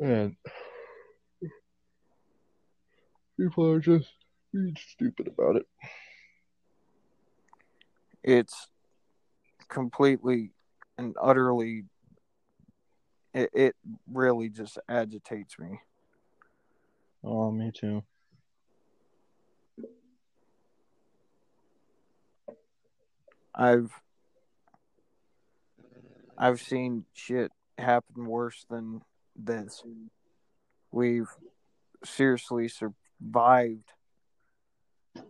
And 0.02 0.36
people 3.40 3.66
are 3.66 3.80
just 3.80 4.10
being 4.52 4.76
stupid 4.78 5.28
about 5.28 5.56
it. 5.56 5.68
It's 8.22 8.68
completely 9.70 10.52
and 10.98 11.16
utterly 11.22 11.86
it, 13.34 13.50
it 13.54 13.76
really 14.12 14.50
just 14.50 14.78
agitates 14.90 15.58
me. 15.58 15.80
Oh, 17.24 17.52
me 17.52 17.72
too. 17.72 18.04
I've 23.60 23.91
I've 26.38 26.62
seen 26.62 27.03
shit 27.14 27.51
happen 27.78 28.26
worse 28.26 28.66
than 28.70 29.01
this. 29.36 29.84
We've 30.93 31.28
seriously 32.05 32.70
survived 32.70 33.91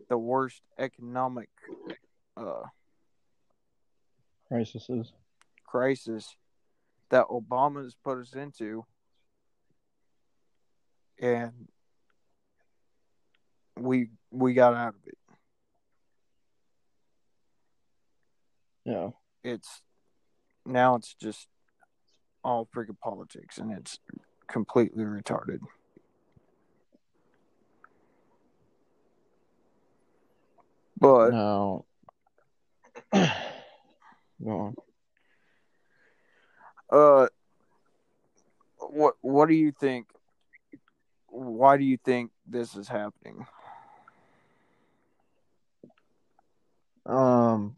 the 0.10 0.18
worst 0.20 0.62
economic 0.78 1.50
uh, 2.38 2.66
Crises. 4.48 5.12
crisis 5.66 6.36
that 7.10 7.26
Obama 7.30 7.84
has 7.84 7.96
put 8.04 8.20
us 8.20 8.34
into, 8.34 8.86
and 11.20 11.68
we 13.76 14.10
we 14.30 14.54
got 14.54 14.76
out 14.76 14.90
of 14.90 15.08
it. 15.08 15.19
Yeah. 18.90 19.10
It's 19.44 19.82
now 20.66 20.96
it's 20.96 21.14
just 21.14 21.48
all 22.44 22.68
freaking 22.76 23.00
politics, 23.00 23.60
and 23.60 23.72
it's 23.72 24.00
completely 24.48 25.04
retarded. 25.04 25.60
But 31.00 31.30
Now, 31.30 31.86
go 33.14 33.30
on. 34.44 34.76
uh, 36.92 37.28
what 38.80 39.14
what 39.22 39.48
do 39.48 39.54
you 39.54 39.72
think? 39.72 40.08
Why 41.28 41.78
do 41.78 41.84
you 41.84 41.98
think 42.04 42.32
this 42.48 42.76
is 42.76 42.88
happening? 42.88 43.46
Um, 47.06 47.76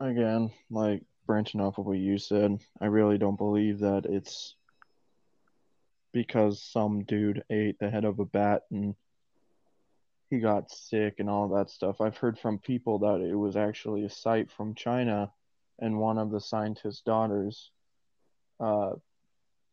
again, 0.00 0.50
like 0.70 1.02
branching 1.26 1.60
off 1.60 1.78
of 1.78 1.86
what 1.86 1.98
you 1.98 2.18
said, 2.18 2.58
I 2.80 2.86
really 2.86 3.18
don't 3.18 3.36
believe 3.36 3.80
that 3.80 4.06
it's 4.06 4.56
because 6.12 6.62
some 6.62 7.04
dude 7.04 7.42
ate 7.50 7.78
the 7.78 7.90
head 7.90 8.04
of 8.04 8.18
a 8.20 8.24
bat 8.24 8.62
and 8.70 8.94
he 10.30 10.38
got 10.38 10.70
sick 10.70 11.16
and 11.18 11.28
all 11.28 11.48
that 11.48 11.70
stuff. 11.70 12.00
I've 12.00 12.16
heard 12.16 12.38
from 12.38 12.58
people 12.58 13.00
that 13.00 13.20
it 13.20 13.34
was 13.34 13.56
actually 13.56 14.04
a 14.04 14.10
site 14.10 14.50
from 14.50 14.74
China 14.74 15.30
and 15.78 15.98
one 15.98 16.18
of 16.18 16.30
the 16.30 16.40
scientist's 16.40 17.02
daughters 17.02 17.70
uh 18.60 18.92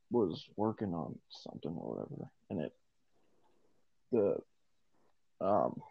was 0.09 0.45
working 0.55 0.93
on 0.93 1.17
something 1.29 1.71
or 1.71 1.95
whatever 1.95 2.29
and 2.49 2.61
it 2.61 2.73
the 4.11 4.35
um 5.45 5.81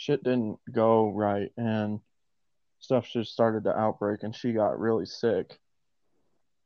shit 0.00 0.24
didn't 0.24 0.58
go 0.72 1.10
right 1.10 1.52
and 1.58 2.00
stuff 2.78 3.06
just 3.12 3.30
started 3.30 3.64
to 3.64 3.78
outbreak 3.78 4.22
and 4.22 4.34
she 4.34 4.52
got 4.52 4.80
really 4.80 5.04
sick. 5.04 5.58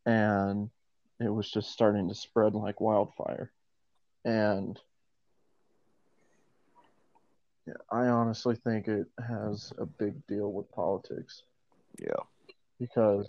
And 0.07 0.71
it 1.19 1.29
was 1.29 1.51
just 1.51 1.73
starting 1.73 2.09
to 2.09 2.15
spread 2.15 2.55
like 2.55 2.81
wildfire. 2.81 3.51
And 4.25 4.79
Yeah, 7.67 7.73
I 7.91 8.07
honestly 8.07 8.55
think 8.55 8.87
it 8.87 9.09
has 9.27 9.73
a 9.79 9.87
big 9.87 10.25
deal 10.29 10.53
with 10.53 10.71
politics. 10.71 11.43
Yeah. 11.99 12.23
because 12.79 13.29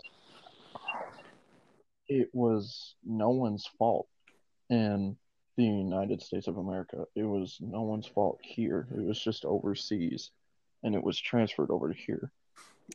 it 2.08 2.30
was 2.34 2.94
no 3.04 3.30
one's 3.30 3.68
fault 3.80 4.08
in 4.70 5.18
the 5.58 5.64
United 5.64 6.22
States 6.22 6.48
of 6.48 6.58
America. 6.58 7.06
It 7.16 7.24
was 7.24 7.58
no 7.62 7.82
one's 7.84 8.08
fault 8.08 8.40
here. 8.42 8.88
It 8.92 9.06
was 9.06 9.20
just 9.20 9.46
overseas 9.46 10.32
and 10.84 10.96
it 10.96 11.04
was 11.04 11.20
transferred 11.20 11.72
over 11.72 11.92
to 11.94 11.98
here. 12.00 12.32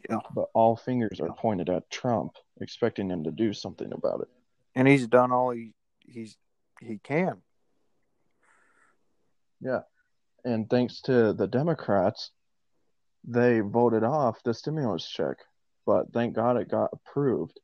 Yeah. 0.09 0.19
But 0.35 0.49
all 0.55 0.77
fingers 0.77 1.21
are 1.21 1.33
pointed 1.35 1.69
at 1.69 1.91
Trump, 1.91 2.33
expecting 2.61 3.11
him 3.11 3.25
to 3.25 3.31
do 3.33 3.53
something 3.53 3.93
about 3.93 4.21
it. 4.21 4.29
And 4.75 4.87
he's 4.87 5.07
done 5.09 5.33
all 5.33 5.51
he 5.51 5.73
he's 6.07 6.37
he 6.81 6.99
can. 7.03 7.43
Yeah. 9.61 9.81
And 10.45 10.71
thanks 10.71 11.01
to 11.03 11.33
the 11.33 11.47
Democrats, 11.47 12.31
they 13.25 13.61
voted 13.61 14.05
off 14.05 14.43
the 14.45 14.55
stimulus 14.55 15.07
check. 15.09 15.37
But 15.87 16.13
thank 16.13 16.35
God 16.35 16.57
it 16.57 16.69
got 16.71 16.91
approved. 16.93 17.59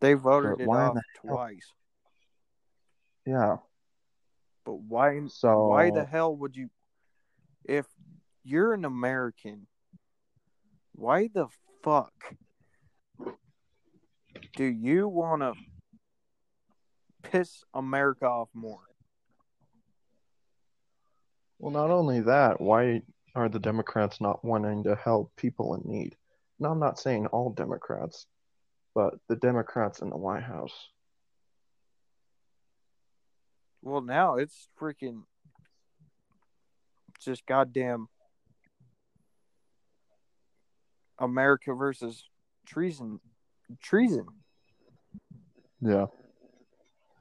They 0.00 0.14
voted 0.14 0.58
But 0.58 0.62
it 0.64 0.68
off 0.68 0.94
hell- 1.24 1.34
twice. 1.36 1.72
Yeah. 3.24 3.56
But 4.66 4.80
why 4.80 5.20
So 5.28 5.68
why 5.68 5.90
the 5.90 6.04
hell 6.04 6.36
would 6.36 6.56
you 6.56 6.68
if 7.64 7.86
you're 8.42 8.74
an 8.74 8.84
American, 8.84 9.68
why 10.92 11.28
the 11.32 11.46
fuck 11.82 12.12
do 14.56 14.64
you 14.64 15.08
want 15.08 15.42
to 15.42 15.54
piss 17.22 17.62
America 17.72 18.26
off 18.26 18.48
more? 18.54 18.80
Well, 21.58 21.72
not 21.72 21.90
only 21.90 22.20
that, 22.20 22.60
why 22.60 23.02
are 23.34 23.48
the 23.48 23.58
Democrats 23.58 24.20
not 24.20 24.44
wanting 24.44 24.84
to 24.84 24.96
help 24.96 25.34
people 25.36 25.74
in 25.74 25.82
need? 25.90 26.16
Now, 26.58 26.70
I'm 26.70 26.80
not 26.80 26.98
saying 26.98 27.26
all 27.26 27.50
Democrats, 27.50 28.26
but 28.94 29.14
the 29.28 29.36
Democrats 29.36 30.00
in 30.00 30.10
the 30.10 30.16
White 30.16 30.42
House. 30.42 30.90
Well, 33.86 34.00
now 34.00 34.34
it's 34.34 34.66
freaking 34.80 35.22
just 37.20 37.46
goddamn 37.46 38.08
America 41.20 41.72
versus 41.72 42.24
treason. 42.66 43.20
Treason. 43.80 44.26
Yeah. 45.80 46.06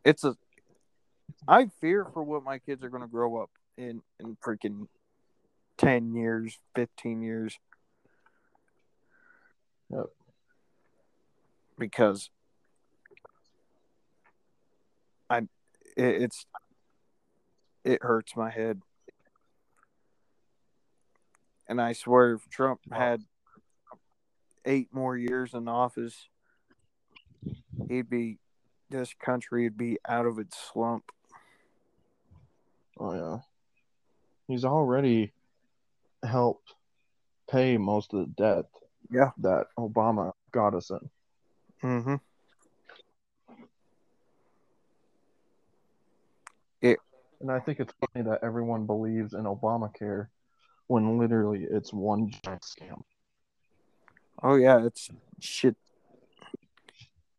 It's 0.04 0.24
a. 0.24 0.36
I 1.48 1.68
fear 1.82 2.04
for 2.04 2.24
what 2.24 2.44
my 2.44 2.58
kids 2.58 2.84
are 2.84 2.90
going 2.90 3.04
to 3.04 3.08
grow 3.08 3.38
up 3.44 3.52
in 3.78 4.02
in 4.20 4.36
freaking 4.44 4.88
ten 5.78 6.16
years, 6.16 6.58
fifteen 6.74 7.22
years. 7.22 7.60
Yep. 9.92 10.06
Because 11.78 12.32
I, 15.30 15.48
it, 15.96 16.22
it's 16.24 16.46
it 17.84 18.02
hurts 18.02 18.36
my 18.36 18.50
head, 18.50 18.82
and 21.68 21.80
I 21.82 21.94
swear 21.94 22.34
if 22.34 22.50
Trump 22.50 22.82
had 22.92 23.22
eight 24.66 24.90
more 24.92 25.16
years 25.16 25.54
in 25.54 25.68
office, 25.68 26.30
he'd 27.88 28.10
be 28.10 28.40
this 28.90 29.14
country 29.14 29.64
would 29.64 29.78
be 29.78 29.98
out 30.08 30.26
of 30.26 30.40
its 30.40 30.58
slump. 30.72 31.12
Oh, 33.00 33.14
yeah. 33.14 33.38
He's 34.48 34.64
already 34.64 35.34
helped 36.24 36.76
pay 37.50 37.78
most 37.78 38.14
of 38.14 38.20
the 38.20 38.26
debt 38.42 38.66
Yeah. 39.12 39.32
that 39.40 39.68
Obama 39.78 40.32
got 40.52 40.74
us 40.76 40.92
in. 40.92 41.10
Mm-hmm. 41.84 42.16
And 47.46 47.52
I 47.52 47.60
think 47.60 47.80
it's 47.80 47.94
funny 48.00 48.28
that 48.28 48.40
everyone 48.42 48.88
believes 48.88 49.36
in 49.36 49.44
Obamacare 49.44 50.30
when 50.88 51.20
literally 51.20 51.68
it's 51.70 51.94
one 51.94 52.32
giant 52.44 52.64
scam. 52.64 53.04
Oh 54.42 54.56
yeah, 54.56 54.84
it's 54.84 55.12
shit. 55.40 55.76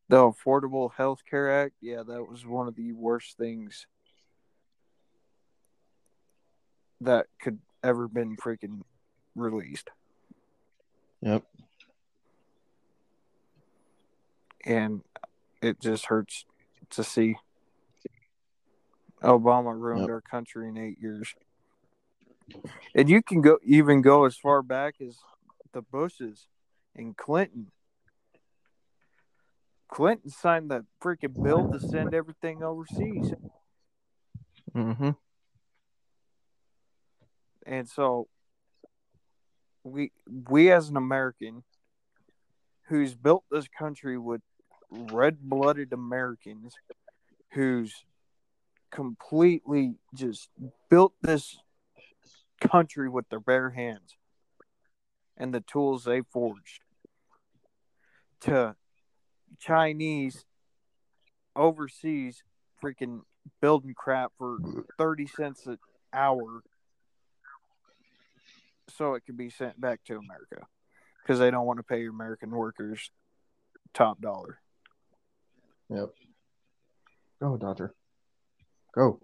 The 0.08 0.18
Affordable 0.18 0.92
Health 0.92 1.22
Care 1.28 1.50
Act, 1.50 1.74
yeah, 1.80 2.04
that 2.06 2.22
was 2.22 2.46
one 2.46 2.68
of 2.68 2.76
the 2.76 2.92
worst 2.92 3.36
things 3.36 3.88
that 7.00 7.26
could 7.42 7.58
ever 7.82 8.06
been 8.06 8.36
freaking 8.36 8.82
released. 9.34 9.90
Yep. 11.20 11.42
And 14.64 15.02
it 15.60 15.80
just 15.80 16.06
hurts 16.06 16.44
to 16.90 17.02
see 17.02 17.38
Obama 19.22 19.78
ruined 19.78 20.02
Yep. 20.02 20.10
our 20.10 20.20
country 20.20 20.68
in 20.68 20.76
eight 20.76 20.98
years. 21.00 21.34
And 22.94 23.08
you 23.08 23.22
can 23.22 23.40
go 23.40 23.58
even 23.62 24.02
go 24.02 24.24
as 24.24 24.36
far 24.36 24.62
back 24.62 25.00
as 25.00 25.18
the 25.72 25.82
Bushes 25.82 26.48
and 26.94 27.16
Clinton. 27.16 27.72
Clinton 29.88 30.30
signed 30.30 30.70
the 30.70 30.84
freaking 31.02 31.42
bill 31.42 31.70
to 31.70 31.80
send 31.80 32.14
everything 32.14 32.62
overseas. 32.62 33.32
Mm-hmm. 34.74 35.10
And 37.64 37.88
so 37.88 38.28
we 39.82 40.12
we 40.48 40.70
as 40.70 40.88
an 40.88 40.96
American 40.96 41.64
who's 42.88 43.14
built 43.14 43.44
this 43.50 43.66
country 43.68 44.18
with 44.18 44.40
red-blooded 44.90 45.92
Americans 45.92 46.74
who's 47.52 48.04
completely 48.90 49.94
just 50.14 50.48
built 50.88 51.12
this 51.22 51.58
country 52.60 53.08
with 53.08 53.28
their 53.28 53.40
bare 53.40 53.70
hands 53.70 54.16
and 55.36 55.52
the 55.52 55.60
tools 55.60 56.04
they 56.04 56.22
forged 56.22 56.80
to 58.40 58.74
Chinese 59.58 60.44
overseas 61.54 62.42
freaking 62.82 63.20
building 63.60 63.94
crap 63.94 64.32
for 64.38 64.58
30 64.98 65.26
cents 65.26 65.66
an 65.66 65.78
hour 66.12 66.62
so 68.96 69.14
it 69.14 69.24
can 69.24 69.36
be 69.36 69.50
sent 69.50 69.80
back 69.80 70.00
to 70.04 70.16
America 70.16 70.66
because 71.22 71.38
they 71.38 71.50
don't 71.50 71.66
want 71.66 71.78
to 71.78 71.82
pay 71.82 72.06
American 72.06 72.50
workers 72.50 73.10
top 73.92 74.20
dollar. 74.20 74.60
Yep. 75.88 76.10
Go, 77.40 77.56
Dodger. 77.56 77.94
Go. 78.96 79.20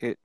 It 0.00 0.18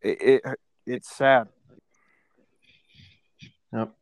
it, 0.00 0.22
it 0.22 0.42
it's 0.86 1.16
sad. 1.16 1.48
Yep. 3.72 3.92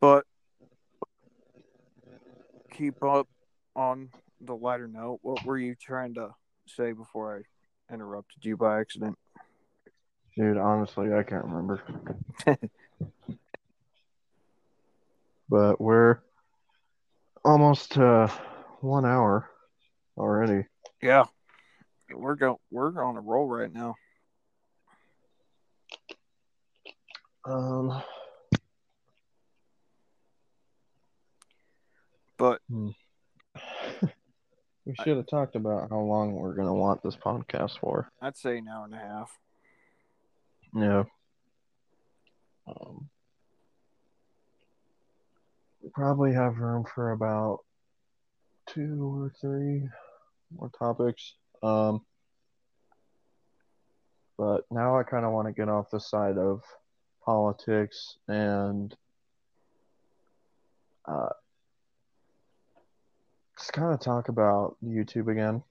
But 0.00 0.24
keep 2.72 3.02
up 3.02 3.28
on 3.76 4.08
the 4.40 4.56
lighter 4.56 4.88
note. 4.88 5.18
What 5.20 5.44
were 5.44 5.58
you 5.58 5.74
trying 5.74 6.14
to 6.14 6.30
say 6.66 6.92
before 6.92 7.44
I 7.90 7.92
interrupted 7.92 8.44
you 8.44 8.56
by 8.56 8.80
accident? 8.80 9.18
Dude, 10.38 10.56
honestly, 10.56 11.12
I 11.12 11.24
can't 11.24 11.44
remember. 11.46 11.82
but 15.48 15.80
we're 15.80 16.18
almost 17.44 17.92
to 17.92 18.30
one 18.80 19.04
hour 19.04 19.50
already. 20.16 20.64
Yeah, 21.02 21.24
we're 22.14 22.36
go 22.36 22.60
we're 22.70 23.02
on 23.02 23.16
a 23.16 23.20
roll 23.20 23.48
right 23.48 23.72
now. 23.72 23.96
Um, 27.44 28.00
But 32.36 32.60
we 32.70 32.94
should 35.02 35.16
have 35.16 35.26
talked 35.26 35.56
about 35.56 35.90
how 35.90 35.98
long 35.98 36.34
we're 36.34 36.54
gonna 36.54 36.72
want 36.72 37.02
this 37.02 37.16
podcast 37.16 37.80
for. 37.80 38.08
I'd 38.22 38.36
say 38.36 38.58
an 38.58 38.68
hour 38.68 38.84
and 38.84 38.94
a 38.94 38.98
half. 38.98 39.36
Yeah. 40.74 41.04
Um, 42.66 43.08
probably 45.94 46.32
have 46.32 46.58
room 46.58 46.84
for 46.94 47.12
about 47.12 47.60
two 48.66 49.22
or 49.22 49.32
three 49.40 49.88
more 50.56 50.70
topics. 50.78 51.34
Um, 51.62 52.04
but 54.36 54.64
now 54.70 54.98
I 54.98 55.02
kind 55.02 55.24
of 55.24 55.32
want 55.32 55.48
to 55.48 55.52
get 55.52 55.68
off 55.68 55.90
the 55.90 55.98
side 55.98 56.38
of 56.38 56.62
politics 57.24 58.18
and 58.28 58.94
uh, 61.06 61.30
just 63.58 63.72
kind 63.72 63.92
of 63.92 64.00
talk 64.00 64.28
about 64.28 64.76
YouTube 64.84 65.30
again. 65.30 65.62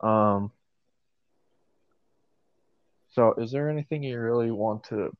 Um, 0.00 0.50
so, 3.16 3.32
is 3.38 3.50
there 3.50 3.70
anything 3.70 4.02
you 4.02 4.20
really 4.20 4.50
want 4.50 4.84
to 4.84 5.10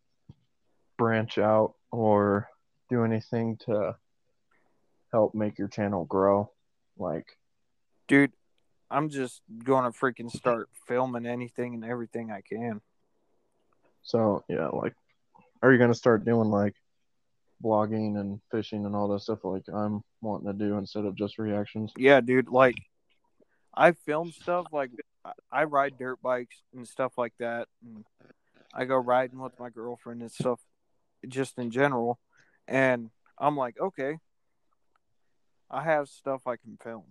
branch 0.99 1.39
out 1.39 1.77
or 1.91 2.47
do 2.91 3.05
anything 3.05 3.57
to 3.65 3.97
help 5.13 5.35
make 5.35 5.59
your 5.59 5.69
channel 5.69 6.05
grow? 6.05 6.51
Like, 6.99 7.39
Dude, 8.07 8.33
I'm 8.91 9.09
just 9.09 9.41
going 9.65 9.91
to 9.91 9.99
freaking 9.99 10.31
start 10.31 10.69
filming 10.87 11.25
anything 11.25 11.73
and 11.73 11.87
everything 11.87 12.31
I 12.31 12.43
can. 12.43 12.83
so 14.03 14.45
yeah, 14.47 14.69
like, 14.69 14.93
are 15.63 15.73
you 15.73 15.79
gonna 15.79 15.95
start 15.95 16.27
doing 16.27 16.51
like 16.51 16.75
blogging 17.65 18.21
and 18.21 18.41
fishing 18.51 18.85
and 18.85 18.95
all 18.95 19.09
that 19.09 19.21
stuff 19.21 19.39
like 19.43 19.63
I'm 19.73 20.05
wanting 20.21 20.49
to 20.49 20.53
do 20.53 20.77
instead 20.77 21.07
of 21.07 21.17
just 21.17 21.39
reactions? 21.39 21.93
Yeah, 21.97 22.21
dude, 22.21 22.51
like 22.51 22.77
I 23.77 23.93
film 23.93 24.33
stuff 24.33 24.67
like 24.73 24.91
I- 25.53 25.65
ride 25.65 25.99
dirt 25.99 26.23
bikes 26.23 26.63
and 26.75 26.87
stuff 26.87 27.13
like 27.19 27.35
that 27.39 27.69
and 27.85 28.05
I 28.73 28.85
go 28.85 28.97
riding 28.97 29.39
with 29.39 29.59
my 29.59 29.71
girlfriend 29.71 30.23
and 30.23 30.31
stuff 30.31 30.61
just 31.29 31.59
in 31.59 31.71
general 31.71 32.19
and 32.69 33.11
I'm 33.39 33.57
like, 33.57 33.79
okay, 33.81 34.19
I 35.71 35.83
have 35.83 36.09
stuff 36.09 36.47
I 36.47 36.57
can 36.57 36.79
film. 36.83 37.05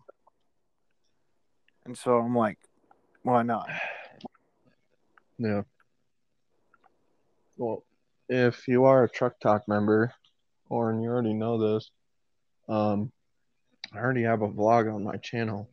And 1.85 1.97
so 1.97 2.17
I'm 2.17 2.35
like, 2.35 2.57
why 3.21 3.43
not? 3.43 3.69
Yeah. 5.37 5.63
Well, 7.57 7.83
if 8.27 8.67
you 8.67 8.85
are 8.85 9.03
a 9.03 9.09
Truck 9.09 9.39
Talk 9.39 9.67
member, 9.67 10.13
or 10.69 10.91
and 10.91 11.03
you 11.03 11.09
already 11.09 11.33
know 11.33 11.73
this, 11.73 11.91
um, 12.67 13.11
I 13.93 13.99
already 13.99 14.23
have 14.23 14.41
a 14.41 14.47
vlog 14.47 14.93
on 14.93 15.03
my 15.03 15.17
channel. 15.17 15.69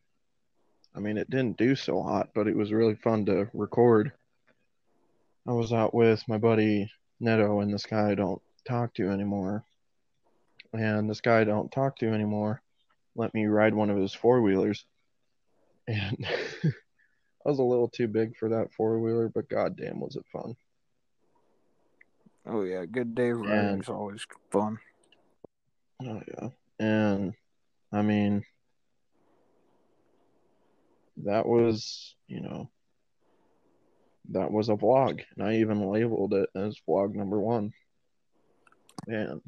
I 0.94 1.00
mean, 1.00 1.16
it 1.16 1.30
didn't 1.30 1.56
do 1.56 1.74
so 1.74 2.02
hot, 2.02 2.30
but 2.34 2.46
it 2.46 2.56
was 2.56 2.72
really 2.72 2.94
fun 2.94 3.24
to 3.26 3.48
record. 3.54 4.12
I 5.46 5.52
was 5.52 5.72
out 5.72 5.94
with 5.94 6.22
my 6.28 6.38
buddy 6.38 6.90
Neto 7.18 7.60
and 7.60 7.72
this 7.72 7.86
guy 7.86 8.10
I 8.10 8.14
don't 8.14 8.42
talk 8.66 8.94
to 8.94 9.08
anymore. 9.08 9.64
And 10.72 11.08
this 11.08 11.20
guy 11.20 11.40
I 11.40 11.44
don't 11.44 11.72
talk 11.72 11.96
to 11.98 12.08
anymore 12.08 12.62
let 13.14 13.34
me 13.34 13.46
ride 13.46 13.74
one 13.74 13.90
of 13.90 13.96
his 13.96 14.14
four 14.14 14.40
wheelers. 14.40 14.84
And 15.86 16.26
I 16.64 17.48
was 17.48 17.58
a 17.58 17.64
little 17.64 17.88
too 17.88 18.08
big 18.08 18.36
for 18.36 18.50
that 18.50 18.72
four 18.76 18.98
wheeler, 18.98 19.28
but 19.28 19.48
goddamn 19.48 20.00
was 20.00 20.16
it 20.16 20.24
fun. 20.32 20.54
Oh 22.46 22.62
yeah, 22.62 22.84
good 22.86 23.14
day 23.14 23.30
riding 23.30 23.80
is 23.80 23.88
always 23.88 24.26
fun. 24.50 24.78
Oh 26.02 26.20
yeah. 26.26 26.48
And 26.78 27.34
I 27.92 28.02
mean 28.02 28.44
that 31.24 31.46
was, 31.46 32.14
you 32.26 32.40
know, 32.40 32.70
that 34.30 34.50
was 34.50 34.68
a 34.68 34.74
vlog. 34.74 35.22
And 35.36 35.46
I 35.46 35.56
even 35.56 35.88
labeled 35.88 36.34
it 36.34 36.48
as 36.54 36.80
vlog 36.88 37.14
number 37.14 37.40
one. 37.40 37.72
And 39.06 39.40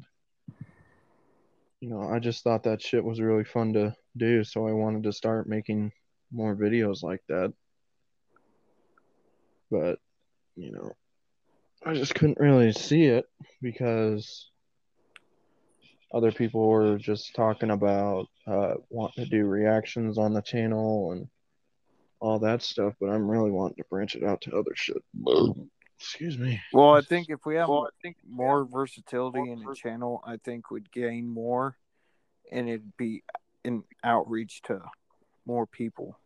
you 1.85 1.91
know, 1.91 2.01
I 2.01 2.17
just 2.17 2.43
thought 2.43 2.63
that 2.63 2.81
shit 2.81 3.03
was 3.03 3.21
really 3.21 3.43
fun 3.43 3.73
to 3.73 3.95
do, 4.17 4.43
so 4.43 4.67
I 4.67 4.71
wanted 4.71 5.03
to 5.03 5.13
start 5.13 5.47
making 5.47 5.91
more 6.31 6.55
videos 6.55 7.03
like 7.03 7.21
that. 7.29 7.53
But, 9.69 9.99
you 10.55 10.71
know, 10.71 10.93
I 11.85 11.93
just 11.93 12.15
couldn't 12.15 12.39
really 12.39 12.71
see 12.71 13.05
it 13.05 13.25
because 13.61 14.49
other 16.11 16.31
people 16.31 16.67
were 16.67 16.97
just 16.97 17.35
talking 17.35 17.69
about 17.69 18.29
uh, 18.47 18.75
wanting 18.89 19.25
to 19.25 19.29
do 19.29 19.45
reactions 19.45 20.17
on 20.17 20.33
the 20.33 20.41
channel 20.41 21.11
and 21.11 21.27
all 22.19 22.39
that 22.39 22.61
stuff, 22.61 22.93
but 22.99 23.07
I'm 23.09 23.29
really 23.29 23.51
wanting 23.51 23.77
to 23.77 23.83
branch 23.89 24.15
it 24.15 24.23
out 24.23 24.41
to 24.41 24.57
other 24.57 24.71
shit. 24.75 25.03
Excuse 25.99 26.37
me. 26.37 26.61
Well, 26.73 26.91
I 26.91 27.01
think 27.01 27.29
if 27.29 27.45
we 27.45 27.55
have 27.55 27.69
more 28.27 28.65
versatility 28.65 29.51
in 29.51 29.59
the 29.59 29.75
channel, 29.75 30.21
I 30.25 30.37
think 30.37 30.71
we'd 30.71 30.91
gain 30.91 31.27
more, 31.27 31.77
and 32.51 32.67
it'd 32.69 32.97
be 32.97 33.23
an 33.63 33.83
outreach 34.03 34.61
to 34.63 34.81
more 35.45 35.65
people. 35.65 36.19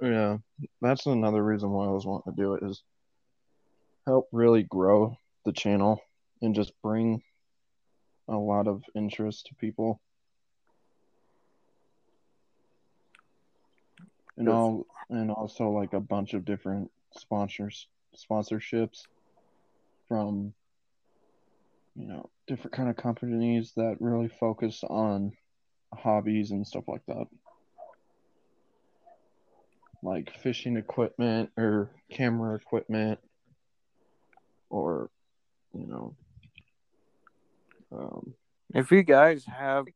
Yeah, 0.00 0.38
that's 0.80 1.06
another 1.06 1.42
reason 1.42 1.70
why 1.70 1.86
I 1.86 1.90
was 1.90 2.06
wanting 2.06 2.32
to 2.32 2.40
do 2.40 2.54
it 2.54 2.62
is 2.62 2.82
help 4.06 4.28
really 4.32 4.62
grow 4.62 5.16
the 5.44 5.52
channel 5.52 6.00
and 6.40 6.54
just 6.54 6.72
bring 6.82 7.22
a 8.28 8.36
lot 8.36 8.68
of 8.68 8.82
interest 8.94 9.46
to 9.46 9.54
people. 9.56 10.00
And 14.38 14.48
all 14.48 14.86
and 15.10 15.30
also 15.30 15.70
like 15.70 15.92
a 15.92 16.00
bunch 16.00 16.34
of 16.34 16.44
different 16.44 16.90
sponsors 17.12 17.88
sponsorships 18.16 19.02
from 20.06 20.52
you 21.96 22.06
know 22.06 22.30
different 22.46 22.72
kind 22.72 22.88
of 22.88 22.96
companies 22.96 23.72
that 23.76 23.96
really 24.00 24.28
focus 24.28 24.82
on 24.88 25.32
hobbies 25.94 26.50
and 26.52 26.66
stuff 26.66 26.84
like 26.86 27.04
that. 27.06 27.26
Like 30.02 30.32
fishing 30.40 30.76
equipment 30.76 31.50
or 31.56 31.90
camera 32.10 32.54
equipment 32.54 33.18
or 34.70 35.10
you 35.74 35.86
know 35.86 36.14
um, 37.92 38.34
If 38.74 38.90
you 38.90 39.02
guys 39.02 39.44
have, 39.46 39.86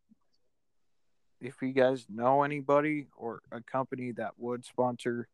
if 1.42 1.60
you 1.60 1.72
guys 1.72 2.06
know 2.08 2.42
anybody 2.42 3.08
or 3.16 3.42
a 3.50 3.60
company 3.60 4.12
that 4.12 4.32
would 4.38 4.64
sponsor 4.64 5.28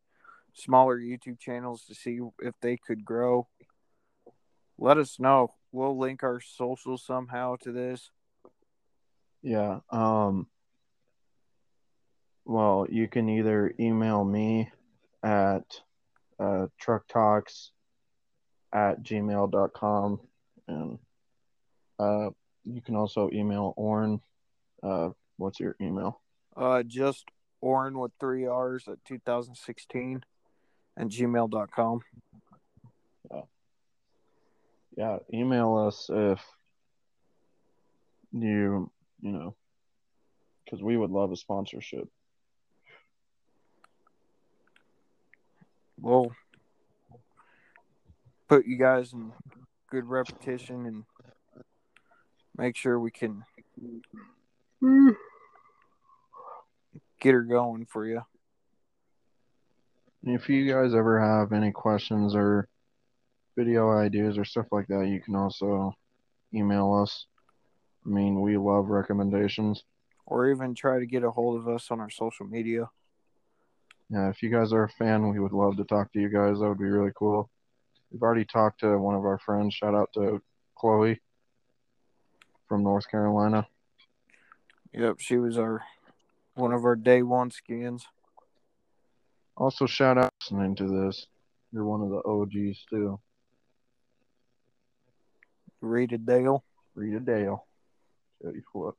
smaller 0.55 0.99
YouTube 0.99 1.39
channels 1.39 1.85
to 1.85 1.95
see 1.95 2.19
if 2.41 2.55
they 2.61 2.77
could 2.77 3.05
grow, 3.05 3.47
let 4.79 4.99
us 4.99 5.21
know. 5.21 5.55
We'll 5.71 5.99
link 5.99 6.23
our 6.23 6.41
social 6.41 6.97
somehow 6.97 7.57
to 7.63 7.73
this. 7.73 8.11
yeah 9.43 9.81
um 9.91 10.49
well 12.45 12.87
you 12.91 13.07
can 13.07 13.29
either 13.29 13.73
email 13.79 14.25
me 14.25 14.69
at 15.23 15.81
uh, 16.41 16.67
truck 16.79 17.07
talks 17.07 17.71
at 18.73 19.03
gmail.com 19.03 20.21
and 20.67 20.99
uh, 21.99 22.31
you 22.65 22.81
can 22.81 22.97
also 22.97 23.31
email 23.33 23.75
Orrin. 23.77 24.21
Uh, 24.83 25.11
what's 25.39 25.59
your 25.59 25.77
email? 25.81 26.21
Uh, 26.57 26.83
just 26.83 27.25
Orin 27.61 27.99
with 27.99 28.13
three 28.21 28.47
R's 28.47 28.87
at 28.89 29.05
2016 29.05 30.23
and 30.97 31.11
gmail.com. 31.11 32.01
Yeah, 34.97 35.19
email 35.33 35.77
us 35.77 36.11
if 36.13 36.41
you, 38.33 38.91
you 39.21 39.31
know, 39.31 39.55
because 40.65 40.83
we 40.83 40.97
would 40.97 41.11
love 41.11 41.31
a 41.31 41.37
sponsorship. 41.37 42.09
We'll 46.01 46.33
put 48.49 48.67
you 48.67 48.77
guys 48.77 49.13
in 49.13 49.31
good 49.89 50.07
repetition 50.07 50.87
and 50.87 51.05
make 52.57 52.77
sure 52.77 52.99
we 52.99 53.13
can 53.13 53.45
get 57.21 57.35
her 57.35 57.43
going 57.43 57.87
for 57.87 58.07
you. 58.07 58.23
If 60.23 60.49
you 60.49 60.73
guys 60.73 60.95
ever 60.95 61.21
have 61.21 61.53
any 61.53 61.71
questions 61.71 62.35
or 62.35 62.69
video 63.57 63.91
ideas 63.91 64.39
or 64.39 64.45
stuff 64.45 64.67
like 64.73 64.87
that, 64.89 65.07
you 65.09 65.21
can 65.21 65.37
also 65.37 65.95
email 66.55 66.95
us. 66.95 67.27
I 68.05 68.09
mean, 68.09 68.41
we 68.41 68.57
love 68.57 68.89
recommendations. 68.89 69.85
Or 70.27 70.51
even 70.51 70.75
try 70.75 70.99
to 70.99 71.07
get 71.07 71.25
a 71.25 71.31
hold 71.31 71.61
of 71.61 71.69
us 71.69 71.91
on 71.91 72.01
our 72.01 72.11
social 72.11 72.47
media. 72.47 72.89
Yeah, 74.11 74.29
if 74.29 74.43
you 74.43 74.51
guys 74.51 74.73
are 74.73 74.85
a 74.85 74.89
fan, 74.89 75.29
we 75.29 75.39
would 75.39 75.53
love 75.53 75.77
to 75.77 75.85
talk 75.85 76.13
to 76.13 76.21
you 76.21 76.29
guys. 76.29 76.59
That 76.59 76.69
would 76.69 76.79
be 76.79 76.85
really 76.85 77.13
cool. 77.19 77.51
We've 78.11 78.23
already 78.23 78.45
talked 78.45 78.81
to 78.81 78.99
one 78.99 79.15
of 79.15 79.25
our 79.25 79.39
friends. 79.39 79.75
Shout 79.75 79.95
out 79.95 80.11
to 80.15 80.43
Chloe 80.77 81.21
from 82.69 82.83
North 82.83 83.11
Carolina. 83.11 83.67
Yep, 84.93 85.21
she 85.21 85.37
was 85.37 85.59
our 85.59 85.83
one 86.59 86.73
of 86.73 86.85
our 86.85 86.97
day 86.97 87.23
one 87.23 87.51
skins. 87.51 88.05
Also, 89.57 89.87
shout 89.87 90.19
out 90.19 90.33
listening 90.43 90.75
to 90.77 90.87
this. 90.87 91.27
You're 91.73 91.85
one 91.85 92.03
of 92.03 92.11
the 92.11 92.23
OGs 92.25 92.85
too. 92.91 93.21
Rita 95.81 96.19
Dale. 96.19 96.65
Rita 96.95 97.21
Dale. 97.21 97.65
Tell 98.43 98.53
you 98.53 98.63
what. 98.73 98.95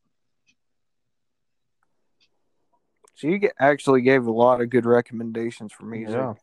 So 3.16 3.28
you 3.28 3.38
get, 3.38 3.54
actually 3.60 4.02
gave 4.02 4.28
a 4.28 4.32
lot 4.32 4.62
of 4.62 4.70
good 4.70 4.86
recommendations 4.86 5.74
for 5.74 5.84
music. 5.86 6.16
Yeah. 6.16 6.36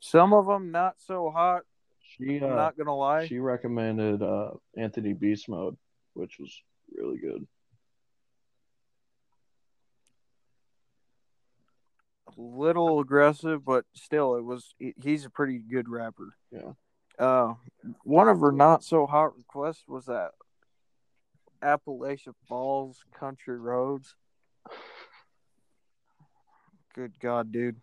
Some 0.00 0.32
of 0.32 0.46
them 0.46 0.72
not 0.72 0.96
so 1.06 1.30
hot. 1.30 1.62
She 2.02 2.38
I'm 2.38 2.52
uh, 2.52 2.54
not 2.56 2.76
gonna 2.76 2.96
lie. 2.96 3.26
she 3.26 3.38
recommended 3.38 4.22
uh, 4.22 4.50
Anthony 4.76 5.12
Beast 5.12 5.48
Mode, 5.48 5.76
which 6.14 6.38
was 6.40 6.52
really 6.92 7.18
good. 7.18 7.46
Little 12.36 13.00
aggressive, 13.00 13.64
but 13.64 13.84
still, 13.94 14.36
it 14.36 14.44
was. 14.44 14.74
He's 15.02 15.24
a 15.24 15.30
pretty 15.30 15.58
good 15.58 15.88
rapper. 15.88 16.34
Yeah. 16.50 16.72
Uh, 17.18 17.54
one 18.02 18.28
of 18.28 18.40
her 18.40 18.52
not 18.52 18.82
so 18.82 19.06
hot 19.06 19.36
requests 19.36 19.84
was 19.86 20.06
that 20.06 20.30
Appalachia 21.62 22.34
Falls 22.48 22.98
Country 23.18 23.58
Roads. 23.58 24.14
Good 26.94 27.12
God, 27.20 27.52
dude. 27.52 27.76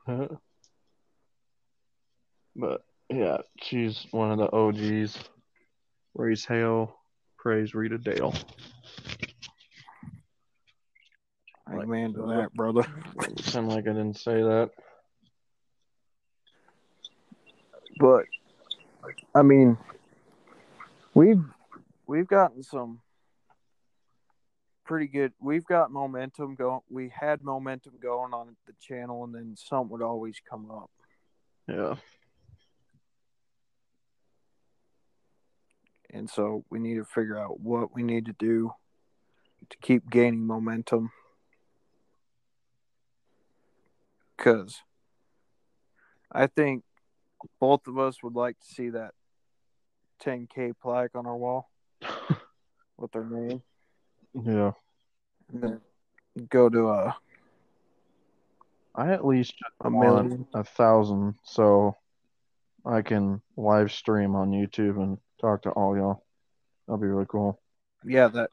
but 2.55 2.83
yeah, 3.09 3.37
she's 3.61 4.05
one 4.11 4.31
of 4.31 4.37
the 4.37 4.51
OGs. 4.51 5.17
Raise 6.15 6.45
hail, 6.45 6.97
praise 7.37 7.73
Rita 7.75 7.97
Dale. 7.99 8.33
Amen 11.71 12.13
to 12.13 12.23
uh, 12.23 12.27
that, 12.27 12.53
brother. 12.53 12.85
Sound 13.41 13.69
like 13.69 13.87
I 13.87 13.93
didn't 13.93 14.17
say 14.17 14.41
that. 14.41 14.71
But 17.99 18.25
I 19.33 19.41
mean, 19.41 19.77
we've 21.13 21.43
we've 22.05 22.27
gotten 22.27 22.63
some 22.63 23.01
pretty 24.85 25.07
good. 25.07 25.33
We've 25.39 25.65
got 25.65 25.91
momentum 25.91 26.55
going. 26.55 26.81
We 26.89 27.09
had 27.09 27.43
momentum 27.43 27.93
going 28.01 28.33
on 28.33 28.55
the 28.65 28.73
channel, 28.81 29.23
and 29.23 29.35
then 29.35 29.55
something 29.57 29.89
would 29.89 30.01
always 30.01 30.37
come 30.49 30.71
up. 30.71 30.89
Yeah. 31.67 31.95
And 36.09 36.29
so 36.29 36.63
we 36.69 36.79
need 36.79 36.95
to 36.95 37.03
figure 37.03 37.37
out 37.37 37.59
what 37.59 37.93
we 37.93 38.01
need 38.01 38.25
to 38.27 38.33
do 38.33 38.71
to 39.69 39.77
keep 39.81 40.09
gaining 40.09 40.47
momentum. 40.47 41.11
Because 44.37 44.81
I 46.31 46.47
think 46.47 46.83
both 47.59 47.87
of 47.87 47.97
us 47.97 48.21
would 48.23 48.35
like 48.35 48.59
to 48.59 48.65
see 48.65 48.89
that 48.89 49.13
10K 50.23 50.73
plaque 50.81 51.15
on 51.15 51.25
our 51.25 51.35
wall 51.37 51.69
with 52.97 53.11
their 53.11 53.25
name. 53.25 53.61
Yeah. 54.33 54.71
And 55.51 55.63
then 55.63 55.81
go 56.49 56.69
to 56.69 56.89
a. 56.89 57.17
I 58.95 59.11
at 59.11 59.25
least 59.25 59.53
A 59.81 59.89
million. 59.91 60.47
a 60.55 60.63
thousand 60.63 61.35
so 61.43 61.95
I 62.83 63.03
can 63.03 63.41
live 63.55 63.91
stream 63.91 64.35
on 64.35 64.51
YouTube 64.51 64.97
and 64.97 65.19
talk 65.39 65.63
to 65.63 65.69
all 65.71 65.95
y'all. 65.95 66.23
That'll 66.87 66.99
be 66.99 67.07
really 67.07 67.27
cool. 67.27 67.59
Yeah, 68.03 68.27
that. 68.29 68.49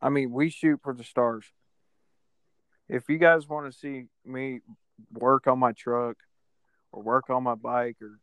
I 0.00 0.08
mean, 0.08 0.32
we 0.32 0.48
shoot 0.48 0.80
for 0.82 0.94
the 0.94 1.04
stars. 1.04 1.44
If 2.88 3.08
you 3.08 3.18
guys 3.18 3.48
want 3.48 3.72
to 3.72 3.78
see 3.78 4.04
me 4.24 4.60
work 5.12 5.46
on 5.46 5.58
my 5.58 5.72
truck 5.72 6.16
or 6.92 7.02
work 7.02 7.30
on 7.30 7.42
my 7.42 7.54
bike 7.54 7.96
or 8.02 8.18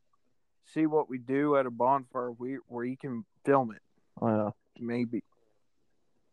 see 0.66 0.86
what 0.86 1.10
we 1.10 1.18
do 1.18 1.56
at 1.56 1.66
a 1.66 1.72
bonfire 1.72 2.32
we, 2.32 2.58
where 2.68 2.86
you 2.86 2.98
can 2.98 3.26
film 3.46 3.72
it, 3.72 3.82
Oh, 4.22 4.54
maybe. 4.80 5.24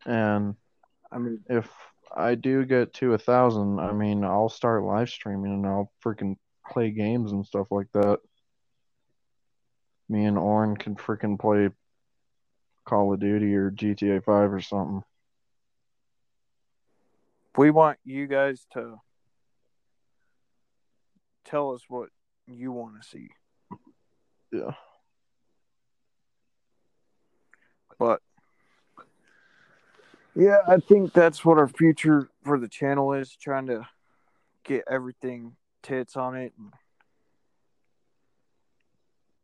And 0.05 0.57
I 1.11 1.19
mean, 1.19 1.41
if 1.49 1.71
I 2.15 2.35
do 2.35 2.65
get 2.65 2.95
to 2.95 3.15
a 3.15 3.19
thousand, 3.19 3.81
I 3.81 3.93
mean, 3.93 4.25
I'll 4.25 4.49
start 4.49 4.85
live 4.85 5.09
streaming 5.09 5.53
and 5.53 5.67
I'll 5.67 5.93
freaking 6.05 6.37
play 6.69 6.91
games 6.91 7.33
and 7.33 7.47
stuff 7.47 7.69
like 7.71 7.89
that. 7.93 8.19
Me 10.09 10.25
and 10.25 10.39
Orin 10.39 10.77
can 10.77 10.97
freaking 10.97 11.39
play 11.39 11.71
Call 12.85 13.13
of 13.13 13.21
Duty 13.21 13.55
or 13.55 13.71
GTA 13.71 14.23
5 14.25 14.53
or 14.53 14.61
something. 14.61 15.03
We 17.57 17.71
want 17.71 17.99
you 18.05 18.27
guys 18.27 18.67
to 18.73 19.01
tell 21.45 21.73
us 21.73 21.83
what 21.89 22.11
you 22.47 22.73
want 22.73 23.01
to 23.01 23.09
see. 23.09 23.29
Yeah. 24.53 24.73
But 27.99 28.21
yeah, 30.35 30.59
I 30.69 30.79
think 30.79 31.13
that's 31.13 31.45
what 31.45 31.59
our 31.59 31.69
future 31.69 32.29
for 32.45 32.59
the 32.59 32.69
channel 32.69 33.15
is 33.15 33.35
trying 33.37 33.67
to 33.69 33.89
get 34.65 34.85
everything 34.91 35.57
tits 35.83 36.17
on 36.17 36.37
it 36.37 36.53
and 36.59 36.73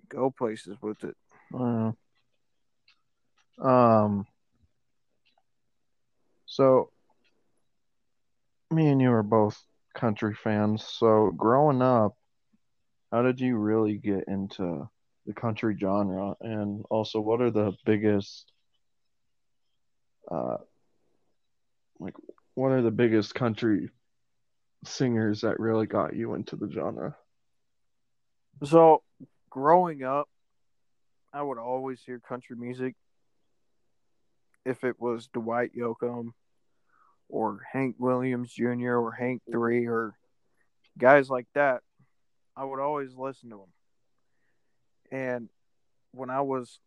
go 0.08 0.30
places 0.30 0.76
with 0.82 1.02
it. 1.04 1.16
Uh, 1.54 1.92
um. 3.58 4.26
So, 6.44 6.91
me 8.72 8.88
and 8.88 9.00
you 9.00 9.12
are 9.12 9.22
both 9.22 9.62
country 9.94 10.34
fans. 10.34 10.84
So, 10.84 11.30
growing 11.36 11.82
up, 11.82 12.16
how 13.12 13.22
did 13.22 13.40
you 13.40 13.56
really 13.56 13.98
get 13.98 14.24
into 14.26 14.88
the 15.26 15.34
country 15.34 15.76
genre? 15.78 16.34
And 16.40 16.84
also, 16.90 17.20
what 17.20 17.40
are 17.40 17.50
the 17.50 17.72
biggest, 17.84 18.50
uh, 20.30 20.56
like, 22.00 22.14
what 22.54 22.72
are 22.72 22.82
the 22.82 22.90
biggest 22.90 23.34
country 23.34 23.90
singers 24.84 25.42
that 25.42 25.60
really 25.60 25.86
got 25.86 26.16
you 26.16 26.34
into 26.34 26.56
the 26.56 26.70
genre? 26.70 27.16
So, 28.64 29.02
growing 29.50 30.02
up, 30.02 30.28
I 31.32 31.42
would 31.42 31.58
always 31.58 32.00
hear 32.02 32.18
country 32.18 32.56
music. 32.56 32.94
If 34.64 34.84
it 34.84 35.00
was 35.00 35.28
Dwight 35.28 35.72
Yoakam 35.76 36.32
or 37.32 37.62
Hank 37.72 37.96
Williams 37.98 38.52
Jr. 38.52 38.94
or 38.94 39.10
Hank 39.10 39.42
Three 39.50 39.88
or 39.88 40.14
guys 40.98 41.30
like 41.30 41.46
that, 41.54 41.80
I 42.54 42.64
would 42.64 42.78
always 42.78 43.16
listen 43.16 43.50
to 43.50 43.56
them. 43.56 43.72
And 45.10 45.48
when 46.12 46.30
I 46.30 46.42
was 46.42 46.78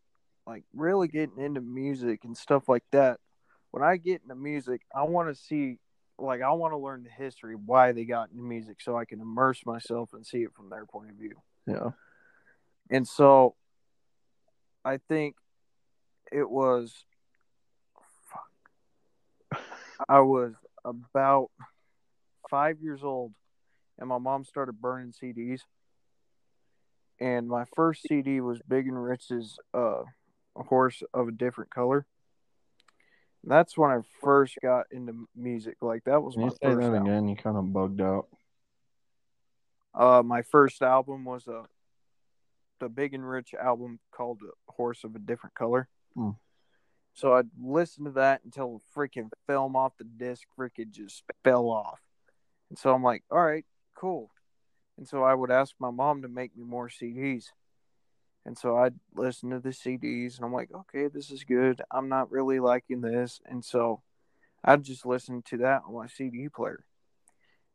like 0.46 0.62
really 0.72 1.08
getting 1.08 1.38
into 1.38 1.60
music 1.60 2.20
and 2.24 2.36
stuff 2.36 2.68
like 2.68 2.84
that, 2.92 3.18
when 3.72 3.82
I 3.82 3.96
get 3.96 4.22
into 4.22 4.36
music, 4.36 4.82
I 4.94 5.02
want 5.02 5.28
to 5.28 5.34
see, 5.34 5.78
like, 6.16 6.40
I 6.42 6.52
want 6.52 6.72
to 6.72 6.78
learn 6.78 7.02
the 7.02 7.10
history 7.10 7.54
of 7.54 7.60
why 7.66 7.90
they 7.90 8.04
got 8.04 8.30
into 8.30 8.42
music 8.42 8.80
so 8.80 8.96
I 8.96 9.04
can 9.04 9.20
immerse 9.20 9.66
myself 9.66 10.10
and 10.12 10.24
see 10.24 10.38
it 10.38 10.54
from 10.54 10.70
their 10.70 10.86
point 10.86 11.10
of 11.10 11.16
view. 11.16 11.34
Yeah. 11.66 11.90
And 12.88 13.06
so 13.06 13.56
I 14.84 14.98
think 15.08 15.34
it 16.30 16.48
was 16.48 17.04
I 20.08 20.20
was 20.20 20.54
about 20.84 21.50
five 22.50 22.80
years 22.80 23.02
old 23.02 23.32
and 23.98 24.08
my 24.08 24.18
mom 24.18 24.44
started 24.44 24.80
burning 24.80 25.12
CDs. 25.12 25.60
And 27.18 27.48
my 27.48 27.64
first 27.74 28.02
CD 28.06 28.40
was 28.40 28.60
Big 28.68 28.86
and 28.86 29.02
Rich's 29.02 29.58
uh, 29.74 30.02
A 30.56 30.62
Horse 30.62 31.02
of 31.14 31.28
a 31.28 31.32
Different 31.32 31.70
Color. 31.70 32.06
That's 33.42 33.78
when 33.78 33.90
I 33.90 34.00
first 34.22 34.58
got 34.62 34.86
into 34.90 35.26
music. 35.34 35.76
Like 35.80 36.04
that 36.04 36.22
was 36.22 36.34
Can 36.34 36.42
my 36.42 36.48
you 36.48 36.50
say 36.50 36.58
first 36.62 36.78
that 36.78 36.94
album. 36.94 37.02
again? 37.06 37.28
You 37.28 37.36
kind 37.36 37.56
of 37.56 37.72
bugged 37.72 38.00
out. 38.00 38.26
Uh, 39.94 40.22
my 40.22 40.42
first 40.42 40.82
album 40.82 41.24
was 41.24 41.46
a 41.46 41.62
the 42.80 42.88
Big 42.90 43.14
and 43.14 43.26
Rich 43.26 43.54
album 43.54 43.98
called 44.10 44.40
"Horse 44.68 45.04
of 45.04 45.14
a 45.14 45.18
Different 45.18 45.54
Color." 45.54 45.88
Hmm. 46.14 46.30
So 47.16 47.32
I'd 47.32 47.48
listen 47.58 48.04
to 48.04 48.10
that 48.10 48.42
until 48.44 48.74
the 48.74 48.84
freaking 48.94 49.30
film 49.46 49.74
off 49.74 49.96
the 49.96 50.04
disc 50.04 50.46
freaking 50.56 50.90
just 50.90 51.24
fell 51.42 51.70
off, 51.70 52.00
and 52.68 52.78
so 52.78 52.92
I'm 52.94 53.02
like, 53.02 53.24
"All 53.30 53.42
right, 53.42 53.64
cool." 53.94 54.30
And 54.98 55.08
so 55.08 55.22
I 55.24 55.32
would 55.32 55.50
ask 55.50 55.74
my 55.78 55.90
mom 55.90 56.20
to 56.22 56.28
make 56.28 56.54
me 56.54 56.62
more 56.62 56.90
CDs, 56.90 57.46
and 58.44 58.58
so 58.58 58.76
I'd 58.76 59.00
listen 59.14 59.48
to 59.48 59.60
the 59.60 59.72
CDs, 59.72 60.36
and 60.36 60.44
I'm 60.44 60.52
like, 60.52 60.70
"Okay, 60.70 61.08
this 61.08 61.30
is 61.30 61.42
good. 61.42 61.80
I'm 61.90 62.10
not 62.10 62.30
really 62.30 62.60
liking 62.60 63.00
this," 63.00 63.40
and 63.46 63.64
so 63.64 64.02
I'd 64.62 64.82
just 64.82 65.06
listen 65.06 65.40
to 65.44 65.56
that 65.58 65.84
on 65.86 65.94
my 65.94 66.08
CD 66.08 66.50
player. 66.50 66.84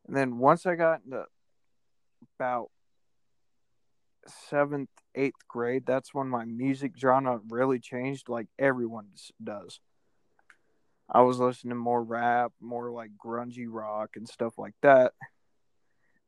And 0.05 0.15
then 0.15 0.37
once 0.37 0.67
I 0.67 0.75
got 0.75 1.01
into 1.03 1.25
about 2.37 2.69
seventh, 4.49 4.89
eighth 5.15 5.47
grade, 5.47 5.83
that's 5.85 6.13
when 6.13 6.27
my 6.27 6.45
music 6.45 6.93
genre 6.97 7.39
really 7.49 7.79
changed, 7.79 8.29
like 8.29 8.47
everyone 8.59 9.07
does. 9.43 9.79
I 11.09 11.21
was 11.21 11.39
listening 11.39 11.71
to 11.71 11.75
more 11.75 12.01
rap, 12.01 12.53
more 12.61 12.91
like 12.91 13.11
grungy 13.23 13.65
rock 13.69 14.11
and 14.15 14.27
stuff 14.27 14.57
like 14.57 14.75
that. 14.81 15.13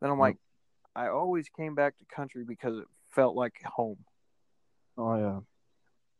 Then 0.01 0.09
I'm 0.09 0.19
like, 0.19 0.37
I 0.95 1.07
always 1.07 1.47
came 1.49 1.75
back 1.75 1.97
to 1.97 2.05
country 2.13 2.43
because 2.43 2.77
it 2.77 2.87
felt 3.11 3.35
like 3.35 3.53
home. 3.63 3.99
Oh 4.97 5.15
yeah. 5.17 5.39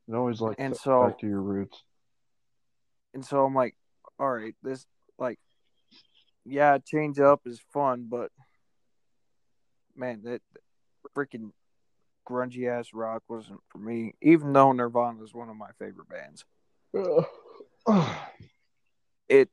It 0.07 0.15
always 0.15 0.41
like 0.41 0.55
And 0.59 0.76
so- 0.76 1.07
back 1.07 1.19
to 1.19 1.28
your 1.28 1.41
roots. 1.41 1.84
And 3.13 3.24
so 3.24 3.45
I'm 3.45 3.53
like, 3.53 3.76
all 4.17 4.32
right, 4.32 4.55
this, 4.63 4.86
like, 5.19 5.39
yeah, 6.45 6.78
change 6.80 7.19
up 7.19 7.41
is 7.45 7.61
fun, 7.71 8.07
but 8.09 8.32
man, 9.95 10.21
that 10.24 10.41
freaking 11.15 11.51
grungy 12.28 12.69
ass 12.69 12.89
rock 12.93 13.24
wasn't 13.28 13.59
for 13.69 13.78
me, 13.78 14.13
even 14.21 14.53
though 14.53 14.71
Nirvana 14.71 15.24
is 15.24 15.34
one 15.34 15.49
of 15.49 15.55
my 15.55 15.69
favorite 15.80 16.07
bands. 16.09 16.45
it 19.30 19.49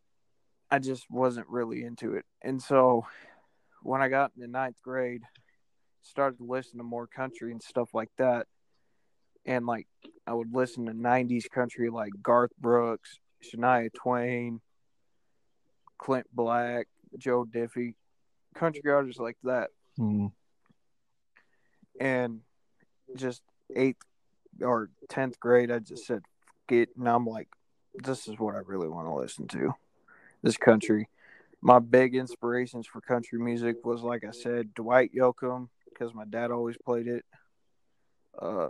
I 0.71 0.79
just 0.79 1.11
wasn't 1.11 1.49
really 1.49 1.83
into 1.83 2.15
it. 2.15 2.25
And 2.43 2.63
so 2.63 3.07
when 3.83 4.03
I 4.03 4.09
got 4.09 4.33
in 4.37 4.43
the 4.43 4.49
ninth 4.49 4.77
grade, 4.83 5.23
started 6.03 6.39
to 6.39 6.45
listen 6.45 6.79
to 6.79 6.85
more 6.85 7.07
country 7.07 7.51
and 7.51 7.63
stuff 7.63 7.89
like 7.93 8.11
that. 8.19 8.47
And 9.47 9.67
like 9.67 9.87
I 10.27 10.35
would 10.35 10.55
listen 10.55 10.87
to 10.87 10.93
'90s 10.93 11.51
country 11.51 11.91
like 11.91 12.13
Garth 12.23 12.53
Brooks, 12.59 13.19
Shania 13.43 13.91
Twain, 13.93 14.61
Clint 15.99 16.27
Black, 16.33 16.89
Joe 17.19 17.45
Diffie, 17.45 17.95
country 18.55 18.91
artists 18.91 19.21
like 19.21 19.39
that. 19.45 19.71
Mm. 19.99 20.33
And 21.99 22.41
just 23.17 23.43
eighth 23.75 24.03
or 24.63 24.91
tenth 25.09 25.39
grade, 25.41 25.71
I 25.71 25.79
just 25.79 26.07
said, 26.07 26.23
"Get," 26.69 26.91
and 26.97 27.09
I'm 27.09 27.27
like, 27.27 27.49
"This 27.95 28.29
is 28.29 28.39
what 28.39 28.55
I 28.55 28.59
really 28.59 28.89
want 28.89 29.07
to 29.07 29.15
listen 29.15 29.47
to." 29.49 29.75
This 30.43 30.57
country. 30.57 31.09
My 31.63 31.79
big 31.79 32.15
inspirations 32.15 32.87
for 32.87 33.03
country 33.03 33.39
music 33.39 33.85
was, 33.85 34.01
like 34.01 34.25
I 34.25 34.31
said, 34.31 34.73
Dwight 34.73 35.13
Yoakam 35.15 35.69
because 35.91 36.15
my 36.15 36.25
dad 36.25 36.51
always 36.51 36.79
played 36.79 37.07
it. 37.07 37.25
Uh, 38.41 38.69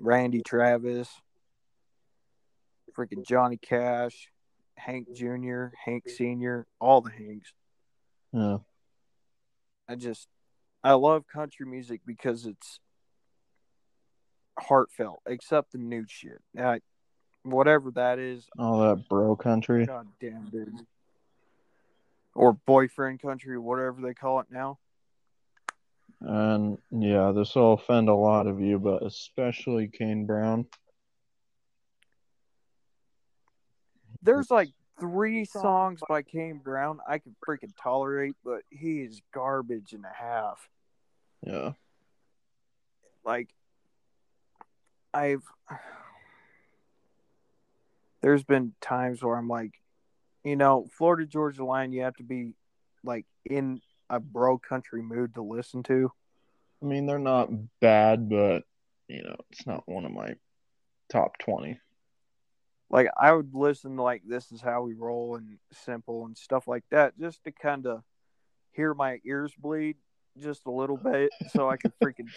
Randy 0.00 0.42
Travis, 0.42 1.08
freaking 2.96 3.26
Johnny 3.26 3.56
Cash, 3.56 4.28
Hank 4.76 5.12
Jr., 5.12 5.66
Hank 5.84 6.08
Sr., 6.08 6.66
all 6.80 7.00
the 7.00 7.10
Hanks. 7.10 7.52
Yeah. 8.32 8.58
I 9.88 9.96
just 9.96 10.28
I 10.84 10.92
love 10.92 11.26
country 11.26 11.64
music 11.64 12.02
because 12.06 12.44
it's 12.44 12.78
heartfelt, 14.58 15.22
except 15.26 15.72
the 15.72 15.78
new 15.78 16.04
shit. 16.06 16.42
I, 16.58 16.80
whatever 17.42 17.90
that 17.92 18.18
is, 18.18 18.46
All 18.58 18.80
that 18.80 19.08
bro 19.08 19.34
country. 19.34 19.86
god 19.86 20.06
damn 20.20 20.44
dude. 20.50 20.74
Or 22.34 22.52
boyfriend 22.52 23.22
country, 23.22 23.58
whatever 23.58 24.02
they 24.02 24.12
call 24.12 24.40
it 24.40 24.46
now. 24.50 24.78
And 26.20 26.76
yeah, 26.90 27.32
this 27.34 27.54
will 27.54 27.72
offend 27.74 28.10
a 28.10 28.14
lot 28.14 28.46
of 28.46 28.60
you, 28.60 28.78
but 28.78 29.02
especially 29.02 29.88
Kane 29.88 30.26
Brown. 30.26 30.66
There's 34.22 34.50
like 34.50 34.68
three 35.00 35.44
songs 35.44 36.00
by 36.08 36.22
Kane 36.22 36.60
Brown 36.62 36.98
I 37.08 37.18
can 37.18 37.34
freaking 37.46 37.72
tolerate, 37.80 38.34
but 38.44 38.62
he 38.70 39.00
is 39.00 39.22
garbage 39.32 39.92
and 39.92 40.04
a 40.04 40.12
half. 40.14 40.68
Yeah. 41.46 41.72
like 43.24 43.48
I've 45.12 45.42
there's 48.22 48.44
been 48.44 48.72
times 48.80 49.22
where 49.22 49.36
I'm 49.36 49.48
like, 49.48 49.74
you 50.44 50.56
know, 50.56 50.86
Florida 50.96 51.26
Georgia 51.26 51.64
Line, 51.64 51.92
you 51.92 52.02
have 52.02 52.16
to 52.16 52.22
be 52.22 52.54
like 53.02 53.26
in 53.44 53.80
a 54.08 54.18
bro 54.18 54.58
country 54.58 55.02
mood 55.02 55.34
to 55.34 55.42
listen 55.42 55.82
to. 55.84 56.10
I 56.82 56.86
mean, 56.86 57.06
they're 57.06 57.18
not 57.18 57.50
bad, 57.80 58.28
but 58.28 58.64
you 59.08 59.22
know, 59.22 59.36
it's 59.50 59.66
not 59.66 59.82
one 59.86 60.04
of 60.04 60.12
my 60.12 60.34
top 61.10 61.38
twenty. 61.38 61.78
Like 62.90 63.08
I 63.18 63.32
would 63.32 63.54
listen 63.54 63.96
to 63.96 64.02
like 64.02 64.22
this 64.26 64.52
is 64.52 64.60
how 64.60 64.82
we 64.82 64.94
roll 64.94 65.36
and 65.36 65.58
simple 65.72 66.26
and 66.26 66.36
stuff 66.36 66.68
like 66.68 66.84
that 66.90 67.18
just 67.18 67.44
to 67.44 67.52
kind 67.52 67.86
of 67.86 68.02
hear 68.72 68.94
my 68.94 69.20
ears 69.24 69.52
bleed 69.58 69.96
just 70.38 70.66
a 70.66 70.70
little 70.70 70.96
bit 70.96 71.30
so 71.52 71.68
I 71.68 71.76
can 71.76 71.92
freaking 72.02 72.28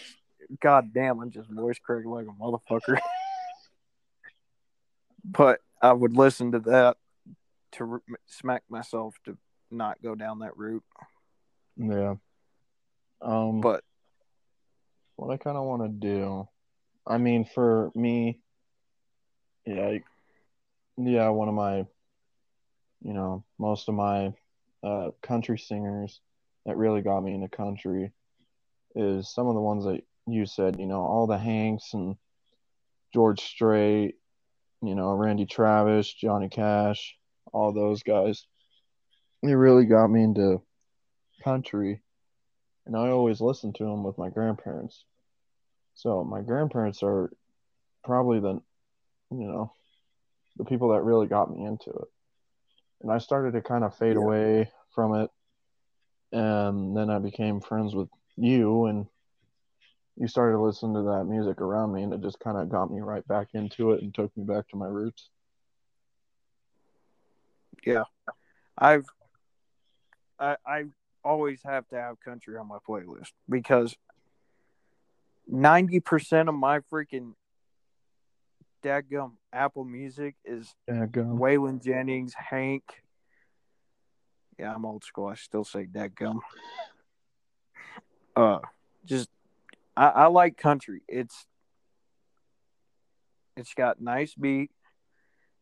god 0.61 0.93
damn 0.93 1.19
I'm 1.19 1.31
just 1.31 1.49
voice 1.49 1.79
cracking 1.79 2.11
like 2.11 2.27
a 2.27 2.41
motherfucker. 2.41 2.99
but 5.23 5.59
I 5.81 5.93
would 5.93 6.15
listen 6.15 6.51
to 6.53 6.59
that 6.59 6.97
to 7.73 8.01
smack 8.25 8.63
myself 8.69 9.15
to 9.25 9.37
not 9.69 10.01
go 10.01 10.15
down 10.15 10.39
that 10.39 10.57
route. 10.57 10.83
Yeah. 11.75 12.15
Um, 13.21 13.61
But 13.61 13.83
what 15.15 15.33
I 15.33 15.37
kind 15.37 15.57
of 15.57 15.65
want 15.65 15.83
to 15.83 15.89
do, 15.89 16.47
I 17.05 17.17
mean, 17.17 17.45
for 17.45 17.91
me, 17.95 18.39
yeah, 19.65 19.97
yeah, 20.97 21.29
one 21.29 21.49
of 21.49 21.53
my, 21.53 21.85
you 23.01 23.13
know, 23.13 23.43
most 23.59 23.89
of 23.89 23.95
my 23.95 24.33
uh, 24.83 25.11
country 25.21 25.57
singers 25.57 26.21
that 26.67 26.77
really 26.77 27.01
got 27.01 27.21
me 27.21 27.33
into 27.33 27.47
country 27.47 28.11
is 28.95 29.33
some 29.33 29.47
of 29.47 29.55
the 29.55 29.61
ones 29.61 29.85
that 29.85 30.03
you 30.27 30.45
said, 30.45 30.79
you 30.79 30.85
know, 30.85 31.01
all 31.01 31.25
the 31.25 31.37
Hanks 31.37 31.93
and 31.93 32.15
George 33.13 33.41
Strait, 33.41 34.15
you 34.83 34.93
know, 34.93 35.13
Randy 35.13 35.47
Travis, 35.47 36.13
Johnny 36.13 36.49
Cash, 36.49 37.15
all 37.51 37.73
those 37.73 38.03
guys. 38.03 38.45
They 39.41 39.55
really 39.55 39.85
got 39.85 40.09
me 40.09 40.23
into 40.23 40.61
country 41.43 42.01
and 42.87 42.95
I 42.95 43.09
always 43.09 43.41
listened 43.41 43.75
to 43.75 43.83
them 43.83 44.03
with 44.03 44.17
my 44.17 44.29
grandparents. 44.29 45.03
So 45.95 46.23
my 46.23 46.41
grandparents 46.41 47.03
are 47.03 47.31
probably 48.03 48.39
the, 48.39 48.61
you 49.31 49.47
know, 49.47 49.73
the 50.57 50.65
people 50.65 50.89
that 50.89 51.03
really 51.03 51.27
got 51.27 51.51
me 51.51 51.65
into 51.65 51.89
it. 51.89 52.07
And 53.01 53.11
I 53.11 53.17
started 53.17 53.53
to 53.53 53.61
kind 53.61 53.83
of 53.83 53.95
fade 53.97 54.15
Yeah. 54.15 54.17
away 54.17 54.71
from 54.95 55.15
it, 55.15 55.29
and 56.31 56.95
then 56.95 57.09
I 57.09 57.19
became 57.19 57.61
friends 57.61 57.95
with 57.95 58.09
you, 58.35 58.85
and 58.85 59.07
you 60.15 60.27
started 60.27 60.59
listening 60.59 60.95
to 60.95 61.03
that 61.11 61.25
music 61.25 61.61
around 61.61 61.93
me, 61.93 62.03
and 62.03 62.13
it 62.13 62.21
just 62.21 62.39
kind 62.39 62.57
of 62.57 62.69
got 62.69 62.91
me 62.91 63.01
right 63.01 63.27
back 63.27 63.49
into 63.53 63.91
it 63.91 64.01
and 64.01 64.13
took 64.13 64.35
me 64.37 64.43
back 64.43 64.67
to 64.69 64.75
my 64.77 64.87
roots. 64.87 65.29
yeah, 67.85 68.03
I've 68.77 69.05
I 70.39 70.57
I 70.65 70.83
always 71.23 71.61
have 71.63 71.87
to 71.89 71.95
have 71.95 72.19
country 72.19 72.57
on 72.57 72.67
my 72.67 72.77
playlist 72.87 73.31
because 73.49 73.95
ninety 75.47 75.99
percent 75.99 76.49
of 76.49 76.55
my 76.55 76.79
freaking 76.91 77.33
dadgum 78.83 79.33
Apple 79.53 79.85
Music 79.85 80.35
is 80.45 80.73
go. 80.87 81.23
Waylon 81.23 81.83
Jennings, 81.83 82.33
Hank. 82.33 82.83
Yeah, 84.59 84.73
I'm 84.73 84.85
old 84.85 85.03
school. 85.03 85.27
I 85.27 85.35
still 85.35 85.63
say 85.63 85.85
dadgum. 85.85 86.39
Uh, 88.35 88.59
just 89.05 89.29
I, 89.95 90.07
I 90.07 90.25
like 90.27 90.57
country. 90.57 91.01
It's 91.07 91.45
it's 93.55 93.73
got 93.73 94.01
nice 94.01 94.35
beat. 94.35 94.71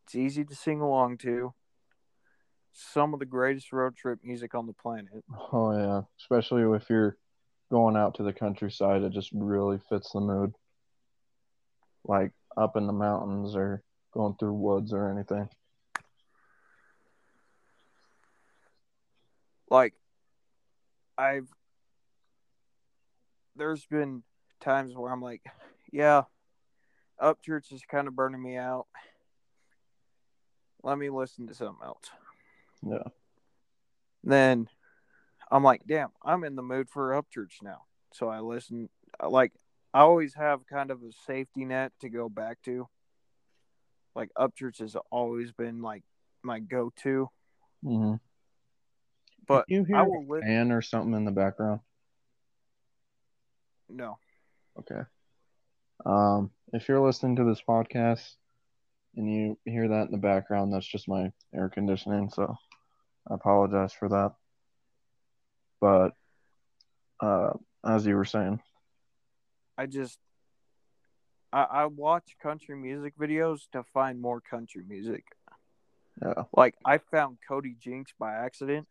It's 0.04 0.14
easy 0.14 0.44
to 0.44 0.54
sing 0.54 0.80
along 0.80 1.18
to. 1.18 1.52
Some 2.72 3.14
of 3.14 3.20
the 3.20 3.26
greatest 3.26 3.72
road 3.72 3.96
trip 3.96 4.20
music 4.22 4.54
on 4.54 4.66
the 4.66 4.74
planet. 4.74 5.24
Oh 5.52 5.72
yeah, 5.72 6.02
especially 6.20 6.62
if 6.76 6.88
you're 6.90 7.16
going 7.70 7.96
out 7.96 8.14
to 8.16 8.22
the 8.22 8.32
countryside, 8.32 9.02
it 9.02 9.12
just 9.12 9.30
really 9.32 9.78
fits 9.88 10.12
the 10.12 10.20
mood. 10.20 10.52
Like 12.04 12.32
up 12.56 12.76
in 12.76 12.86
the 12.86 12.92
mountains 12.92 13.56
or 13.56 13.82
going 14.12 14.36
through 14.38 14.54
woods 14.54 14.92
or 14.92 15.10
anything. 15.10 15.48
Like 19.70 19.94
I've 21.18 21.48
there's 23.56 23.84
been 23.86 24.22
times 24.60 24.94
where 24.94 25.10
I'm 25.10 25.22
like, 25.22 25.42
yeah, 25.92 26.22
Upchurch 27.20 27.72
is 27.72 27.82
kind 27.90 28.06
of 28.08 28.14
burning 28.14 28.42
me 28.42 28.56
out. 28.56 28.86
Let 30.82 30.98
me 30.98 31.10
listen 31.10 31.46
to 31.48 31.54
something 31.54 31.84
else. 31.84 32.04
Yeah. 32.82 33.08
Then 34.22 34.68
I'm 35.50 35.64
like, 35.64 35.82
damn, 35.86 36.10
I'm 36.22 36.44
in 36.44 36.56
the 36.56 36.62
mood 36.62 36.88
for 36.88 37.10
Upchurch 37.10 37.62
now. 37.62 37.82
So 38.12 38.28
I 38.28 38.40
listen 38.40 38.88
like 39.26 39.52
I 39.92 40.00
always 40.00 40.34
have 40.34 40.66
kind 40.66 40.90
of 40.90 41.02
a 41.02 41.12
safety 41.26 41.64
net 41.64 41.92
to 42.00 42.08
go 42.08 42.28
back 42.28 42.58
to. 42.64 42.88
Like 44.14 44.30
Upchurch 44.38 44.80
has 44.80 44.96
always 45.10 45.52
been 45.52 45.82
like 45.82 46.02
my 46.42 46.60
go 46.60 46.92
to. 47.02 47.28
Mm-hmm. 47.84 48.14
But 49.46 49.64
you 49.68 49.84
hear 49.84 49.96
I 49.96 50.02
a 50.02 50.04
will 50.08 50.26
li- 50.28 50.40
fan 50.40 50.72
or 50.72 50.82
something 50.82 51.14
in 51.14 51.24
the 51.24 51.30
background? 51.30 51.80
no. 53.88 54.18
Okay. 54.78 55.00
Um, 56.04 56.50
if 56.72 56.88
you're 56.88 57.00
listening 57.00 57.36
to 57.36 57.44
this 57.44 57.62
podcast 57.66 58.34
and 59.16 59.32
you 59.32 59.58
hear 59.64 59.88
that 59.88 60.06
in 60.06 60.10
the 60.12 60.18
background, 60.18 60.72
that's 60.72 60.86
just 60.86 61.08
my 61.08 61.32
air 61.54 61.68
conditioning. 61.68 62.28
So 62.30 62.54
I 63.30 63.34
apologize 63.34 63.92
for 63.92 64.08
that. 64.08 64.32
But 65.80 66.12
uh, 67.20 67.54
as 67.84 68.04
you 68.06 68.16
were 68.16 68.24
saying, 68.24 68.60
I 69.78 69.86
just 69.86 70.18
I, 71.52 71.62
I 71.62 71.86
watch 71.86 72.36
country 72.42 72.76
music 72.76 73.14
videos 73.18 73.60
to 73.72 73.82
find 73.94 74.20
more 74.20 74.40
country 74.40 74.82
music. 74.86 75.24
yeah, 76.22 76.42
Like 76.54 76.74
I 76.84 76.98
found 76.98 77.38
Cody 77.46 77.76
Jinks 77.78 78.12
by 78.18 78.34
accident 78.34 78.86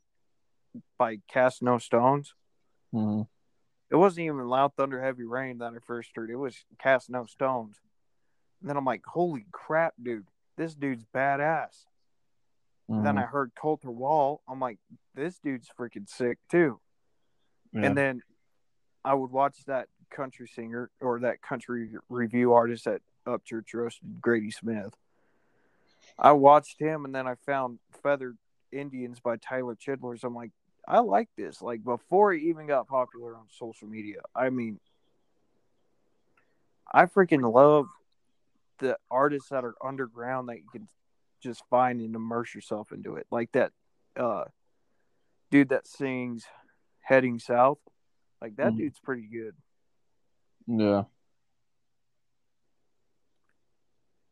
by 0.98 1.20
Cast 1.28 1.62
No 1.62 1.78
Stones. 1.78 2.34
hmm 2.92 3.22
It 3.90 3.96
wasn't 3.96 4.26
even 4.26 4.48
Loud 4.48 4.74
Thunder 4.76 5.02
Heavy 5.02 5.24
Rain 5.24 5.60
that 5.60 5.74
I 5.74 5.80
first 5.86 6.12
heard. 6.16 6.30
It 6.30 6.36
was 6.36 6.66
Cast 6.80 7.10
No 7.10 7.26
Stones. 7.26 7.80
And 8.62 8.70
then 8.70 8.78
I'm 8.78 8.86
like, 8.86 9.06
holy 9.06 9.46
crap, 9.52 9.94
dude, 10.02 10.28
this 10.58 10.74
dude's 10.76 11.06
badass. 11.14 11.86
Then 12.88 13.16
Mhm. 13.16 13.24
I 13.24 13.26
heard 13.26 13.52
Colter 13.56 13.90
Wall. 13.92 14.42
I'm 14.48 14.60
like, 14.60 14.80
this 15.16 15.40
dude's 15.40 15.70
freaking 15.78 16.08
sick 16.08 16.38
too. 16.50 16.80
Yeah. 17.72 17.88
And 17.88 17.98
then 17.98 18.22
I 19.04 19.14
would 19.14 19.32
watch 19.32 19.66
that 19.66 19.90
country 20.10 20.48
singer 20.48 20.90
or 21.02 21.20
that 21.22 21.42
country 21.42 21.92
review 22.10 22.54
artist 22.54 22.88
at 22.88 23.02
Upchurch 23.26 23.74
Roasted, 23.74 24.22
Grady 24.22 24.52
Smith. 24.52 24.96
I 26.18 26.32
watched 26.34 26.80
him 26.80 27.06
and 27.06 27.14
then 27.14 27.28
I 27.28 27.36
found 27.36 27.80
Feathered 28.04 28.38
Indians 28.72 29.20
by 29.20 29.38
Tyler 29.38 29.76
Childers. 29.76 30.24
I'm 30.24 30.36
like, 30.36 30.52
I 30.88 31.00
like 31.00 31.30
this. 31.36 31.62
Like 31.62 31.84
before 31.84 32.34
he 32.34 32.50
even 32.50 32.68
got 32.68 32.88
popular 32.88 33.36
on 33.36 33.46
social 33.50 33.88
media. 33.88 34.22
I 34.36 34.50
mean, 34.50 34.80
I 36.92 37.06
freaking 37.06 37.52
love 37.52 37.88
the 38.80 38.98
artists 39.10 39.50
that 39.50 39.64
are 39.64 39.76
underground 39.84 40.50
that 40.50 40.58
you 40.58 40.70
can 40.72 40.88
just 41.42 41.64
find 41.70 42.02
and 42.02 42.16
immerse 42.16 42.54
yourself 42.54 42.92
into 42.92 43.16
it. 43.16 43.28
Like 43.32 43.52
that 43.54 43.72
uh 44.18 44.46
dude 45.52 45.70
that 45.70 45.88
sings 45.88 46.46
Heading 47.02 47.40
South. 47.40 47.80
Like 48.42 48.56
that 48.58 48.74
Mhm. 48.74 48.78
dude's 48.78 49.00
pretty 49.00 49.28
good. 49.28 49.56
yeah. 50.68 51.04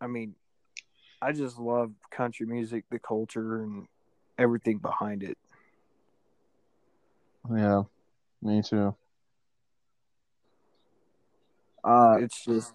I 0.01 0.07
mean, 0.07 0.35
I 1.21 1.31
just 1.31 1.57
love 1.57 1.93
country 2.11 2.45
music, 2.45 2.83
the 2.89 2.99
culture, 2.99 3.61
and 3.63 3.87
everything 4.37 4.79
behind 4.79 5.23
it. 5.23 5.37
Yeah. 7.49 7.83
Me 8.41 8.61
too. 8.61 8.95
Uh, 11.83 12.17
It's 12.19 12.43
just, 12.45 12.73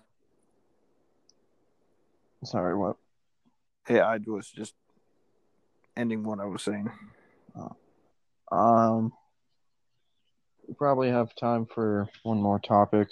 sorry. 2.44 2.76
What? 2.76 2.96
yeah, 3.88 4.06
I 4.06 4.18
was 4.26 4.50
just 4.50 4.74
ending 5.96 6.24
what 6.24 6.40
I 6.40 6.44
was 6.44 6.62
saying. 6.62 6.90
Um, 8.50 9.12
we 10.66 10.74
probably 10.74 11.10
have 11.10 11.34
time 11.34 11.66
for 11.66 12.08
one 12.22 12.40
more 12.40 12.58
topic. 12.58 13.08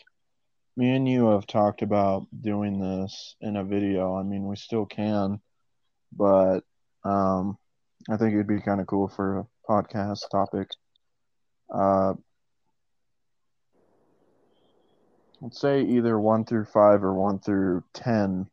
Me 0.77 0.95
and 0.95 1.09
you 1.09 1.27
have 1.31 1.47
talked 1.47 1.83
about 1.83 2.27
doing 2.43 2.79
this 2.81 3.37
in 3.41 3.57
a 3.57 3.65
video. 3.65 4.15
I 4.15 4.23
mean, 4.23 4.47
we 4.47 4.57
still 4.57 4.87
can, 4.87 5.41
but 6.13 6.61
um, 7.05 7.59
I 8.11 8.17
think 8.17 8.35
it'd 8.35 8.47
be 8.47 8.61
kind 8.61 8.81
of 8.81 8.87
cool 8.87 9.09
for 9.09 9.39
a 9.39 9.47
podcast 9.69 10.29
topic. 10.31 10.69
Uh, 11.73 12.15
let's 15.41 15.61
say 15.61 15.83
either 15.83 16.19
one 16.19 16.45
through 16.45 16.65
five 16.65 17.03
or 17.05 17.15
one 17.15 17.39
through 17.39 17.85
ten. 17.93 18.49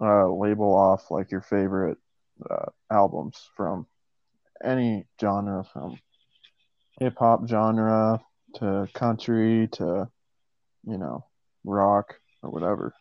Uh, 0.00 0.26
label 0.32 0.74
off 0.74 1.10
like 1.10 1.30
your 1.30 1.42
favorite 1.42 1.98
uh, 2.50 2.64
albums 2.90 3.50
from 3.56 3.86
any 4.64 5.06
genre, 5.20 5.64
from 5.72 5.98
hip 6.98 7.14
hop 7.18 7.46
genre 7.46 8.20
to 8.54 8.88
country 8.94 9.68
to 9.72 10.08
you 10.84 10.98
know 10.98 11.24
rock 11.64 12.14
or 12.42 12.50
whatever. 12.50 12.94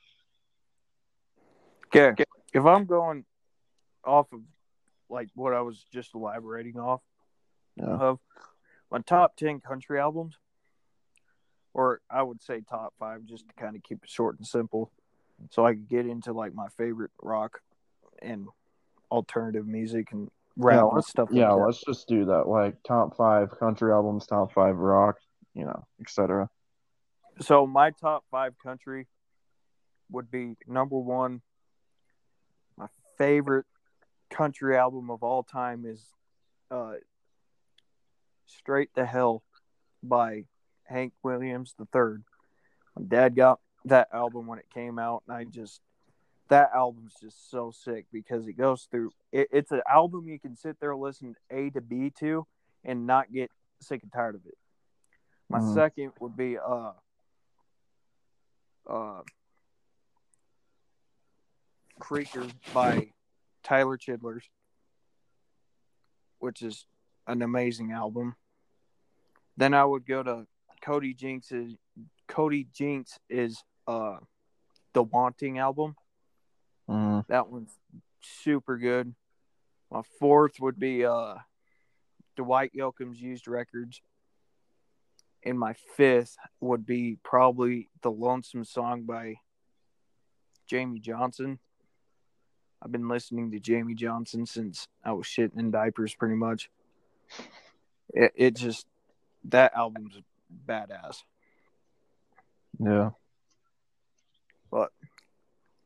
Okay, 1.95 2.24
if 2.53 2.66
I'm 2.66 2.86
going 2.86 3.26
off 4.03 4.32
of 4.34 4.41
like 5.10 5.30
what 5.36 5.53
I 5.53 5.62
was 5.62 5.84
just 5.94 6.14
elaborating 6.16 6.78
off 6.78 7.02
Yeah. 7.76 7.98
of 7.98 8.20
my 8.92 9.00
top 9.00 9.38
10 9.38 9.62
country 9.62 10.00
albums, 10.00 10.36
or 11.74 12.02
I 12.10 12.22
would 12.22 12.44
say 12.44 12.62
top 12.70 12.94
five 13.00 13.26
just 13.26 13.48
to 13.48 13.54
kind 13.56 13.76
of 13.76 13.84
keep 13.84 14.04
it 14.04 14.10
short 14.10 14.38
and 14.38 14.46
simple 14.46 14.92
so 15.50 15.66
I 15.66 15.74
could 15.74 15.88
get 15.88 16.06
into 16.06 16.34
like 16.34 16.54
my 16.54 16.68
favorite 16.78 17.12
rock 17.22 17.62
and 18.22 18.48
alternative 19.10 19.66
music 19.66 20.12
and 20.12 20.30
rap 20.56 20.76
yeah, 20.76 20.96
and 20.96 21.04
stuff 21.04 21.30
like 21.30 21.40
yeah, 21.40 21.48
that. 21.48 21.56
let's 21.56 21.84
just 21.84 22.08
do 22.08 22.26
that. 22.26 22.48
Like 22.48 22.76
top 22.84 23.18
five 23.18 23.50
country 23.58 23.92
albums, 23.92 24.28
top 24.28 24.54
five 24.54 24.78
rock, 24.78 25.18
you 25.54 25.66
know, 25.66 25.86
etc. 26.00 26.50
So 27.40 27.66
my 27.66 27.92
top 27.92 28.26
five 28.30 28.54
country 28.62 29.08
would 30.12 30.30
be 30.30 30.56
number 30.68 30.98
one. 30.98 31.42
My 32.78 32.88
favorite 33.18 33.66
country 34.30 34.78
album 34.78 35.10
of 35.10 35.24
all 35.24 35.44
time 35.44 35.86
is 35.86 36.06
uh, 36.70 36.94
"Straight 38.57 38.94
to 38.95 39.06
Hell" 39.06 39.44
by 40.03 40.45
Hank 40.84 41.14
Williams 41.23 41.76
III. 41.80 42.23
My 42.95 43.03
dad 43.07 43.36
got 43.36 43.60
that 43.86 44.10
album 44.14 44.48
when 44.48 44.60
it 44.60 44.69
came 44.73 44.99
out, 44.99 45.23
and 45.28 45.36
I 45.36 45.44
just 45.45 45.82
that 46.49 46.72
album's 46.76 47.14
just 47.22 47.49
so 47.49 47.72
sick 47.72 48.06
because 48.11 48.45
it 48.48 48.53
goes 48.53 48.88
through. 48.91 49.11
It, 49.32 49.48
it's 49.52 49.72
an 49.72 49.82
album 49.90 50.28
you 50.28 50.38
can 50.40 50.56
sit 50.57 50.80
there 50.80 50.91
and 50.91 50.99
listen 51.02 51.36
A 51.49 51.69
to 51.69 51.82
B 51.82 52.11
to 52.19 52.45
and 52.84 53.07
not 53.07 53.32
get 53.32 53.49
sick 53.80 54.03
and 54.03 54.11
tired 54.11 54.36
of 54.36 54.45
it. 54.45 54.57
My 55.49 55.60
Mhm. 55.60 55.73
second 55.73 56.11
would 56.19 56.36
be 56.36 56.57
uh 56.57 56.94
uh, 58.90 59.22
Creaker 61.99 62.48
by 62.73 63.14
Tyler 63.64 63.95
Childers, 63.95 64.49
which 66.40 66.61
is 66.61 66.86
an 67.27 67.41
amazing 67.41 67.91
album. 67.91 68.35
Then 69.57 69.73
I 69.73 69.84
would 69.85 70.06
go 70.06 70.23
to 70.23 70.48
Cody 70.81 71.14
Jinks's 71.14 71.76
Cody 72.27 72.68
Jinks 72.73 73.19
is 73.30 73.64
uh 73.88 74.18
the 74.93 75.03
Wanting 75.03 75.57
album. 75.60 75.95
Mm, 76.89 77.26
That 77.27 77.49
one's 77.49 77.77
super 78.22 78.77
good. 78.77 79.14
My 79.91 80.02
fourth 80.19 80.53
would 80.60 80.80
be 80.80 81.06
uh 81.06 81.35
Dwight 82.38 82.72
Yoakam's 82.76 83.22
Used 83.22 83.48
Records. 83.48 84.02
And 85.43 85.57
my 85.60 85.73
fifth 85.98 86.38
would 86.60 86.85
be 86.85 87.18
probably 87.23 87.89
The 88.03 88.11
Lonesome 88.11 88.64
Song 88.64 89.03
by 89.03 89.35
Jamey 90.72 91.02
Johnson. 91.02 91.60
I've 92.81 92.91
been 92.91 93.07
listening 93.07 93.52
to 93.52 93.60
Jamey 93.60 93.95
Johnson 93.95 94.45
since 94.45 94.88
I 95.03 95.14
was 95.14 95.26
shitting 95.26 95.57
in 95.60 95.72
diapers 95.72 96.15
pretty 96.15 96.35
much. 96.35 96.69
It, 98.14 98.32
it 98.36 98.56
just 98.56 98.86
that 99.45 99.74
album's 99.76 100.18
badass. 100.68 101.24
yeah. 102.80 103.12
But 104.70 104.91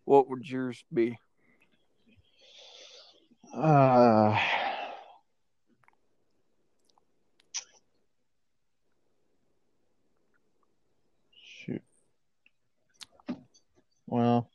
what 0.06 0.30
would 0.30 0.48
yours 0.48 0.84
be? 0.94 1.18
Uh, 3.56 4.38
shoot. 11.66 11.82
Well, 14.08 14.50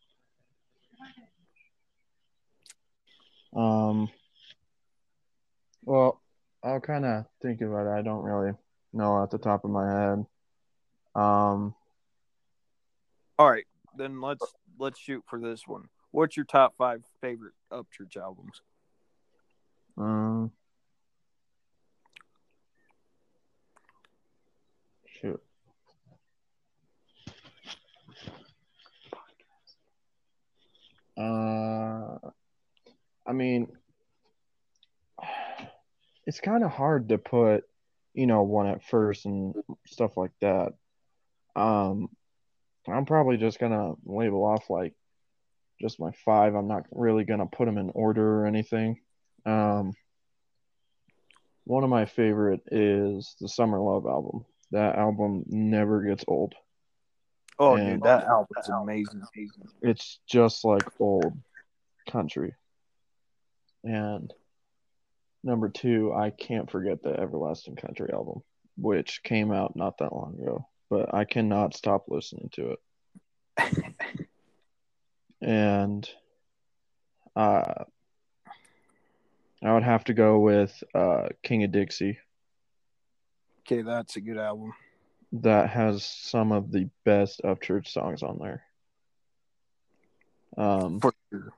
um, 3.57 4.11
well, 5.85 6.21
I'll 6.63 6.81
kind 6.81 7.05
of 7.05 7.25
think 7.41 7.61
about 7.61 7.87
it. 7.87 7.99
I 7.99 8.03
don't 8.03 8.23
really 8.23 8.53
know 8.93 9.23
at 9.23 9.31
the 9.31 9.39
top 9.39 9.65
of 9.65 9.71
my 9.71 9.89
head. 9.91 10.27
Um, 11.15 11.75
All 13.39 13.51
right, 13.51 13.67
then 13.97 14.21
let's 14.21 14.45
let's 14.79 14.99
shoot 14.99 15.25
for 15.27 15.41
this 15.41 15.67
one. 15.67 15.89
What's 16.11 16.37
your 16.37 16.45
top 16.45 16.75
five 16.77 17.03
favorite 17.21 17.55
Upchurch 17.73 18.17
albums? 18.17 18.63
um, 19.97 20.51
shoot. 25.07 25.41
Uh, 31.17 32.17
I 33.27 33.33
mean, 33.33 33.69
it's 36.31 36.39
kind 36.39 36.63
of 36.63 36.71
hard 36.71 37.09
to 37.09 37.19
put, 37.19 37.65
you 38.15 38.25
know, 38.25 38.45
one 38.45 38.69
at 38.69 38.85
first 38.85 39.27
and 39.27 39.53
stuff 39.85 40.17
like 40.17 40.31
that. 40.41 40.75
Um, 41.57 42.09
I'm 42.87 43.05
probably 43.05 43.37
just 43.37 43.59
gonna 43.59 43.95
label 44.05 44.45
off 44.45 44.71
like 44.71 44.95
just 45.81 45.99
my 45.99 46.13
five. 46.25 46.55
I'm 46.55 46.69
not 46.69 46.85
really 46.93 47.25
gonna 47.25 47.47
put 47.47 47.65
them 47.65 47.79
in 47.79 47.91
order 47.97 48.43
or 48.43 48.47
anything. 48.47 49.01
Um, 49.45 49.93
one 51.65 51.83
of 51.83 51.91
my 51.91 52.05
favorite 52.05 52.61
is 52.71 53.35
the 53.41 53.49
Summer 53.49 53.81
Love 53.81 54.07
album. 54.07 54.45
That 54.71 54.95
album 54.95 55.43
never 55.49 56.01
gets 56.03 56.25
old. 56.29 56.55
Oh, 57.59 57.75
And- 57.75 57.95
dude, 57.95 58.03
that 58.05 58.23
album's 58.29 58.69
amazing. 58.69 59.23
It's 59.83 60.21
just 60.29 60.65
like 60.65 60.85
old 61.01 61.37
country. 62.09 62.55
And 63.83 64.33
number 65.43 65.69
two, 65.69 66.13
I 66.13 66.31
can't 66.31 66.71
forget 66.71 67.03
the 67.03 67.19
Everlasting 67.19 67.77
Country 67.77 68.11
album, 68.13 68.43
which 68.77 69.23
came 69.23 69.53
out 69.53 69.77
not 69.77 69.99
that 69.99 70.13
long 70.15 70.39
ago, 70.41 70.67
but 70.89 71.15
I 71.15 71.25
cannot 71.25 71.75
stop 71.75 72.05
listening 72.09 72.51
to 72.53 72.73
it. 72.73 72.79
and 75.43 76.09
uh 77.37 77.85
I 79.63 79.75
would 79.75 79.83
have 79.83 80.05
to 80.05 80.15
go 80.15 80.39
with 80.39 80.83
uh, 80.95 81.29
King 81.43 81.65
of 81.65 81.73
Dixie. 81.73 82.19
Okay, 83.61 83.83
that's 83.83 84.17
a 84.17 84.21
good 84.21 84.39
album. 84.39 84.73
That 85.33 85.69
has 85.69 86.05
some 86.05 86.51
of 86.51 86.73
the 86.73 86.89
best 87.05 87.43
Upchurch 87.45 87.89
songs 87.89 88.23
on 88.23 88.39
there. 88.39 88.63
Um, 90.57 90.99
For 90.99 91.13
sure. 91.31 91.53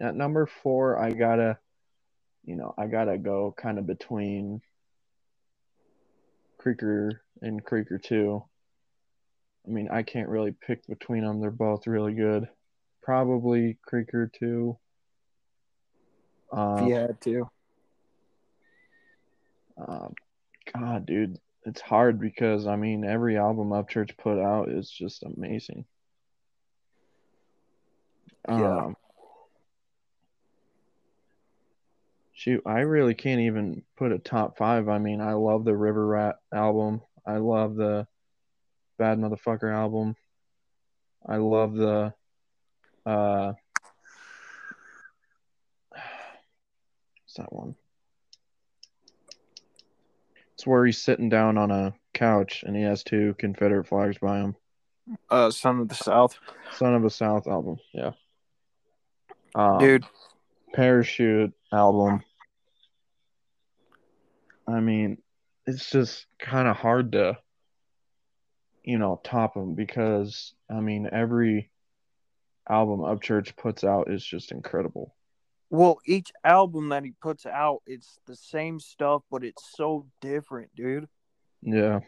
at 0.00 0.16
number 0.16 0.46
four, 0.46 0.98
I 0.98 1.12
gotta, 1.12 1.58
you 2.44 2.56
know, 2.56 2.74
I 2.76 2.86
gotta 2.86 3.18
go 3.18 3.54
kind 3.56 3.78
of 3.78 3.86
between 3.86 4.60
Creeker 6.58 7.22
and 7.42 7.64
Creeker 7.64 7.98
Two. 7.98 8.44
I 9.66 9.70
mean, 9.70 9.88
I 9.90 10.02
can't 10.02 10.28
really 10.28 10.52
pick 10.52 10.86
between 10.86 11.24
them. 11.24 11.40
They're 11.40 11.50
both 11.50 11.86
really 11.86 12.14
good. 12.14 12.48
Probably 13.02 13.78
Creeker 13.86 14.30
Two. 14.38 14.78
If 16.52 16.58
Um, 16.58 16.86
you 16.88 16.94
had 16.94 17.20
to. 17.22 17.48
Um, 19.76 20.14
God, 20.74 21.06
dude, 21.06 21.38
it's 21.64 21.80
hard 21.80 22.18
because 22.20 22.66
I 22.66 22.76
mean 22.76 23.04
every 23.04 23.36
album 23.36 23.68
Upchurch 23.68 24.16
put 24.18 24.38
out 24.38 24.70
is 24.70 24.90
just 24.90 25.22
amazing. 25.22 25.84
Yeah. 28.48 28.78
Um, 28.78 28.96
shoot, 32.40 32.62
I 32.64 32.80
really 32.80 33.12
can't 33.14 33.42
even 33.42 33.82
put 33.98 34.12
a 34.12 34.18
top 34.18 34.56
five. 34.56 34.88
I 34.88 34.98
mean, 34.98 35.20
I 35.20 35.34
love 35.34 35.66
the 35.66 35.76
River 35.76 36.06
Rat 36.06 36.36
album. 36.54 37.02
I 37.26 37.36
love 37.36 37.76
the 37.76 38.06
Bad 38.98 39.18
Motherfucker 39.18 39.70
album. 39.70 40.16
I 41.26 41.36
love 41.36 41.74
the 41.74 42.14
uh, 43.04 43.52
what's 45.90 47.34
that 47.36 47.52
one? 47.52 47.74
It's 50.54 50.66
where 50.66 50.86
he's 50.86 51.02
sitting 51.02 51.28
down 51.28 51.58
on 51.58 51.70
a 51.70 51.92
couch 52.14 52.64
and 52.66 52.74
he 52.74 52.82
has 52.82 53.04
two 53.04 53.34
Confederate 53.38 53.86
flags 53.86 54.16
by 54.16 54.38
him. 54.38 54.56
Uh, 55.28 55.50
Son 55.50 55.80
of 55.80 55.88
the 55.88 55.94
South. 55.94 56.38
Son 56.72 56.94
of 56.94 57.02
the 57.02 57.10
South 57.10 57.46
album, 57.46 57.76
yeah. 57.92 58.12
Um, 59.54 59.78
Dude, 59.78 60.06
Parachute 60.72 61.52
album. 61.70 62.22
I 64.70 64.80
mean, 64.80 65.18
it's 65.66 65.90
just 65.90 66.26
kind 66.38 66.68
of 66.68 66.76
hard 66.76 67.12
to, 67.12 67.38
you 68.82 68.98
know, 68.98 69.20
top 69.24 69.54
them 69.54 69.74
because 69.74 70.54
I 70.70 70.80
mean 70.80 71.08
every 71.10 71.70
album 72.68 73.00
Upchurch 73.00 73.56
puts 73.56 73.84
out 73.84 74.10
is 74.10 74.24
just 74.24 74.52
incredible. 74.52 75.14
well, 75.70 75.98
each 76.06 76.32
album 76.44 76.88
that 76.90 77.04
he 77.04 77.12
puts 77.22 77.46
out, 77.46 77.82
it's 77.86 78.18
the 78.26 78.36
same 78.36 78.80
stuff, 78.80 79.22
but 79.30 79.44
it's 79.44 79.70
so 79.76 80.06
different, 80.20 80.74
dude. 80.74 81.06
Yeah, 81.62 82.00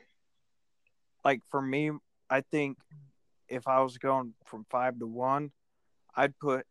Like 1.25 1.43
for 1.51 1.61
me, 1.61 1.91
I 2.31 2.41
think 2.41 2.79
if 3.49 3.69
I 3.69 3.81
was 3.83 3.99
going 3.99 4.35
from 4.47 4.65
five 4.71 4.99
to 4.99 5.07
one, 5.07 5.51
I'd 6.17 6.39
put 6.39 6.67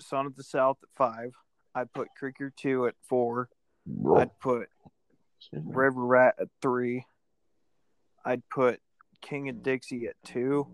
Son 0.00 0.26
of 0.26 0.34
the 0.36 0.42
South 0.42 0.78
at 0.82 0.88
five. 0.96 1.32
I'd 1.74 1.92
put 1.92 2.08
Creeker 2.18 2.52
two 2.56 2.86
at 2.86 2.94
four. 3.08 3.48
I'd 4.16 4.38
put 4.40 4.68
River 5.52 6.04
Rat 6.04 6.34
at 6.40 6.48
three. 6.62 7.04
I'd 8.24 8.42
put 8.48 8.80
King 9.20 9.48
of 9.48 9.62
Dixie 9.62 10.06
at 10.06 10.16
two. 10.24 10.66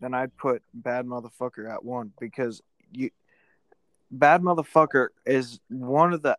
Then 0.00 0.14
I'd 0.14 0.36
put 0.36 0.62
Bad 0.74 1.06
Motherfucker 1.06 1.72
at 1.72 1.84
one 1.84 2.12
because 2.20 2.62
you 2.92 3.10
Bad 4.10 4.42
Motherfucker 4.42 5.08
is 5.24 5.58
one 5.68 6.12
of 6.12 6.22
the 6.22 6.38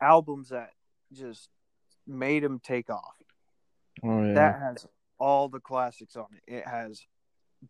albums 0.00 0.48
that 0.50 0.70
just 1.12 1.48
made 2.06 2.42
him 2.42 2.60
take 2.62 2.88
off. 2.88 3.14
Oh 4.02 4.22
yeah, 4.22 4.32
That 4.34 4.60
has 4.60 4.86
all 5.18 5.48
the 5.48 5.60
classics 5.60 6.16
on 6.16 6.26
it. 6.32 6.54
It 6.54 6.66
has 6.66 7.02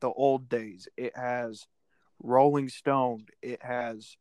the 0.00 0.10
old 0.10 0.48
days. 0.48 0.86
It 0.96 1.16
has 1.16 1.66
Rolling 2.22 2.68
Stone. 2.68 3.26
It 3.42 3.60
has 3.62 4.16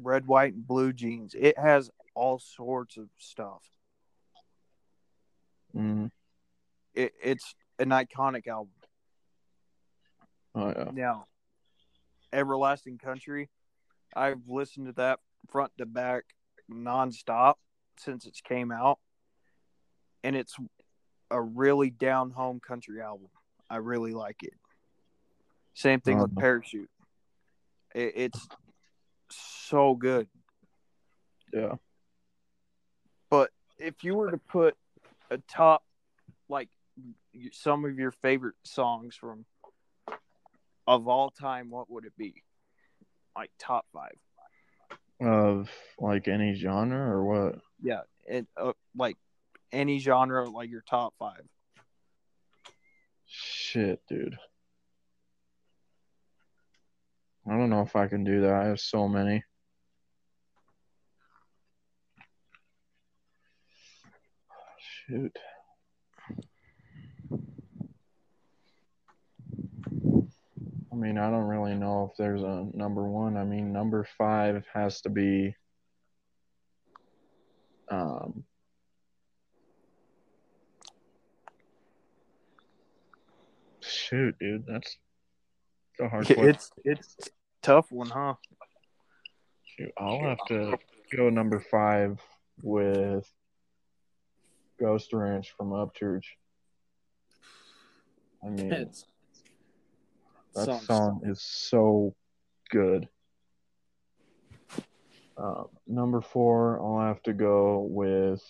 Red, 0.00 0.26
White, 0.26 0.54
and 0.54 0.66
Blue 0.66 0.92
Jeans. 0.92 1.34
It 1.38 1.58
has 1.58 1.90
all 2.14 2.38
sorts 2.38 2.96
of 2.96 3.08
stuff. 3.18 3.62
Mhm. 5.74 6.10
It, 6.94 7.12
it's 7.22 7.54
an 7.78 7.90
iconic 7.90 8.46
album. 8.46 8.72
oh 10.54 10.68
yeah. 10.68 10.90
Now, 10.92 11.26
Everlasting 12.32 12.98
Country, 12.98 13.50
I've 14.14 14.48
listened 14.48 14.86
to 14.86 14.92
that 14.94 15.20
front 15.48 15.72
to 15.78 15.86
back 15.86 16.24
nonstop 16.70 17.54
since 17.98 18.26
it 18.26 18.38
came 18.44 18.72
out, 18.72 18.98
and 20.24 20.34
it's 20.36 20.56
a 21.30 21.40
really 21.40 21.90
down 21.90 22.30
home 22.30 22.60
country 22.60 23.00
album. 23.00 23.28
I 23.70 23.76
really 23.76 24.12
like 24.12 24.42
it. 24.42 24.54
Same 25.74 26.00
thing 26.00 26.18
with 26.18 26.30
Uh-huh. 26.32 26.40
Parachute. 26.40 26.90
It, 27.94 28.12
it's 28.16 28.48
so 29.30 29.94
good. 29.94 30.28
Yeah. 31.52 31.74
But 33.30 33.50
if 33.78 34.04
you 34.04 34.14
were 34.14 34.30
to 34.30 34.38
put 34.38 34.76
a 35.30 35.38
top, 35.38 35.82
like 36.48 36.68
some 37.52 37.84
of 37.84 37.98
your 37.98 38.10
favorite 38.10 38.56
songs 38.64 39.14
from 39.14 39.44
of 40.86 41.06
all 41.06 41.30
time, 41.30 41.70
what 41.70 41.90
would 41.90 42.04
it 42.04 42.16
be? 42.16 42.42
Like 43.36 43.50
top 43.58 43.86
five? 43.92 44.16
Of 45.20 45.70
like 45.98 46.28
any 46.28 46.54
genre 46.54 46.98
or 46.98 47.24
what? 47.24 47.58
Yeah, 47.82 48.02
it 48.26 48.46
uh, 48.56 48.72
like 48.96 49.16
any 49.72 49.98
genre, 49.98 50.48
like 50.48 50.70
your 50.70 50.82
top 50.88 51.14
five. 51.18 51.42
Shit, 53.26 54.00
dude. 54.08 54.38
I 57.50 57.56
don't 57.56 57.70
know 57.70 57.82
if 57.82 57.96
I 57.96 58.08
can 58.08 58.24
do 58.24 58.42
that. 58.42 58.52
I 58.52 58.66
have 58.66 58.80
so 58.80 59.08
many. 59.08 59.42
Shoot. 65.06 65.38
I 70.92 70.94
mean, 70.94 71.16
I 71.16 71.30
don't 71.30 71.46
really 71.46 71.74
know 71.74 72.10
if 72.10 72.16
there's 72.18 72.42
a 72.42 72.66
number 72.74 73.04
one. 73.04 73.36
I 73.36 73.44
mean, 73.44 73.72
number 73.72 74.06
five 74.18 74.64
has 74.74 75.00
to 75.02 75.08
be 75.08 75.54
um 77.90 78.44
shoot, 83.80 84.36
dude, 84.38 84.64
that's 84.66 84.98
a 86.00 86.08
hard 86.08 86.26
question. 86.26 86.48
It's 86.48 86.70
it's 86.84 87.16
tough 87.62 87.90
one, 87.90 88.08
huh? 88.08 88.34
Shoot, 89.64 89.92
I'll 89.98 90.20
have 90.20 90.38
to 90.48 90.78
go 91.14 91.28
number 91.30 91.60
five 91.60 92.20
with 92.62 93.30
Ghost 94.80 95.12
Ranch 95.12 95.52
from 95.56 95.70
Upchurch. 95.70 96.24
I 98.44 98.48
mean, 98.48 98.72
It's 98.72 99.04
that 100.54 100.64
songs. 100.66 100.86
song 100.86 101.20
is 101.24 101.42
so 101.42 102.14
good. 102.70 103.08
Uh, 105.36 105.64
number 105.86 106.20
four, 106.20 106.80
I'll 106.80 107.06
have 107.06 107.22
to 107.24 107.32
go 107.32 107.80
with 107.88 108.42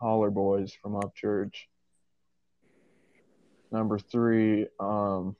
Holler 0.00 0.30
Boys 0.30 0.72
from 0.82 0.92
Upchurch. 0.92 1.54
Number 3.72 3.98
three, 3.98 4.66
um, 4.78 5.36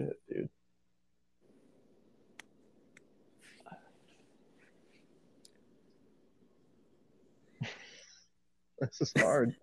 shit, 0.00 0.16
dude. 0.28 0.48
this 8.80 9.00
is 9.00 9.12
hard. 9.18 9.54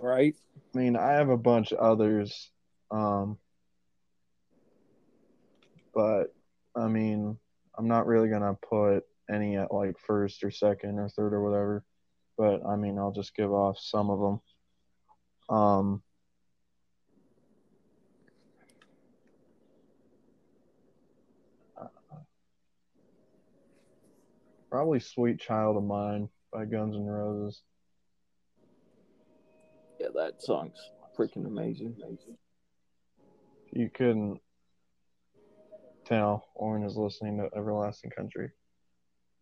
right. 0.00 0.34
I 0.74 0.78
mean, 0.78 0.96
I 0.96 1.12
have 1.12 1.28
a 1.30 1.36
bunch 1.36 1.72
of 1.72 1.78
others, 1.78 2.50
um, 2.90 3.38
but 5.94 6.34
I 6.76 6.86
mean, 6.86 7.36
I'm 7.76 7.88
not 7.88 8.06
really 8.06 8.28
gonna 8.28 8.54
put 8.54 9.04
any 9.32 9.56
at 9.56 9.72
like 9.72 9.96
first 9.98 10.44
or 10.44 10.50
second 10.50 10.98
or 10.98 11.08
third 11.08 11.32
or 11.32 11.42
whatever. 11.42 11.84
But 12.36 12.64
I 12.66 12.76
mean, 12.76 12.98
I'll 12.98 13.12
just 13.12 13.34
give 13.34 13.52
off 13.52 13.78
some 13.78 14.10
of 14.10 14.20
them. 14.20 14.40
Um, 15.56 16.02
probably 24.70 25.00
"Sweet 25.00 25.40
Child 25.40 25.76
of 25.76 25.84
Mine" 25.84 26.28
by 26.52 26.64
Guns 26.64 26.96
N' 26.96 27.06
Roses. 27.06 27.62
Yeah, 29.98 30.08
that 30.14 30.42
song's 30.42 30.78
freaking 31.18 31.46
amazing. 31.46 31.96
You 33.72 33.90
couldn't 33.90 34.40
tell 36.04 36.48
Orin 36.54 36.84
is 36.84 36.96
listening 36.96 37.38
to 37.38 37.56
Everlasting 37.56 38.10
Country. 38.10 38.50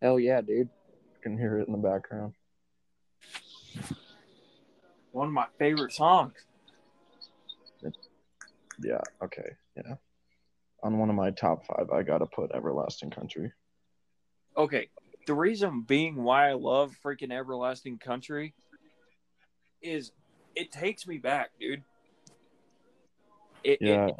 Hell 0.01 0.19
yeah, 0.19 0.41
dude. 0.41 0.69
I 0.89 1.23
can 1.23 1.37
hear 1.37 1.57
it 1.59 1.67
in 1.67 1.73
the 1.73 1.79
background. 1.79 2.33
One 5.11 5.27
of 5.27 5.33
my 5.33 5.47
favorite 5.57 5.91
songs. 5.93 6.33
Yeah, 8.81 9.01
okay, 9.21 9.55
yeah. 9.75 9.95
On 10.83 10.97
one 10.97 11.09
of 11.09 11.15
my 11.15 11.31
top 11.31 11.65
five, 11.65 11.89
I 11.91 12.03
gotta 12.03 12.25
put 12.25 12.51
Everlasting 12.53 13.09
Country. 13.09 13.51
Okay, 14.55 14.89
the 15.29 15.35
reason 15.35 15.81
being 15.81 16.15
why 16.23 16.49
I 16.49 16.53
love 16.53 16.91
freaking 17.05 17.31
Everlasting 17.31 17.99
Country 17.99 18.55
is 19.79 20.11
it 20.55 20.71
takes 20.71 21.05
me 21.05 21.19
back, 21.19 21.51
dude. 21.59 21.83
It, 23.63 23.77
Yeah, 23.79 24.07
it, 24.07 24.15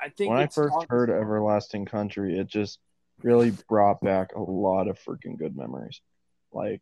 I 0.00 0.10
think 0.10 0.30
when 0.30 0.38
I 0.38 0.46
first 0.46 0.76
on- 0.76 0.86
heard 0.88 1.10
Everlasting 1.10 1.86
Country, 1.86 2.38
it 2.38 2.46
just 2.46 2.78
really 3.24 3.52
brought 3.68 4.00
back 4.00 4.36
a 4.36 4.40
lot 4.40 4.86
of 4.86 4.96
freaking 4.96 5.36
good 5.36 5.56
memories. 5.56 6.00
Like 6.52 6.80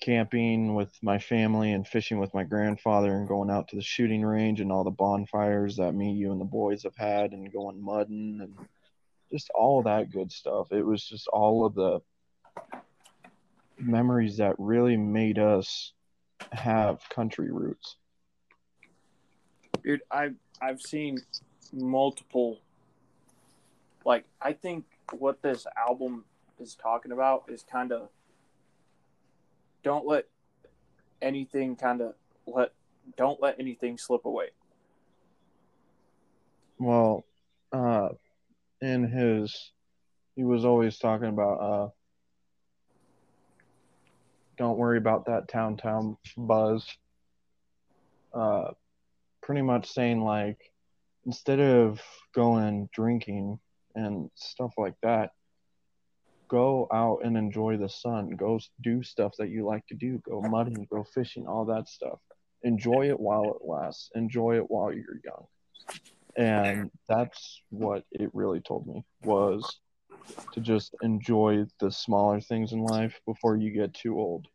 camping 0.00 0.74
with 0.74 0.94
my 1.02 1.18
family 1.18 1.72
and 1.72 1.86
fishing 1.86 2.18
with 2.18 2.32
my 2.32 2.42
grandfather 2.42 3.14
and 3.18 3.28
going 3.28 3.50
out 3.50 3.68
to 3.68 3.76
the 3.76 3.82
shooting 3.82 4.22
range 4.22 4.62
and 4.62 4.72
all 4.72 4.82
the 4.82 4.90
bonfires 4.90 5.76
that 5.76 5.92
me, 5.92 6.12
you, 6.12 6.32
and 6.32 6.40
the 6.40 6.46
boys 6.46 6.84
have 6.84 6.96
had 6.96 7.32
and 7.32 7.52
going 7.52 7.84
mudding 7.84 8.38
and 8.40 8.54
just 9.32 9.50
all 9.54 9.82
that 9.82 10.10
good 10.10 10.30
stuff. 10.30 10.72
It 10.72 10.84
was 10.84 11.02
just 11.02 11.26
all 11.28 11.64
of 11.64 11.74
the 11.74 12.00
memories 13.78 14.36
that 14.36 14.54
really 14.58 14.96
made 14.96 15.38
us 15.38 15.92
have 16.52 17.00
country 17.08 17.50
roots. 17.50 17.96
dude 19.82 20.00
i've 20.10 20.34
i've 20.60 20.80
seen 20.80 21.18
multiple 21.72 22.60
like 24.04 24.24
i 24.40 24.52
think 24.52 24.84
what 25.18 25.40
this 25.42 25.66
album 25.76 26.24
is 26.60 26.74
talking 26.74 27.12
about 27.12 27.44
is 27.48 27.64
kind 27.70 27.92
of 27.92 28.08
don't 29.82 30.06
let 30.06 30.26
anything 31.20 31.74
kind 31.74 32.00
of 32.00 32.14
let 32.46 32.72
don't 33.16 33.40
let 33.40 33.58
anything 33.58 33.98
slip 33.98 34.24
away 34.24 34.48
Well, 36.78 37.24
uh, 37.72 38.10
in 38.82 39.04
his, 39.04 39.72
he 40.34 40.44
was 40.44 40.64
always 40.64 40.98
talking 40.98 41.28
about, 41.28 41.54
uh, 41.54 41.88
don't 44.58 44.76
worry 44.76 44.98
about 44.98 45.26
that 45.26 45.48
town 45.48 45.76
town 45.76 46.16
buzz. 46.36 46.86
Uh, 48.34 48.72
pretty 49.42 49.62
much 49.62 49.90
saying 49.90 50.20
like, 50.20 50.58
instead 51.24 51.60
of 51.60 52.00
going 52.34 52.88
drinking 52.92 53.58
and 53.94 54.30
stuff 54.34 54.72
like 54.76 54.94
that, 55.02 55.30
go 56.48 56.88
out 56.92 57.20
and 57.24 57.36
enjoy 57.36 57.76
the 57.76 57.88
sun. 57.88 58.30
Go 58.30 58.58
do 58.82 59.02
stuff 59.02 59.32
that 59.38 59.48
you 59.48 59.64
like 59.64 59.86
to 59.86 59.94
do. 59.94 60.20
Go 60.28 60.42
mudding, 60.42 60.86
go 60.90 61.04
fishing, 61.14 61.46
all 61.46 61.64
that 61.66 61.88
stuff. 61.88 62.18
Enjoy 62.62 63.08
it 63.08 63.18
while 63.18 63.44
it 63.54 63.66
lasts. 63.66 64.10
Enjoy 64.14 64.56
it 64.56 64.64
while 64.68 64.92
you're 64.92 65.20
young 65.24 65.46
and 66.36 66.90
that's 67.08 67.60
what 67.70 68.04
it 68.10 68.30
really 68.32 68.60
told 68.60 68.86
me 68.86 69.04
was 69.22 69.80
to 70.52 70.60
just 70.60 70.94
enjoy 71.02 71.64
the 71.80 71.90
smaller 71.90 72.40
things 72.40 72.72
in 72.72 72.80
life 72.80 73.20
before 73.26 73.56
you 73.56 73.70
get 73.70 73.92
too 73.94 74.18
old 74.18 74.46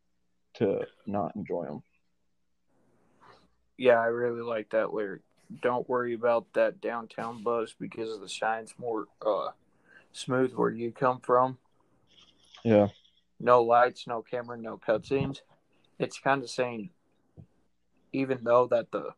to 0.54 0.80
not 1.06 1.34
enjoy 1.36 1.64
them 1.64 1.82
yeah 3.76 4.00
i 4.00 4.06
really 4.06 4.42
like 4.42 4.68
that 4.70 4.92
lyric. 4.92 5.22
Don't 5.62 5.88
worry 5.88 6.12
about 6.12 6.52
that 6.52 6.80
downtown 6.80 7.42
buzz 7.42 7.74
because 7.78 8.20
the 8.20 8.28
shine's 8.28 8.74
more 8.78 9.06
uh 9.24 9.50
smooth 10.12 10.52
where 10.52 10.70
you 10.70 10.92
come 10.92 11.20
from. 11.20 11.58
Yeah. 12.64 12.88
No 13.40 13.62
lights, 13.62 14.06
no 14.06 14.22
camera, 14.22 14.58
no 14.58 14.78
cutscenes. 14.78 15.40
It's 15.98 16.18
kind 16.18 16.42
of 16.42 16.50
saying, 16.50 16.90
even 18.12 18.40
though 18.42 18.66
that 18.66 18.90
the 18.90 19.14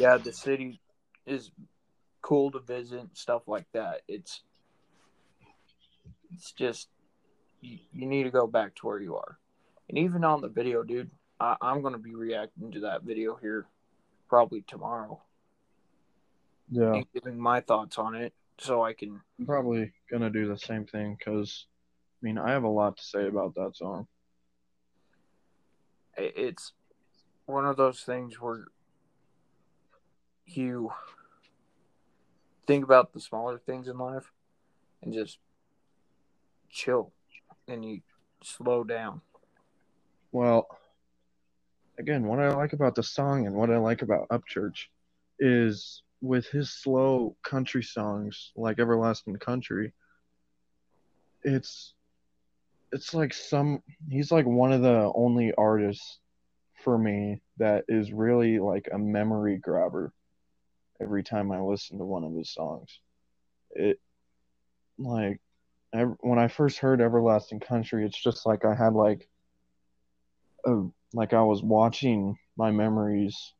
yeah 0.00 0.16
the 0.16 0.32
city 0.32 0.80
is 1.26 1.50
cool 2.22 2.50
to 2.50 2.60
visit 2.60 3.06
stuff 3.14 3.42
like 3.46 3.66
that, 3.72 4.02
it's 4.08 4.42
it's 6.32 6.52
just 6.52 6.88
you, 7.60 7.78
you 7.92 8.06
need 8.06 8.24
to 8.24 8.30
go 8.30 8.46
back 8.46 8.74
to 8.76 8.86
where 8.86 9.00
you 9.00 9.16
are. 9.16 9.38
And 9.88 9.98
even 9.98 10.24
on 10.24 10.40
the 10.40 10.48
video, 10.48 10.82
dude, 10.82 11.10
I, 11.40 11.56
I'm 11.60 11.82
gonna 11.82 11.98
be 11.98 12.14
reacting 12.14 12.70
to 12.72 12.80
that 12.80 13.02
video 13.02 13.36
here 13.40 13.66
probably 14.28 14.62
tomorrow. 14.62 15.20
Yeah. 16.70 16.94
And 16.94 17.06
giving 17.12 17.40
my 17.40 17.60
thoughts 17.60 17.98
on 17.98 18.14
it 18.14 18.32
so 18.58 18.84
I 18.84 18.92
can 18.92 19.20
i'm 19.38 19.46
probably 19.46 19.92
gonna 20.10 20.30
do 20.30 20.46
the 20.46 20.58
same 20.58 20.84
thing 20.84 21.16
because 21.18 21.64
i 22.22 22.26
mean 22.26 22.36
i 22.36 22.50
have 22.50 22.64
a 22.64 22.68
lot 22.68 22.98
to 22.98 23.02
say 23.02 23.26
about 23.26 23.54
that 23.54 23.74
song. 23.74 24.06
It's 26.16 26.72
one 27.46 27.64
of 27.64 27.76
those 27.76 28.02
things 28.02 28.38
where 28.40 28.66
you 30.56 30.90
think 32.66 32.84
about 32.84 33.12
the 33.12 33.20
smaller 33.20 33.58
things 33.58 33.88
in 33.88 33.98
life 33.98 34.30
and 35.02 35.12
just 35.12 35.38
chill 36.68 37.12
and 37.68 37.84
you 37.84 38.00
slow 38.42 38.84
down. 38.84 39.20
well 40.32 40.66
again 41.98 42.24
what 42.24 42.38
i 42.38 42.48
like 42.54 42.72
about 42.72 42.94
the 42.94 43.02
song 43.02 43.46
and 43.46 43.54
what 43.54 43.70
i 43.70 43.76
like 43.76 44.02
about 44.02 44.28
upchurch 44.28 44.86
is 45.38 46.02
with 46.22 46.46
his 46.46 46.70
slow 46.70 47.36
country 47.42 47.82
songs 47.82 48.52
like 48.56 48.78
everlasting 48.78 49.36
country 49.36 49.92
it's 51.42 51.94
it's 52.92 53.14
like 53.14 53.32
some 53.32 53.82
he's 54.08 54.30
like 54.30 54.46
one 54.46 54.72
of 54.72 54.82
the 54.82 55.10
only 55.14 55.52
artists 55.56 56.18
for 56.84 56.98
me 56.98 57.40
that 57.58 57.84
is 57.88 58.12
really 58.12 58.58
like 58.58 58.88
a 58.92 58.98
memory 58.98 59.58
grabber 59.58 60.12
every 61.00 61.22
time 61.22 61.52
I 61.52 61.60
listen 61.60 61.98
to 61.98 62.04
one 62.04 62.24
of 62.24 62.34
his 62.34 62.52
songs. 62.52 63.00
It 63.72 63.98
like 64.98 65.40
I, 65.94 66.02
when 66.20 66.38
I 66.38 66.48
first 66.48 66.78
heard 66.78 67.00
Everlasting 67.00 67.60
Country, 67.60 68.04
it's 68.04 68.20
just 68.20 68.46
like 68.46 68.64
I 68.64 68.74
had 68.74 68.94
like 68.94 69.28
a 70.66 70.82
like 71.12 71.32
I 71.32 71.42
was 71.42 71.62
watching 71.62 72.36
my 72.56 72.70
memories 72.70 73.54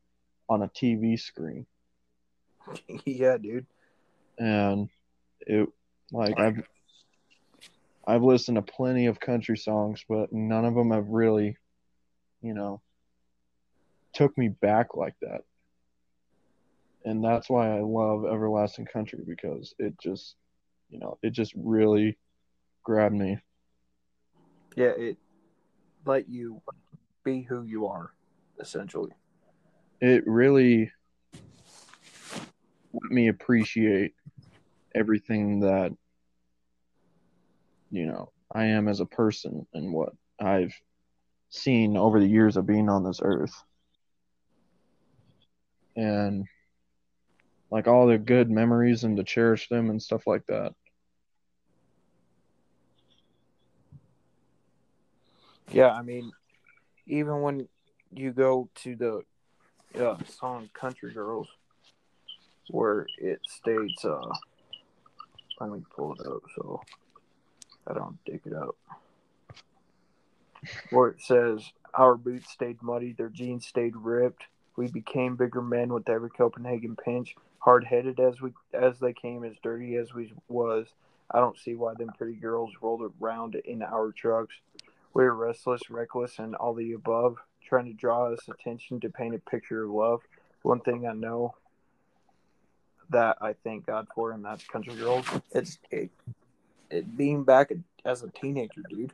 on 0.49 0.63
a 0.63 0.67
TV 0.69 1.17
screen 1.17 1.65
yeah, 3.05 3.37
dude. 3.37 3.65
and 4.37 4.89
it 5.41 5.67
like 6.11 6.39
I've 6.39 6.61
I've 8.05 8.23
listened 8.23 8.55
to 8.55 8.61
plenty 8.61 9.05
of 9.05 9.19
country 9.19 9.57
songs, 9.57 10.03
but 10.09 10.33
none 10.33 10.65
of 10.65 10.73
them 10.73 10.91
have 10.91 11.07
really, 11.07 11.55
you 12.41 12.53
know, 12.53 12.81
took 14.13 14.37
me 14.37 14.49
back 14.49 14.95
like 14.95 15.13
that. 15.21 15.41
And 17.05 17.23
that's 17.23 17.49
why 17.49 17.75
I 17.75 17.81
love 17.81 18.25
Everlasting 18.25 18.85
Country 18.85 19.19
because 19.25 19.73
it 19.79 19.99
just, 19.99 20.35
you 20.89 20.99
know, 20.99 21.17
it 21.23 21.31
just 21.31 21.53
really 21.55 22.17
grabbed 22.83 23.15
me. 23.15 23.39
Yeah, 24.75 24.91
it 24.97 25.17
let 26.05 26.29
you 26.29 26.61
be 27.23 27.41
who 27.41 27.63
you 27.63 27.87
are, 27.87 28.13
essentially. 28.59 29.11
It 29.99 30.23
really 30.25 30.91
let 32.93 33.11
me 33.11 33.27
appreciate 33.29 34.13
everything 34.93 35.61
that 35.61 35.91
you 37.89 38.05
know 38.05 38.31
I 38.53 38.65
am 38.65 38.87
as 38.87 38.99
a 38.99 39.05
person 39.05 39.65
and 39.73 39.93
what 39.93 40.13
I've 40.39 40.73
seen 41.49 41.97
over 41.97 42.19
the 42.19 42.27
years 42.27 42.57
of 42.57 42.65
being 42.65 42.89
on 42.89 43.03
this 43.03 43.19
earth. 43.23 43.53
And 45.95 46.45
like 47.71 47.87
all 47.87 48.05
the 48.05 48.17
good 48.17 48.51
memories 48.51 49.05
and 49.05 49.15
to 49.17 49.23
cherish 49.23 49.69
them 49.69 49.89
and 49.89 50.01
stuff 50.01 50.27
like 50.27 50.45
that. 50.47 50.73
Yeah, 55.71 55.91
I 55.91 56.01
mean, 56.01 56.33
even 57.07 57.41
when 57.41 57.67
you 58.13 58.33
go 58.33 58.69
to 58.83 58.95
the 58.95 60.03
uh, 60.03 60.17
song 60.27 60.69
"Country 60.73 61.13
Girls," 61.13 61.47
where 62.69 63.07
it 63.17 63.39
states, 63.47 64.03
uh, 64.03 64.29
let 65.61 65.71
me 65.71 65.81
pull 65.95 66.13
it 66.13 66.27
up 66.27 66.41
so 66.55 66.81
I 67.87 67.93
don't 67.93 68.17
dig 68.25 68.41
it 68.45 68.53
up. 68.53 68.75
Where 70.89 71.07
it 71.07 71.21
says, 71.21 71.71
"Our 71.93 72.15
boots 72.15 72.51
stayed 72.51 72.83
muddy, 72.83 73.13
their 73.13 73.29
jeans 73.29 73.65
stayed 73.65 73.95
ripped. 73.95 74.43
We 74.75 74.87
became 74.87 75.35
bigger 75.35 75.61
men 75.61 75.93
with 75.93 76.09
every 76.09 76.29
Copenhagen 76.29 76.95
pinch. 76.95 77.35
Hard-headed 77.59 78.19
as 78.19 78.41
we 78.41 78.51
as 78.73 78.99
they 78.99 79.13
came, 79.13 79.43
as 79.43 79.55
dirty 79.61 79.95
as 79.95 80.13
we 80.13 80.33
was. 80.47 80.87
I 81.29 81.39
don't 81.39 81.59
see 81.59 81.75
why 81.75 81.93
them 81.93 82.11
pretty 82.17 82.35
girls 82.35 82.71
rolled 82.81 83.11
around 83.21 83.55
in 83.55 83.81
our 83.83 84.11
trucks. 84.11 84.55
We 85.13 85.23
were 85.23 85.35
restless, 85.35 85.89
reckless, 85.89 86.39
and 86.39 86.55
all 86.55 86.73
the 86.73 86.93
above, 86.93 87.37
trying 87.63 87.85
to 87.85 87.93
draw 87.93 88.33
us 88.33 88.39
attention 88.49 88.99
to 89.01 89.09
paint 89.09 89.35
a 89.35 89.39
picture 89.39 89.83
of 89.83 89.91
love. 89.91 90.21
One 90.63 90.79
thing 90.79 91.07
I 91.07 91.13
know 91.13 91.55
that 93.09 93.37
I 93.41 93.53
thank 93.63 93.85
God 93.85 94.07
for, 94.15 94.31
and 94.31 94.43
that's 94.43 94.63
Country 94.65 94.95
Girls. 94.95 95.25
It's 95.51 95.77
it, 95.89 96.09
it 96.89 97.17
being 97.17 97.43
back 97.43 97.71
as 98.05 98.23
a 98.23 98.29
teenager, 98.29 98.83
dude. 98.89 99.13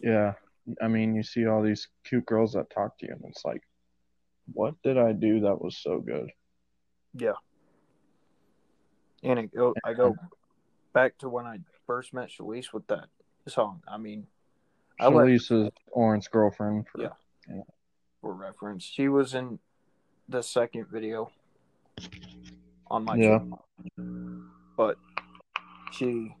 Yeah. 0.00 0.34
I 0.82 0.88
mean, 0.88 1.14
you 1.14 1.22
see 1.22 1.46
all 1.46 1.62
these 1.62 1.88
cute 2.04 2.26
girls 2.26 2.52
that 2.52 2.70
talk 2.70 2.98
to 2.98 3.06
you, 3.06 3.12
and 3.12 3.24
it's 3.26 3.44
like, 3.44 3.62
what 4.52 4.74
did 4.82 4.98
I 4.98 5.12
do 5.12 5.40
that 5.40 5.60
was 5.60 5.78
so 5.78 6.00
good? 6.00 6.30
Yeah. 7.14 7.32
And 9.22 9.38
it 9.38 9.54
go, 9.54 9.74
I 9.84 9.92
go 9.92 10.16
back 10.92 11.18
to 11.18 11.28
when 11.28 11.46
I 11.46 11.58
first 11.86 12.14
met 12.14 12.30
Shalise 12.30 12.72
with 12.72 12.86
that 12.88 13.08
song. 13.48 13.82
I 13.86 13.98
mean, 13.98 14.26
I 14.98 15.08
let- 15.08 15.26
Shalice's 15.26 15.70
Orin's 15.92 16.28
girlfriend. 16.28 16.86
For, 16.88 17.02
Yeah. 17.02 17.62
for 18.20 18.32
reference, 18.34 18.84
she 18.84 19.08
was 19.08 19.34
in 19.34 19.58
the 20.28 20.42
second 20.42 20.86
video 20.86 21.30
on 22.90 23.04
my 23.04 23.16
Yeah. 23.16 23.38
channel. 23.38 23.64
But 24.76 24.96
she 25.92 26.34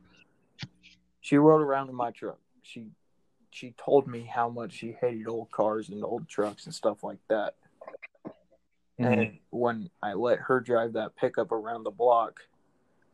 she 1.20 1.36
rode 1.36 1.62
around 1.62 1.88
in 1.90 1.94
my 1.94 2.10
truck. 2.10 2.38
She 2.62 2.86
she 3.50 3.72
told 3.72 4.06
me 4.06 4.22
how 4.22 4.48
much 4.48 4.72
she 4.72 4.92
hated 4.92 5.28
old 5.28 5.50
cars 5.50 5.88
and 5.88 6.04
old 6.04 6.28
trucks 6.28 6.66
and 6.66 6.74
stuff 6.74 7.02
like 7.02 7.18
that. 7.28 7.54
Mhm. 8.98 9.06
And 9.06 9.38
when 9.50 9.90
I 10.02 10.12
let 10.12 10.38
her 10.40 10.60
drive 10.60 10.92
that 10.94 11.16
pickup 11.16 11.52
around 11.52 11.84
the 11.84 11.90
block, 11.90 12.40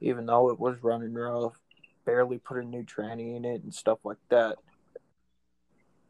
even 0.01 0.27
though 0.27 0.51
it 0.51 0.59
was 0.59 0.83
running 0.83 1.15
rough, 1.15 1.59
barely 2.05 2.39
put 2.39 2.59
a 2.59 2.63
new 2.63 2.85
tranny 2.85 3.37
in 3.37 3.45
it 3.45 3.63
and 3.63 3.75
stuff 3.75 4.05
like 4.05 4.19
that, 4.29 4.59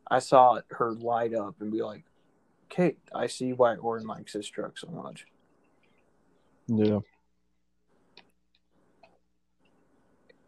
I 0.09 0.19
saw 0.19 0.61
her 0.71 0.93
light 0.93 1.35
up 1.35 1.61
and 1.61 1.71
be 1.71 1.83
like, 1.83 2.05
"Okay, 2.65 2.97
I 3.13 3.27
see 3.27 3.53
why 3.53 3.77
Orin 3.77 4.07
likes 4.07 4.33
his 4.33 4.49
truck 4.49 4.79
so 4.79 4.89
much." 4.89 5.27
Yeah. 6.67 7.01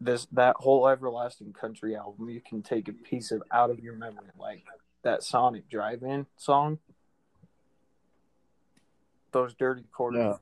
This 0.01 0.27
that 0.31 0.55
whole 0.57 0.87
everlasting 0.87 1.51
country 1.53 1.95
album, 1.95 2.29
you 2.29 2.41
can 2.41 2.61
take 2.61 2.87
a 2.87 2.93
piece 2.93 3.31
of 3.31 3.43
out 3.51 3.69
of 3.69 3.79
your 3.79 3.95
memory, 3.95 4.27
like 4.39 4.63
that 5.03 5.23
Sonic 5.23 5.69
Drive-In 5.69 6.25
song. 6.37 6.79
Those 9.31 9.53
dirty 9.53 9.83
quarters 9.91 10.19
Yeah. 10.19 10.37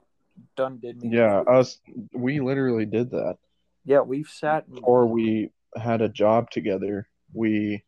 done 0.55 0.77
did 0.77 1.01
me. 1.01 1.09
Yeah. 1.09 1.39
Us, 1.41 1.79
we 2.13 2.39
literally 2.39 2.85
did 2.85 3.11
that. 3.11 3.37
Yeah, 3.83 4.01
we've 4.01 4.29
sat 4.29 4.65
or 4.83 5.05
we 5.05 5.51
had 5.75 6.01
a 6.01 6.09
job 6.09 6.49
together, 6.51 7.07
we 7.33 7.83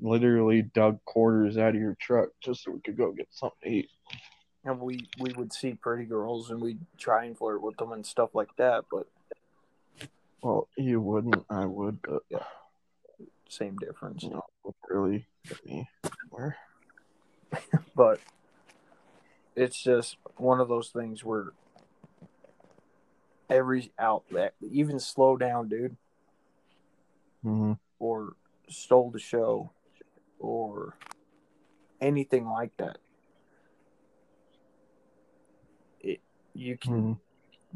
literally 0.00 0.62
dug 0.62 1.02
quarters 1.04 1.56
out 1.56 1.74
of 1.74 1.80
your 1.80 1.96
truck 2.00 2.28
just 2.40 2.64
so 2.64 2.70
we 2.72 2.80
could 2.80 2.96
go 2.96 3.12
get 3.12 3.28
something 3.30 3.70
to 3.70 3.76
eat. 3.78 3.90
and 4.64 4.80
we 4.80 5.08
we 5.20 5.32
would 5.36 5.52
see 5.52 5.72
pretty 5.74 6.04
girls 6.04 6.50
and 6.50 6.60
we'd 6.60 6.84
try 6.98 7.24
and 7.24 7.38
flirt 7.38 7.62
with 7.62 7.76
them 7.78 7.92
and 7.92 8.04
stuff 8.04 8.34
like 8.34 8.54
that 8.56 8.84
but 8.90 9.06
Well, 10.46 10.68
you 10.76 11.00
wouldn't, 11.00 11.44
I 11.50 11.64
would, 11.64 12.00
but 12.02 12.22
yeah, 12.30 12.44
same 13.48 13.76
difference. 13.78 14.22
it 14.22 14.32
really 14.88 15.26
get 15.48 15.66
me 15.66 15.88
but 17.96 18.20
it's 19.56 19.82
just 19.82 20.18
one 20.36 20.60
of 20.60 20.68
those 20.68 20.90
things 20.90 21.24
where 21.24 21.46
every 23.50 23.90
outlet 23.98 24.54
even 24.62 25.00
slow 25.00 25.36
down 25.36 25.68
dude 25.68 25.96
hmm 27.42 27.72
or 27.98 28.34
stole 28.68 29.10
the 29.10 29.18
show 29.18 29.72
or 30.38 30.94
anything 32.00 32.46
like 32.46 32.70
that 32.76 32.98
it 36.00 36.20
you 36.54 36.76
can 36.76 36.92
hmm 36.92 37.12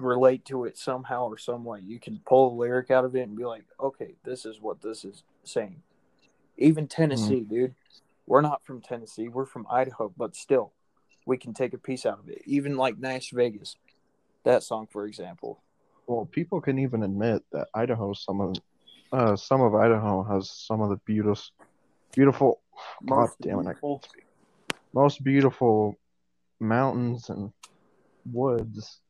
relate 0.03 0.45
to 0.47 0.65
it 0.65 0.77
somehow 0.77 1.25
or 1.27 1.39
some 1.39 1.65
way. 1.65 1.81
You 1.85 1.99
can 1.99 2.21
pull 2.27 2.53
a 2.53 2.59
lyric 2.61 2.91
out 2.91 3.05
of 3.05 3.15
it 3.17 3.23
and 3.23 3.37
be 3.37 3.45
like, 3.45 3.65
okay, 3.79 4.15
this 4.25 4.45
is 4.45 4.61
what 4.61 4.81
this 4.83 5.05
is 5.05 5.23
saying. 5.45 5.83
Even 6.57 6.87
Tennessee, 6.87 7.41
dude. 7.41 7.75
We're 8.27 8.43
not 8.43 8.65
from 8.65 8.81
Tennessee. 8.81 9.29
We're 9.29 9.47
from 9.47 9.67
Idaho, 9.71 10.13
but 10.17 10.37
still, 10.37 10.73
we 11.27 11.37
can 11.37 11.53
take 11.53 11.73
a 11.73 11.79
piece 11.79 12.07
out 12.07 12.19
of 12.21 12.29
it. 12.29 12.43
Even 12.45 12.77
like 12.77 12.99
Nash 12.99 13.31
Vegas, 13.31 13.77
that 14.45 14.63
song, 14.63 14.87
for 14.91 15.07
example. 15.07 15.63
Well, 16.07 16.27
people 16.27 16.61
can 16.61 16.79
even 16.79 17.03
admit 17.03 17.43
that 17.53 17.69
Idaho, 17.75 18.13
some 18.13 18.41
of, 18.41 18.57
uh, 19.13 19.37
some 19.37 19.61
of 19.61 19.75
Idaho 19.75 20.23
has 20.23 20.51
some 20.51 20.81
of 20.81 20.91
the 20.91 20.97
beautiful, 21.05 21.53
beautiful, 22.15 22.61
God 23.05 23.17
Most 23.17 23.41
damn 23.41 23.59
it, 23.59 23.63
beautiful- 23.65 24.03
most 24.93 25.25
beautiful 25.25 25.99
mountains 26.61 27.31
and 27.31 27.53
woods 28.31 29.01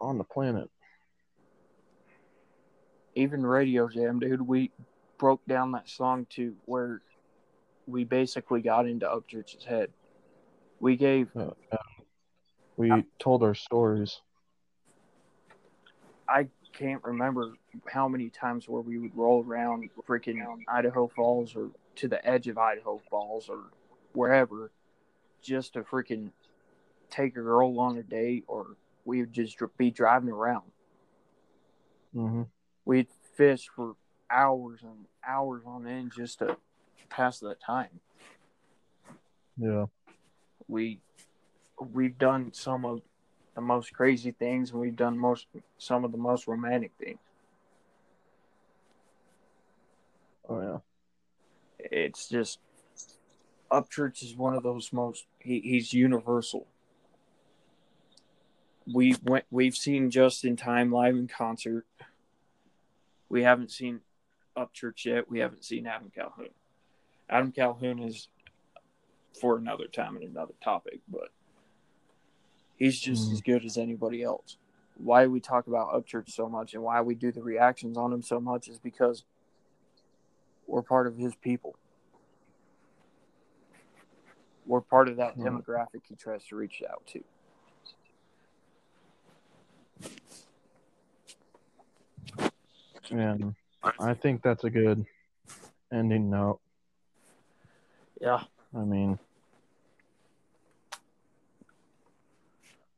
on 0.00 0.18
the 0.18 0.24
planet. 0.24 0.68
even 3.14 3.44
Radio 3.44 3.88
Jam, 3.88 4.18
dude, 4.18 4.40
we 4.40 4.70
broke 5.18 5.44
down 5.46 5.72
that 5.72 5.88
song 5.88 6.26
to 6.30 6.54
where 6.64 7.02
we 7.86 8.04
basically 8.04 8.62
got 8.62 8.86
into 8.86 9.06
Upchurch's 9.06 9.64
head. 9.64 9.90
We 10.78 10.96
gave 10.96 11.28
Uh, 11.36 11.50
uh, 11.72 11.76
we 12.76 13.04
told 13.18 13.42
our 13.42 13.54
stories. 13.54 14.20
I 16.28 16.48
can't 16.72 17.02
remember 17.04 17.52
how 17.86 18.08
many 18.08 18.30
times 18.30 18.68
where 18.68 18.80
we 18.80 18.98
would 18.98 19.14
roll 19.16 19.44
around 19.46 19.90
freaking 20.08 20.40
Idaho 20.68 21.08
Falls 21.08 21.54
or 21.54 21.70
to 21.96 22.08
the 22.08 22.24
edge 22.26 22.48
of 22.48 22.56
Idaho 22.56 23.00
Falls 23.10 23.48
or 23.48 23.64
wherever 24.14 24.70
just 25.42 25.74
to 25.74 25.82
freaking 25.82 26.30
take 27.10 27.32
a 27.36 27.42
girl 27.42 27.78
on 27.80 27.98
a 27.98 28.02
date 28.02 28.44
or 28.46 28.76
we 29.04 29.20
would 29.20 29.32
just 29.32 29.56
be 29.76 29.90
driving 29.90 30.30
around. 30.30 30.70
hmm 32.12 32.42
We'd 32.84 33.08
fish 33.36 33.68
for 33.74 33.94
hours 34.30 34.80
and 34.82 35.06
hours 35.26 35.62
on 35.66 35.86
end 35.86 36.12
just 36.16 36.38
to 36.38 36.56
pass 37.08 37.38
the 37.38 37.54
time. 37.54 38.00
Yeah. 39.56 39.86
we 40.68 41.00
we've 41.92 42.16
done 42.16 42.52
some 42.52 42.84
of 42.84 43.02
the 43.54 43.60
most 43.60 43.92
crazy 43.92 44.30
things 44.30 44.70
and 44.70 44.80
we've 44.80 44.96
done 44.96 45.18
most 45.18 45.46
some 45.78 46.04
of 46.04 46.12
the 46.12 46.18
most 46.18 46.46
romantic 46.46 46.92
things 46.98 47.18
Oh 50.48 50.60
yeah. 50.60 50.78
it's 51.78 52.28
just 52.28 52.58
upchurch 53.70 54.22
is 54.22 54.34
one 54.36 54.54
of 54.54 54.62
those 54.62 54.92
most 54.92 55.26
he, 55.40 55.60
he's 55.60 55.92
universal 55.92 56.66
we 58.92 59.16
went 59.24 59.44
we've 59.50 59.76
seen 59.76 60.10
just 60.10 60.44
in 60.44 60.56
time 60.56 60.90
live 60.90 61.14
in 61.16 61.28
concert. 61.28 61.86
We 63.28 63.42
haven't 63.42 63.70
seen 63.70 64.00
upchurch 64.56 65.04
yet. 65.04 65.30
We 65.30 65.38
haven't 65.40 65.64
seen 65.64 65.86
adam 65.86 66.10
calhoun. 66.14 66.48
Adam 67.28 67.52
calhoun 67.52 68.00
is 68.00 68.28
for 69.40 69.56
another 69.56 69.86
time 69.86 70.16
and 70.16 70.24
another 70.24 70.54
topic 70.62 71.00
but 71.08 71.28
he's 72.76 72.98
just 72.98 73.28
Mhm. 73.30 73.32
as 73.32 73.40
good 73.40 73.64
as 73.64 73.78
anybody 73.78 74.22
else. 74.22 74.56
Why 74.96 75.26
we 75.26 75.40
talk 75.40 75.66
about 75.66 75.92
upchurch 75.94 76.30
so 76.30 76.48
much 76.48 76.74
and 76.74 76.82
why 76.82 77.00
we 77.00 77.14
do 77.14 77.30
the 77.30 77.42
reactions 77.42 77.96
on 77.96 78.12
him 78.12 78.22
so 78.22 78.40
much 78.40 78.68
is 78.68 78.78
because 78.78 79.24
we're 80.66 80.82
part 80.82 81.06
of 81.06 81.16
his 81.16 81.34
people. 81.36 81.76
We're 84.66 84.80
part 84.82 85.08
of 85.08 85.16
that 85.16 85.36
Mhm. 85.36 85.62
demographic 85.62 86.04
he 86.08 86.16
tries 86.16 86.44
to 86.46 86.56
reach 86.56 86.82
out 86.82 87.06
to 87.08 87.24
And 93.10 93.54
I 93.98 94.14
think 94.14 94.42
that's 94.42 94.64
a 94.64 94.70
good 94.70 95.04
ending 95.92 96.30
note. 96.30 96.60
yeah 98.20 98.42
I 98.74 98.84
mean, 98.84 99.18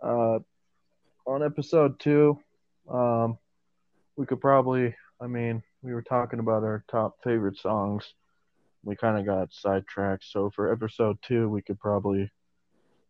uh, 0.03 0.39
on 1.27 1.43
episode 1.43 1.99
two, 1.99 2.39
um, 2.91 3.39
we 4.17 4.27
could 4.27 4.41
probably, 4.41 4.95
I 5.21 5.27
mean, 5.27 5.63
we 5.83 5.95
were 5.95 6.03
talking 6.03 6.41
about 6.41 6.63
our 6.63 6.85
top 6.91 7.17
favorite 7.25 7.59
songs. 7.59 8.13
We 8.85 8.97
kind 8.97 9.19
of 9.19 9.25
got 9.25 9.55
sidetracked. 9.55 10.25
So 10.25 10.51
for 10.51 10.71
episode 10.73 11.17
two, 11.23 11.49
we 11.49 11.63
could 11.63 11.81
probably, 11.81 12.31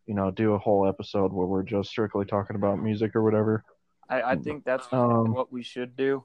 you 0.06 0.14
know, 0.14 0.30
do 0.30 0.52
a 0.52 0.58
whole 0.58 0.86
episode 0.86 1.32
where 1.32 1.46
we're 1.46 1.62
just 1.64 1.90
strictly 1.90 2.26
talking 2.26 2.56
about 2.56 2.80
music 2.80 3.16
or 3.16 3.22
whatever. 3.22 3.64
I, 4.08 4.22
I 4.22 4.36
think 4.36 4.64
that's 4.64 4.86
Um, 4.92 5.32
what 5.32 5.50
we 5.50 5.62
should 5.62 5.96
do 5.96 6.24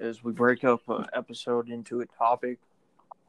is 0.00 0.22
we 0.24 0.32
break 0.32 0.64
up 0.64 0.82
an 0.88 1.06
episode 1.14 1.68
into 1.70 2.00
a 2.00 2.06
topic. 2.06 2.58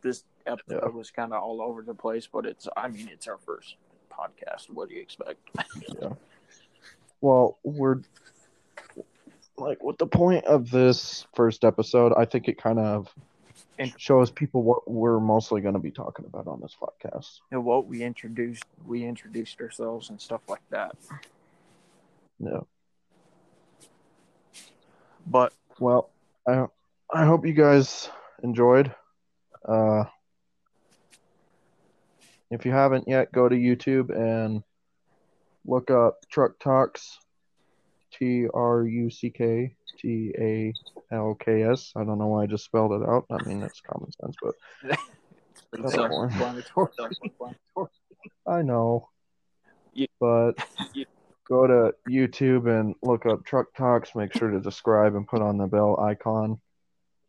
This 0.02 0.24
episode 0.46 0.82
Yeah. 0.84 0.90
was 0.90 1.12
kind 1.12 1.34
of 1.34 1.42
all 1.44 1.62
over 1.62 1.82
the 1.82 1.94
place, 1.94 2.28
but 2.32 2.46
it's 2.46 2.68
I 2.78 2.88
mean 2.88 3.10
it's 3.12 3.28
our 3.28 3.38
first 3.38 3.76
podcast. 4.12 4.70
What 4.74 4.90
do 4.90 4.96
you 4.96 5.02
expect? 5.02 5.40
Yeah. 6.02 6.14
Well, 7.22 7.58
we're 7.64 8.02
like, 9.58 9.84
what 9.84 9.98
the 9.98 10.08
point 10.08 10.46
of 10.46 10.70
this 10.72 11.28
first 11.36 11.66
episode? 11.66 12.14
I 12.16 12.24
think 12.26 12.48
it 12.48 12.58
kind 12.58 12.80
of 12.80 13.14
shows 13.98 14.30
people 14.32 14.64
what 14.64 14.90
we're 14.90 15.20
mostly 15.20 15.60
going 15.62 15.74
to 15.74 15.80
be 15.80 15.92
talking 15.92 16.26
about 16.26 16.48
on 16.48 16.60
this 16.62 16.76
podcast. 16.82 17.40
and 17.52 17.64
what 17.66 17.88
we 17.88 18.04
introduced, 18.04 18.64
we 18.86 19.04
introduced 19.06 19.60
ourselves 19.62 20.10
and 20.10 20.20
stuff 20.20 20.42
like 20.48 20.62
that. 20.70 20.96
Yeah. 22.40 22.60
But 25.28 25.54
Well, 25.80 26.10
I 26.50 26.66
I 27.14 27.26
hope 27.26 27.46
you 27.46 27.54
guys 27.54 28.10
enjoyed. 28.44 28.94
Uh, 29.68 30.06
if 32.52 32.66
you 32.66 32.72
haven't 32.72 33.08
yet, 33.08 33.32
go 33.32 33.48
to 33.48 33.56
YouTube 33.56 34.10
and 34.16 34.64
look 35.66 35.92
up 35.92 36.18
Truck 36.30 36.60
Talks. 36.60 37.18
T 38.12 38.48
R 38.52 38.86
U 38.86 39.10
C 39.12 39.30
K 39.30 39.76
T 40.00 40.34
A 40.40 40.74
L 41.14 41.36
K 41.40 41.62
S. 41.64 41.92
I 41.96 42.04
don't 42.04 42.18
know 42.18 42.26
why 42.28 42.44
I 42.44 42.48
just 42.48 42.66
spelled 42.66 42.92
it 42.94 43.08
out. 43.08 43.26
I 43.30 43.38
mean, 43.48 43.62
that's 43.62 43.82
common 43.82 44.12
sense, 44.14 44.36
but 44.42 44.56
it's 44.84 45.94
That's 45.94 45.96
boring. 46.10 46.32
I 48.48 48.64
know. 48.64 49.10
You- 49.94 50.08
But 50.20 50.54
go 51.50 51.68
to 51.68 51.94
YouTube 52.08 52.70
and 52.70 52.96
look 53.02 53.26
up 53.26 53.46
Truck 53.46 53.74
Talks. 53.76 54.16
Make 54.16 54.34
sure 54.34 54.50
to 54.52 54.62
subscribe 54.64 55.16
and 55.16 55.28
put 55.28 55.42
on 55.42 55.58
the 55.58 55.68
bell 55.68 56.00
icon 56.00 56.60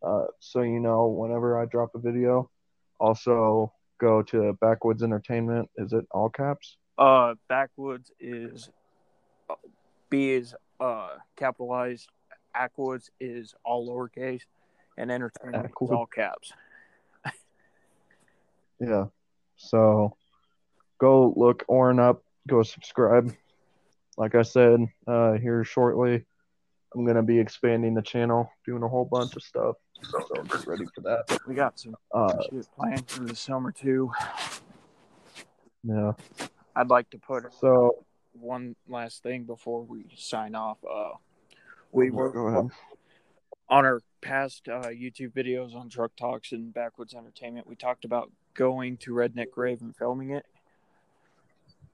uh, 0.03 0.25
so 0.39 0.61
you 0.61 0.79
know 0.79 1.07
whenever 1.07 1.59
I 1.59 1.65
drop 1.65 1.91
a 1.95 1.99
video. 1.99 2.49
Also, 2.99 3.73
go 3.99 4.21
to 4.23 4.53
Backwoods 4.61 5.03
Entertainment. 5.03 5.69
Is 5.75 5.93
it 5.93 6.05
all 6.11 6.29
caps? 6.29 6.77
Uh, 6.97 7.35
backwoods 7.49 8.11
is 8.19 8.69
B 10.09 10.31
is 10.31 10.55
uh 10.79 11.15
capitalized. 11.35 12.07
Ackwoods 12.55 13.09
is 13.19 13.55
all 13.63 13.87
lowercase, 13.87 14.41
and 14.97 15.11
entertainment 15.11 15.71
is 15.81 15.89
all 15.89 16.05
caps. 16.05 16.51
Yeah. 18.79 19.05
So 19.57 20.17
go 20.99 21.33
look 21.35 21.63
Orin 21.67 21.99
up. 21.99 22.23
Go 22.47 22.63
subscribe. 22.63 23.31
Like 24.17 24.35
I 24.35 24.41
said, 24.41 24.79
uh, 25.07 25.33
here 25.33 25.63
shortly, 25.63 26.25
I'm 26.93 27.05
gonna 27.05 27.23
be 27.23 27.39
expanding 27.39 27.93
the 27.93 28.01
channel, 28.01 28.51
doing 28.65 28.83
a 28.83 28.87
whole 28.87 29.05
bunch 29.05 29.35
of 29.35 29.43
stuff. 29.43 29.75
So 30.03 30.19
get 30.43 30.65
ready 30.67 30.85
for 30.95 31.01
that. 31.01 31.39
We 31.47 31.55
got 31.55 31.79
some 31.79 31.95
Uh, 32.13 32.41
shit 32.49 32.67
planned 32.75 33.09
for 33.09 33.23
the 33.23 33.35
summer 33.35 33.71
too. 33.71 34.11
yeah. 35.83 36.13
I'd 36.75 36.89
like 36.89 37.09
to 37.11 37.17
put 37.17 37.51
So 37.53 38.03
one 38.33 38.75
last 38.87 39.23
thing 39.23 39.43
before 39.43 39.83
we 39.83 40.05
sign 40.15 40.55
off. 40.55 40.77
Uh, 40.89 41.11
we 41.91 42.09
were 42.09 42.31
go 42.31 42.47
ahead. 42.47 42.71
on 43.69 43.85
our 43.85 44.01
past 44.21 44.67
uh, 44.69 44.83
YouTube 44.87 45.33
videos 45.33 45.75
on 45.75 45.89
Truck 45.89 46.15
Talks 46.15 46.51
and 46.51 46.73
Backwoods 46.73 47.13
Entertainment. 47.13 47.67
We 47.67 47.75
talked 47.75 48.05
about 48.05 48.31
going 48.53 48.97
to 48.97 49.11
Redneck 49.11 49.51
Grave 49.51 49.81
and 49.81 49.95
filming 49.95 50.31
it. 50.31 50.45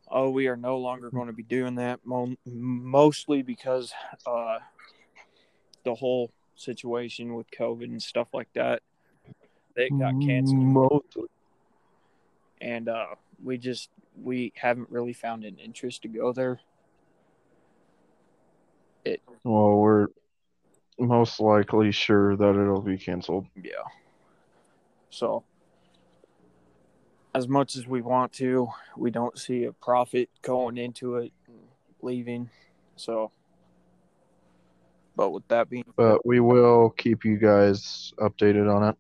Oh, 0.10 0.30
we 0.30 0.48
are 0.48 0.56
no 0.56 0.78
longer 0.78 1.10
going 1.10 1.28
to 1.28 1.34
be 1.34 1.44
doing 1.44 1.76
that, 1.76 2.00
mostly 2.46 3.42
because 3.42 3.94
uh, 4.26 4.60
the 5.84 5.96
whole 5.96 6.32
situation 6.56 7.36
with 7.36 7.50
COVID 7.52 7.86
and 7.86 8.02
stuff 8.02 8.34
like 8.34 8.52
that. 8.54 8.82
It 9.76 9.98
got 10.00 10.20
canceled, 10.22 10.58
Mostly. 10.58 11.28
and 12.60 12.90
uh, 12.90 13.16
we 13.44 13.58
just 13.60 13.90
we 14.24 14.52
haven't 14.56 14.90
really 14.90 15.14
found 15.14 15.44
an 15.46 15.58
interest 15.58 16.02
to 16.02 16.08
go 16.08 16.34
there. 16.34 16.60
It 19.06 19.22
Well, 19.44 19.76
we're 19.76 20.08
most 20.98 21.40
likely 21.40 21.92
sure 21.92 22.36
that 22.36 22.50
it'll 22.50 22.82
be 22.82 22.98
canceled. 22.98 23.46
Yeah. 23.56 23.84
So, 25.12 25.44
as 27.38 27.48
much 27.48 27.76
as 27.76 27.86
we 27.88 28.02
want 28.02 28.34
to, 28.34 28.68
we 28.98 29.12
don't 29.12 29.38
see 29.38 29.66
a 29.66 29.72
profit 29.72 30.28
going 30.42 30.76
into 30.76 31.18
it, 31.18 31.32
leaving. 32.02 32.50
So, 32.96 33.32
but 35.16 35.30
with 35.30 35.48
that 35.50 35.70
being, 35.70 35.86
But 35.96 36.26
we 36.26 36.40
will 36.40 36.90
keep 36.90 37.24
you 37.24 37.38
guys 37.38 38.12
updated 38.18 38.74
on 38.74 38.90
it. 38.90 38.96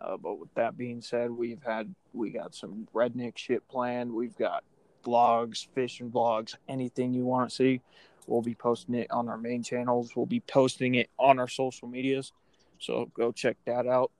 uh, 0.00 0.16
but 0.16 0.38
with 0.38 0.52
that 0.54 0.78
being 0.78 1.02
said, 1.02 1.30
we've 1.30 1.62
had 1.62 1.94
we 2.14 2.30
got 2.30 2.54
some 2.54 2.88
redneck 2.94 3.36
shit 3.36 3.68
planned. 3.68 4.10
We've 4.10 4.36
got 4.36 4.64
vlogs, 5.04 5.66
fishing 5.74 6.10
vlogs, 6.10 6.54
anything 6.66 7.12
you 7.12 7.26
want 7.26 7.50
to 7.50 7.54
see. 7.54 7.82
We'll 8.26 8.40
be 8.40 8.54
posting 8.54 8.94
it 8.94 9.10
on 9.10 9.28
our 9.28 9.36
main 9.36 9.62
channels. 9.62 10.16
We'll 10.16 10.24
be 10.24 10.40
posting 10.40 10.94
it 10.94 11.10
on 11.18 11.38
our 11.38 11.48
social 11.48 11.86
medias. 11.86 12.32
So 12.78 13.10
go 13.12 13.30
check 13.30 13.58
that 13.66 13.86
out. 13.86 14.10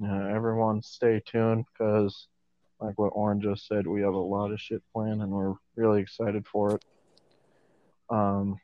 Yeah, 0.00 0.34
everyone 0.34 0.82
stay 0.82 1.22
tuned 1.24 1.64
because, 1.72 2.28
like 2.80 2.98
what 2.98 3.08
Orin 3.08 3.40
just 3.40 3.66
said, 3.66 3.86
we 3.86 4.02
have 4.02 4.14
a 4.14 4.18
lot 4.18 4.50
of 4.50 4.60
shit 4.60 4.82
planned 4.92 5.22
and 5.22 5.30
we're 5.30 5.54
really 5.76 6.00
excited 6.00 6.46
for 6.46 6.74
it. 6.74 6.84
Um, 8.10 8.58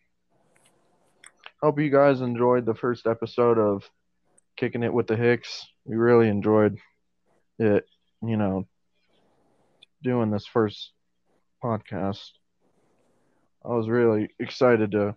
hope 1.63 1.79
you 1.79 1.91
guys 1.91 2.21
enjoyed 2.21 2.67
the 2.67 2.75
first 2.75 3.07
episode 3.07 3.59
of 3.59 3.89
Kicking 4.57 4.83
It 4.83 4.93
with 4.93 5.07
the 5.07 5.17
Hicks. 5.17 5.67
We 5.85 5.97
really 5.97 6.29
enjoyed 6.29 6.79
it, 7.59 7.87
you 8.23 8.37
know, 8.37 8.67
doing 10.03 10.31
this 10.31 10.47
first 10.47 10.93
podcast. 11.63 12.31
I 13.65 13.69
was 13.69 13.89
really 13.89 14.31
excited 14.39 14.93
to, 14.93 15.17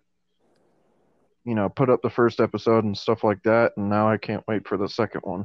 you 1.44 1.54
know, 1.54 1.68
put 1.68 1.90
up 1.90 2.02
the 2.02 2.10
first 2.10 2.40
episode 2.40 2.84
and 2.84 2.96
stuff 2.96 3.24
like 3.24 3.42
that, 3.44 3.72
and 3.76 3.88
now 3.88 4.08
I 4.08 4.16
can't 4.16 4.44
wait 4.46 4.66
for 4.66 4.76
the 4.76 4.88
second 4.88 5.22
one. 5.22 5.44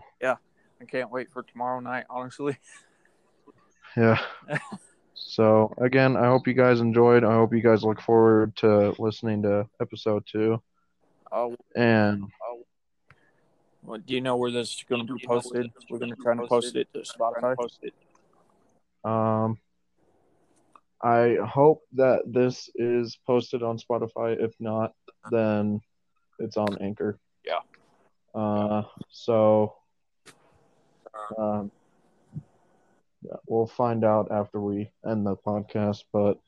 I 0.81 0.85
can't 0.85 1.11
wait 1.11 1.31
for 1.31 1.43
tomorrow 1.43 1.79
night, 1.79 2.05
honestly. 2.09 2.57
Yeah. 3.95 4.19
so 5.15 5.73
again, 5.79 6.17
I 6.17 6.27
hope 6.27 6.45
you 6.47 6.53
guys 6.53 6.81
enjoyed. 6.81 7.23
I 7.23 7.33
hope 7.33 7.51
you 7.51 7.61
guys 7.61 7.83
look 7.83 7.99
forward 7.99 8.55
to 8.57 8.93
listening 8.99 9.41
to 9.41 9.67
episode 9.81 10.23
two. 10.31 10.61
Oh, 11.31 11.55
And 11.75 12.25
well, 13.87 13.99
do 14.05 14.13
you 14.13 14.21
know 14.21 14.35
where 14.35 14.51
this 14.51 14.75
is 14.75 14.83
going 14.87 15.07
to 15.07 15.13
be 15.15 15.25
posted? 15.25 15.71
We're 15.89 15.97
going 15.99 16.13
to 16.13 16.21
try 16.21 16.35
to 16.35 16.45
post 16.45 16.75
it 16.75 16.89
to 16.93 16.99
Spotify. 16.99 17.55
um, 19.05 19.57
I 21.01 21.37
hope 21.41 21.83
that 21.93 22.23
this 22.25 22.69
is 22.75 23.17
posted 23.25 23.63
on 23.63 23.77
Spotify. 23.77 24.37
If 24.37 24.53
not, 24.59 24.91
then 25.31 25.79
it's 26.37 26.57
on 26.57 26.77
Anchor. 26.81 27.17
Yeah. 27.45 27.59
Uh, 28.35 28.83
so 29.09 29.76
um, 31.38 31.72
yeah, 33.23 33.35
we'll 33.48 33.68
find 33.68 34.03
out 34.06 34.27
after 34.31 34.60
we 34.61 34.91
end 35.10 35.26
the 35.26 35.35
podcast. 35.35 36.03
But 36.14 36.39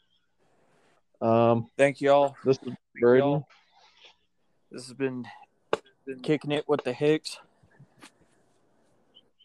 um, 1.25 1.67
Thank 1.77 2.01
you 2.01 2.11
all. 2.11 2.35
this 2.45 2.57
is 2.65 2.73
Braden. 2.99 3.43
This 4.71 4.85
has 4.85 4.93
been 4.93 5.25
kicking 6.23 6.51
it 6.51 6.67
with 6.67 6.83
the 6.83 6.93
Hicks. 6.93 7.37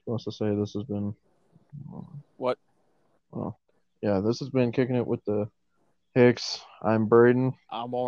supposed 0.05 0.25
to 0.25 0.33
say 0.33 0.55
this 0.55 0.75
has 0.75 0.83
been 0.85 1.15
What? 2.37 2.59
well 3.31 3.59
yeah 4.03 4.21
this 4.21 4.39
has 4.41 4.51
been 4.51 4.71
kicking 4.71 4.97
it 4.97 5.07
with 5.07 5.25
the 5.25 5.49
hicks 6.15 6.61
i'm 6.83 7.07
braden 7.07 7.55
I'm 7.73 7.95
all 7.95 8.03